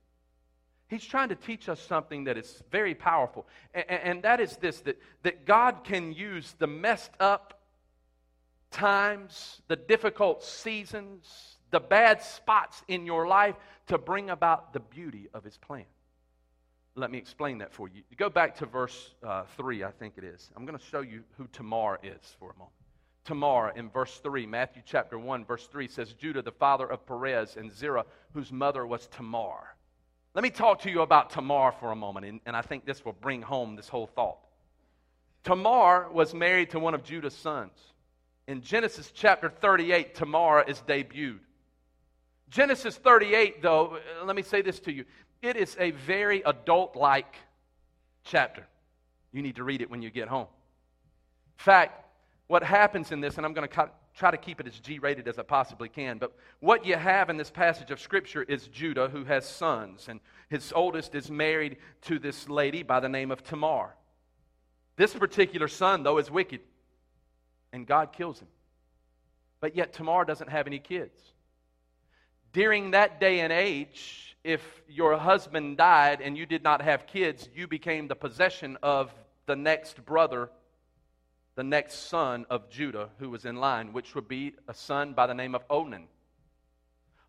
He's 0.87 1.03
trying 1.03 1.29
to 1.29 1.35
teach 1.35 1.67
us 1.67 1.79
something 1.81 2.25
that 2.25 2.37
is 2.37 2.61
very 2.69 2.93
powerful, 2.93 3.47
and, 3.73 3.89
and 3.89 4.21
that 4.21 4.39
is 4.39 4.55
this 4.57 4.81
that, 4.81 5.01
that 5.23 5.47
God 5.47 5.83
can 5.83 6.13
use 6.13 6.53
the 6.59 6.67
messed 6.67 7.09
up 7.19 7.59
times, 8.69 9.63
the 9.67 9.75
difficult 9.75 10.43
seasons, 10.43 11.57
the 11.71 11.79
bad 11.79 12.21
spots 12.21 12.83
in 12.87 13.07
your 13.07 13.25
life 13.25 13.55
to 13.87 13.97
bring 13.97 14.29
about 14.29 14.73
the 14.73 14.79
beauty 14.79 15.27
of 15.33 15.43
his 15.43 15.57
plan. 15.57 15.85
Let 16.93 17.09
me 17.09 17.17
explain 17.17 17.57
that 17.57 17.73
for 17.73 17.87
you. 17.87 18.03
Go 18.15 18.29
back 18.29 18.57
to 18.57 18.67
verse 18.67 19.15
uh, 19.23 19.45
3, 19.57 19.85
I 19.85 19.89
think 19.89 20.19
it 20.19 20.23
is. 20.23 20.51
I'm 20.55 20.67
going 20.67 20.77
to 20.77 20.85
show 20.85 21.01
you 21.01 21.23
who 21.39 21.47
Tamar 21.47 21.97
is 22.03 22.35
for 22.37 22.51
a 22.51 22.59
moment. 22.59 22.82
Tamar 23.25 23.71
in 23.75 23.89
verse 23.89 24.19
3, 24.23 24.45
Matthew 24.45 24.81
chapter 24.85 25.17
1, 25.17 25.45
verse 25.45 25.67
3 25.67 25.87
says, 25.87 26.13
Judah, 26.13 26.41
the 26.41 26.51
father 26.51 26.85
of 26.85 27.05
Perez, 27.05 27.55
and 27.55 27.71
Zerah, 27.71 28.05
whose 28.33 28.51
mother 28.51 28.85
was 28.85 29.07
Tamar. 29.07 29.75
Let 30.33 30.43
me 30.43 30.49
talk 30.49 30.81
to 30.81 30.89
you 30.89 31.01
about 31.01 31.29
Tamar 31.29 31.71
for 31.73 31.91
a 31.91 31.95
moment, 31.95 32.25
and, 32.25 32.41
and 32.45 32.55
I 32.55 32.61
think 32.61 32.85
this 32.85 33.05
will 33.05 33.13
bring 33.13 33.41
home 33.41 33.75
this 33.75 33.87
whole 33.87 34.07
thought. 34.07 34.39
Tamar 35.43 36.09
was 36.11 36.33
married 36.33 36.71
to 36.71 36.79
one 36.79 36.93
of 36.93 37.03
Judah's 37.03 37.35
sons. 37.35 37.77
In 38.47 38.61
Genesis 38.61 39.11
chapter 39.13 39.49
38, 39.49 40.15
Tamar 40.15 40.63
is 40.67 40.79
debuted. 40.79 41.39
Genesis 42.49 42.95
38, 42.97 43.61
though, 43.61 43.97
let 44.25 44.35
me 44.35 44.41
say 44.41 44.61
this 44.61 44.79
to 44.81 44.91
you. 44.91 45.05
It 45.41 45.55
is 45.55 45.75
a 45.79 45.91
very 45.91 46.41
adult 46.43 46.95
like 46.95 47.35
chapter. 48.23 48.65
You 49.31 49.41
need 49.41 49.55
to 49.55 49.63
read 49.63 49.81
it 49.81 49.89
when 49.89 50.01
you 50.01 50.09
get 50.09 50.27
home. 50.27 50.47
In 51.57 51.63
fact, 51.63 52.02
what 52.53 52.61
happens 52.61 53.11
in 53.11 53.19
this, 53.19 53.37
and 53.37 53.47
I'm 53.47 53.53
going 53.53 53.67
to 53.67 53.89
try 54.15 54.29
to 54.29 54.37
keep 54.37 54.59
it 54.59 54.67
as 54.67 54.77
G 54.77 54.99
rated 54.99 55.27
as 55.27 55.39
I 55.39 55.41
possibly 55.41 55.89
can, 55.89 56.19
but 56.19 56.35
what 56.59 56.85
you 56.85 56.95
have 56.95 57.31
in 57.31 57.35
this 57.35 57.49
passage 57.49 57.89
of 57.89 57.99
Scripture 57.99 58.43
is 58.43 58.67
Judah 58.67 59.09
who 59.09 59.23
has 59.23 59.43
sons, 59.43 60.05
and 60.07 60.19
his 60.49 60.71
oldest 60.71 61.15
is 61.15 61.31
married 61.31 61.77
to 62.03 62.19
this 62.19 62.47
lady 62.47 62.83
by 62.83 62.99
the 62.99 63.09
name 63.09 63.31
of 63.31 63.43
Tamar. 63.43 63.95
This 64.97 65.15
particular 65.15 65.67
son, 65.67 66.03
though, 66.03 66.19
is 66.19 66.29
wicked, 66.29 66.59
and 67.71 67.87
God 67.87 68.13
kills 68.13 68.39
him. 68.39 68.49
But 69.59 69.75
yet, 69.75 69.91
Tamar 69.91 70.23
doesn't 70.23 70.51
have 70.51 70.67
any 70.67 70.77
kids. 70.77 71.19
During 72.51 72.91
that 72.91 73.19
day 73.19 73.39
and 73.39 73.51
age, 73.51 74.37
if 74.43 74.61
your 74.87 75.17
husband 75.17 75.77
died 75.77 76.21
and 76.21 76.37
you 76.37 76.45
did 76.45 76.61
not 76.61 76.83
have 76.83 77.07
kids, 77.07 77.49
you 77.55 77.67
became 77.67 78.07
the 78.07 78.15
possession 78.15 78.77
of 78.83 79.11
the 79.47 79.55
next 79.55 80.05
brother 80.05 80.51
the 81.55 81.63
next 81.63 82.07
son 82.09 82.45
of 82.49 82.69
Judah 82.69 83.09
who 83.19 83.29
was 83.29 83.45
in 83.45 83.55
line, 83.57 83.93
which 83.93 84.15
would 84.15 84.27
be 84.27 84.53
a 84.67 84.73
son 84.73 85.13
by 85.13 85.27
the 85.27 85.33
name 85.33 85.55
of 85.55 85.63
Onan. 85.69 86.07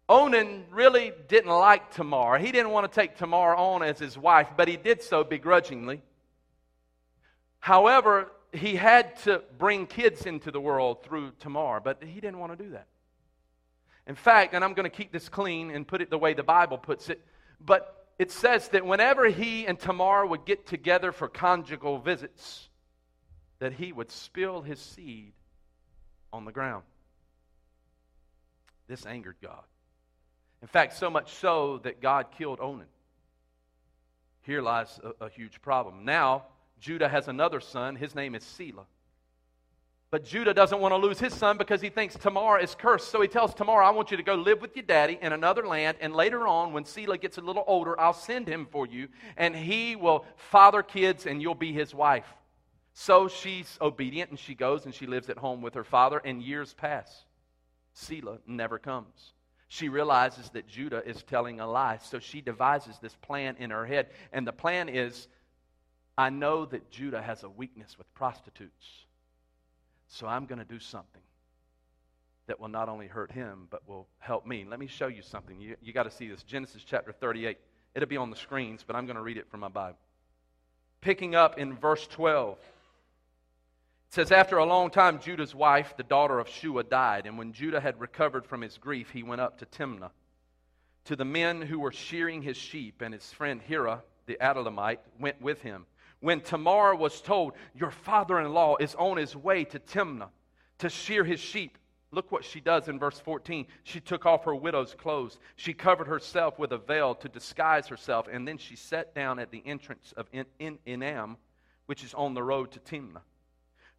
Onan 0.09 0.65
really 0.71 1.13
didn't 1.29 1.51
like 1.51 1.91
Tamar. 1.91 2.39
He 2.39 2.53
didn't 2.53 2.71
want 2.71 2.91
to 2.91 3.01
take 3.01 3.17
Tamar 3.17 3.57
on 3.57 3.83
as 3.83 3.99
his 3.99 4.19
wife, 4.19 4.49
but 4.57 4.69
he 4.69 4.77
did 4.77 5.03
so 5.03 5.25
begrudgingly. 5.25 6.03
However, 7.59 8.31
he 8.53 8.77
had 8.77 9.17
to 9.25 9.43
bring 9.59 9.87
kids 9.87 10.27
into 10.27 10.51
the 10.51 10.61
world 10.61 11.03
through 11.03 11.33
Tamar, 11.41 11.81
but 11.81 12.03
he 12.03 12.21
didn't 12.21 12.39
want 12.39 12.57
to 12.57 12.63
do 12.63 12.71
that. 12.71 12.87
In 14.07 14.15
fact, 14.15 14.55
and 14.55 14.63
I'm 14.63 14.75
going 14.75 14.89
to 14.91 14.95
keep 14.95 15.13
this 15.13 15.31
clean 15.31 15.71
and 15.71 15.87
put 15.89 16.03
it 16.03 16.11
the 16.11 16.19
way 16.19 16.35
the 16.35 16.43
Bible 16.43 16.77
puts 16.77 17.09
it, 17.09 17.23
but 17.59 18.07
it 18.19 18.31
says 18.31 18.69
that 18.69 18.85
whenever 18.85 19.29
he 19.29 19.67
and 19.67 19.79
Tamar 19.79 20.27
would 20.27 20.45
get 20.45 20.67
together 20.67 21.11
for 21.11 21.29
conjugal 21.29 21.99
visits, 21.99 22.69
that 23.65 23.73
he 23.73 23.93
would 23.93 24.11
spill 24.11 24.61
his 24.61 24.79
seed 24.79 25.33
on 26.35 26.45
the 26.45 26.53
ground. 26.53 26.83
This 28.89 29.07
angered 29.07 29.37
God. 29.43 29.63
In 30.61 30.69
fact, 30.69 30.93
so 30.99 31.09
much 31.09 31.33
so 31.33 31.81
that 31.83 32.03
God 32.03 32.27
killed 32.37 32.61
Onan. 32.61 32.85
Here 34.43 34.61
lies 34.61 35.01
a, 35.03 35.25
a 35.25 35.29
huge 35.31 35.63
problem. 35.63 36.05
Now, 36.05 36.45
Judah 36.79 37.09
has 37.09 37.29
another 37.29 37.59
son. 37.59 37.97
His 37.97 38.15
name 38.15 38.35
is 38.35 38.43
Selah. 38.43 38.85
But 40.11 40.27
Judah 40.27 40.53
doesn't 40.53 40.79
want 40.79 40.93
to 40.93 40.99
lose 40.99 41.19
his 41.19 41.33
son 41.33 41.57
because 41.57 41.81
he 41.81 41.89
thinks 41.89 42.17
Tamar 42.17 42.59
is 42.59 42.75
cursed. 42.75 43.11
So 43.11 43.23
he 43.23 43.29
tells 43.29 43.55
Tamar, 43.55 43.83
I 43.83 43.93
want 43.93 44.11
you 44.11 44.19
to 44.19 44.23
go 44.23 44.35
live 44.35 44.61
with 44.61 44.77
your 44.77 44.85
daddy 44.85 45.19
in 45.23 45.33
another 45.33 45.67
land. 45.67 45.97
And 46.03 46.15
later 46.15 46.47
on, 46.47 46.75
when 46.75 46.85
Selah 46.85 47.17
gets 47.17 47.39
a 47.39 47.41
little 47.41 47.65
older, 47.67 47.99
I'll 47.99 48.13
send 48.13 48.47
him 48.47 48.67
for 48.71 48.87
you. 48.87 49.09
And 49.39 49.57
he 49.57 49.97
will 49.97 50.27
father 50.37 50.83
kids 50.83 51.25
and 51.25 51.41
you'll 51.41 51.55
be 51.55 51.73
his 51.73 51.95
wife. 51.95 52.27
So 52.95 53.27
she's 53.27 53.77
obedient 53.81 54.31
and 54.31 54.39
she 54.39 54.55
goes 54.55 54.85
and 54.85 54.95
she 54.95 55.07
lives 55.07 55.29
at 55.29 55.37
home 55.37 55.61
with 55.61 55.75
her 55.75 55.85
father, 55.85 56.21
and 56.25 56.41
years 56.41 56.73
pass. 56.73 57.25
Selah 57.93 58.39
never 58.47 58.79
comes. 58.79 59.33
She 59.69 59.89
realizes 59.89 60.51
that 60.51 60.69
Judah 60.69 61.03
is 61.05 61.23
telling 61.25 61.59
a 61.59 61.67
lie, 61.67 61.99
so 61.99 62.21
she 62.21 62.41
devises 62.41 62.97
this 63.03 63.17
plan 63.17 63.57
in 63.59 63.71
her 63.71 63.85
head. 63.85 64.11
And 64.33 64.47
the 64.47 64.53
plan 64.53 64.89
is 64.89 65.27
I 66.17 66.31
know 66.31 66.65
that 66.67 66.91
Judah 66.91 67.21
has 67.21 67.43
a 67.43 67.49
weakness 67.49 67.99
with 67.99 68.13
prostitutes. 68.15 68.87
So 70.07 70.29
I'm 70.29 70.47
going 70.47 70.61
to 70.61 70.65
do 70.65 70.79
something 70.79 71.23
that 72.47 72.61
will 72.61 72.69
not 72.69 72.89
only 72.89 73.09
hurt 73.09 73.33
him, 73.33 73.67
but 73.71 73.89
will 73.89 74.07
help 74.19 74.47
me. 74.47 74.65
Let 74.69 74.79
me 74.79 74.87
show 74.87 75.09
you 75.09 75.23
something. 75.23 75.61
You, 75.61 75.77
you 75.83 75.93
got 75.93 76.05
to 76.05 76.11
see 76.11 76.29
this. 76.29 76.45
Genesis 76.45 76.85
chapter 76.87 77.11
38. 77.11 77.59
It'll 77.97 78.09
be 78.09 78.17
on 78.17 78.31
the 78.31 78.37
screens, 78.37 78.85
but 78.87 78.95
I'm 78.95 79.07
going 79.07 79.17
to 79.17 79.23
read 79.23 79.39
it 79.39 79.51
from 79.51 79.61
my 79.61 79.69
Bible. 79.69 79.99
Picking 81.01 81.35
up 81.35 81.59
in 81.59 81.75
verse 81.75 82.07
12. 82.07 82.59
Says, 84.15 84.31
After 84.31 84.59
a 84.59 84.65
long 84.65 84.91
time, 84.91 85.19
Judah's 85.19 85.57
wife, 85.57 85.95
the 85.97 86.05
daughter 86.05 86.39
of 86.39 86.49
Shua, 86.49 86.85
died. 86.85 87.27
And 87.27 87.37
when 87.37 87.53
Judah 87.53 87.81
had 87.81 88.01
recovered 88.01 88.47
from 88.47 88.61
his 88.61 88.79
grief, 88.79 89.11
he 89.11 89.25
went 89.25 89.41
up 89.41 89.59
to 89.59 89.67
Timnah 89.67 90.13
to 91.07 91.17
the 91.17 91.25
men 91.25 91.61
who 91.61 91.81
were 91.81 91.91
shearing 91.91 92.41
his 92.41 92.57
sheep, 92.57 93.03
and 93.03 93.13
his 93.13 93.33
friend 93.33 93.61
Hira, 93.61 94.05
the 94.27 94.39
Adullamite, 94.41 95.01
went 95.19 95.43
with 95.43 95.63
him. 95.63 95.85
When 96.21 96.41
Tamar 96.41 96.95
was 96.95 97.21
told, 97.21 97.55
Your 97.75 97.91
father 97.91 98.39
in 98.39 98.55
law 98.55 98.77
is 98.79 98.95
on 98.95 99.17
his 99.17 99.35
way 99.35 99.65
to 99.65 99.81
Timnah 99.81 100.29
to 100.79 100.89
shear 100.89 101.25
his 101.25 101.41
sheep, 101.41 101.77
look 102.13 102.31
what 102.31 102.45
she 102.45 102.61
does 102.61 102.87
in 102.87 103.01
verse 103.01 103.19
14. 103.19 103.67
She 103.83 103.99
took 103.99 104.27
off 104.27 104.45
her 104.45 104.55
widow's 104.55 104.95
clothes. 104.95 105.41
She 105.57 105.75
covered 105.75 106.07
herself 106.07 106.57
with 106.57 106.71
a 106.71 106.79
veil 106.79 107.17
to 107.17 107.29
disguise 107.29 107.89
herself, 107.89 108.29
and 108.31 108.47
then 108.47 108.59
she 108.59 108.77
sat 108.77 109.13
down 109.13 109.41
at 109.41 109.51
the 109.51 109.65
entrance 109.67 110.15
of 110.17 110.29
In- 110.33 110.47
In- 110.61 110.79
Enam, 110.87 111.35
which 111.87 112.05
is 112.05 112.15
on 112.15 112.35
the 112.35 112.45
road 112.45 112.71
to 112.71 112.79
Timnah. 112.79 113.23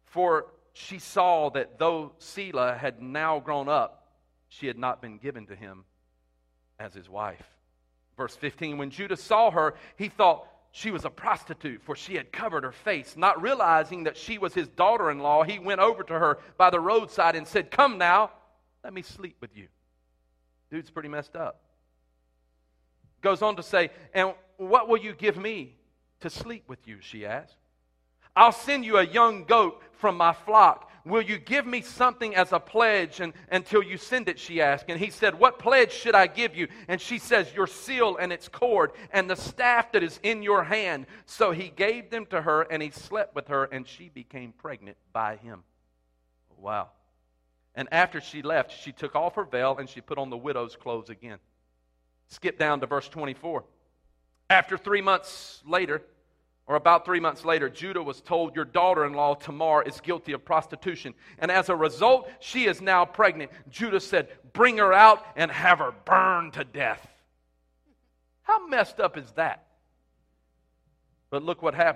For 0.06 0.46
she 0.72 0.98
saw 0.98 1.50
that 1.50 1.78
though 1.78 2.12
Selah 2.18 2.76
had 2.76 3.00
now 3.00 3.40
grown 3.40 3.68
up, 3.68 4.12
she 4.48 4.66
had 4.66 4.78
not 4.78 5.02
been 5.02 5.18
given 5.18 5.46
to 5.46 5.56
him 5.56 5.84
as 6.78 6.94
his 6.94 7.08
wife. 7.08 7.46
Verse 8.16 8.34
15 8.36 8.78
When 8.78 8.90
Judah 8.90 9.16
saw 9.16 9.50
her, 9.50 9.74
he 9.96 10.08
thought 10.08 10.46
she 10.72 10.90
was 10.90 11.04
a 11.04 11.10
prostitute, 11.10 11.82
for 11.82 11.96
she 11.96 12.14
had 12.14 12.32
covered 12.32 12.64
her 12.64 12.72
face. 12.72 13.16
Not 13.16 13.40
realizing 13.40 14.04
that 14.04 14.16
she 14.16 14.38
was 14.38 14.52
his 14.54 14.68
daughter 14.68 15.10
in 15.10 15.18
law, 15.18 15.42
he 15.42 15.58
went 15.58 15.80
over 15.80 16.02
to 16.02 16.14
her 16.18 16.38
by 16.58 16.70
the 16.70 16.80
roadside 16.80 17.36
and 17.36 17.46
said, 17.46 17.70
Come 17.70 17.98
now, 17.98 18.30
let 18.84 18.92
me 18.92 19.02
sleep 19.02 19.36
with 19.40 19.56
you. 19.56 19.68
Dude's 20.70 20.90
pretty 20.90 21.08
messed 21.08 21.36
up. 21.36 21.62
Goes 23.22 23.42
on 23.42 23.56
to 23.56 23.62
say, 23.62 23.90
And 24.12 24.34
what 24.58 24.88
will 24.88 24.98
you 24.98 25.14
give 25.14 25.36
me 25.36 25.76
to 26.20 26.30
sleep 26.30 26.64
with 26.68 26.86
you? 26.86 26.98
She 27.00 27.24
asked. 27.24 27.56
I'll 28.36 28.52
send 28.52 28.84
you 28.84 28.98
a 28.98 29.06
young 29.06 29.44
goat 29.44 29.82
from 29.94 30.16
my 30.16 30.32
flock. 30.32 30.90
Will 31.06 31.22
you 31.22 31.38
give 31.38 31.64
me 31.64 31.82
something 31.82 32.34
as 32.34 32.52
a 32.52 32.58
pledge 32.58 33.20
and, 33.20 33.32
until 33.50 33.80
you 33.80 33.96
send 33.96 34.28
it? 34.28 34.40
She 34.40 34.60
asked. 34.60 34.86
And 34.88 34.98
he 34.98 35.10
said, 35.10 35.38
What 35.38 35.58
pledge 35.58 35.92
should 35.92 36.16
I 36.16 36.26
give 36.26 36.56
you? 36.56 36.66
And 36.88 37.00
she 37.00 37.18
says, 37.18 37.54
Your 37.54 37.68
seal 37.68 38.16
and 38.16 38.32
its 38.32 38.48
cord 38.48 38.90
and 39.12 39.30
the 39.30 39.36
staff 39.36 39.92
that 39.92 40.02
is 40.02 40.18
in 40.24 40.42
your 40.42 40.64
hand. 40.64 41.06
So 41.24 41.52
he 41.52 41.68
gave 41.68 42.10
them 42.10 42.26
to 42.26 42.42
her 42.42 42.62
and 42.62 42.82
he 42.82 42.90
slept 42.90 43.36
with 43.36 43.48
her 43.48 43.64
and 43.64 43.86
she 43.86 44.08
became 44.08 44.52
pregnant 44.52 44.96
by 45.12 45.36
him. 45.36 45.62
Wow. 46.58 46.88
And 47.76 47.88
after 47.92 48.20
she 48.20 48.42
left, 48.42 48.72
she 48.82 48.90
took 48.90 49.14
off 49.14 49.36
her 49.36 49.44
veil 49.44 49.76
and 49.78 49.88
she 49.88 50.00
put 50.00 50.18
on 50.18 50.28
the 50.28 50.36
widow's 50.36 50.74
clothes 50.74 51.08
again. 51.08 51.38
Skip 52.28 52.58
down 52.58 52.80
to 52.80 52.86
verse 52.86 53.08
24. 53.08 53.64
After 54.50 54.76
three 54.76 55.02
months 55.02 55.62
later, 55.64 56.02
or 56.66 56.74
about 56.74 57.04
three 57.04 57.20
months 57.20 57.44
later, 57.44 57.68
Judah 57.68 58.02
was 58.02 58.20
told, 58.20 58.56
Your 58.56 58.64
daughter 58.64 59.04
in 59.04 59.12
law, 59.12 59.34
Tamar, 59.34 59.82
is 59.84 60.00
guilty 60.00 60.32
of 60.32 60.44
prostitution. 60.44 61.14
And 61.38 61.50
as 61.50 61.68
a 61.68 61.76
result, 61.76 62.28
she 62.40 62.66
is 62.66 62.80
now 62.80 63.04
pregnant. 63.04 63.52
Judah 63.70 64.00
said, 64.00 64.28
Bring 64.52 64.78
her 64.78 64.92
out 64.92 65.24
and 65.36 65.50
have 65.50 65.78
her 65.78 65.92
burned 66.04 66.54
to 66.54 66.64
death. 66.64 67.06
How 68.42 68.66
messed 68.66 68.98
up 68.98 69.16
is 69.16 69.30
that? 69.32 69.64
But 71.30 71.44
look 71.44 71.62
what 71.62 71.74
happened. 71.74 71.84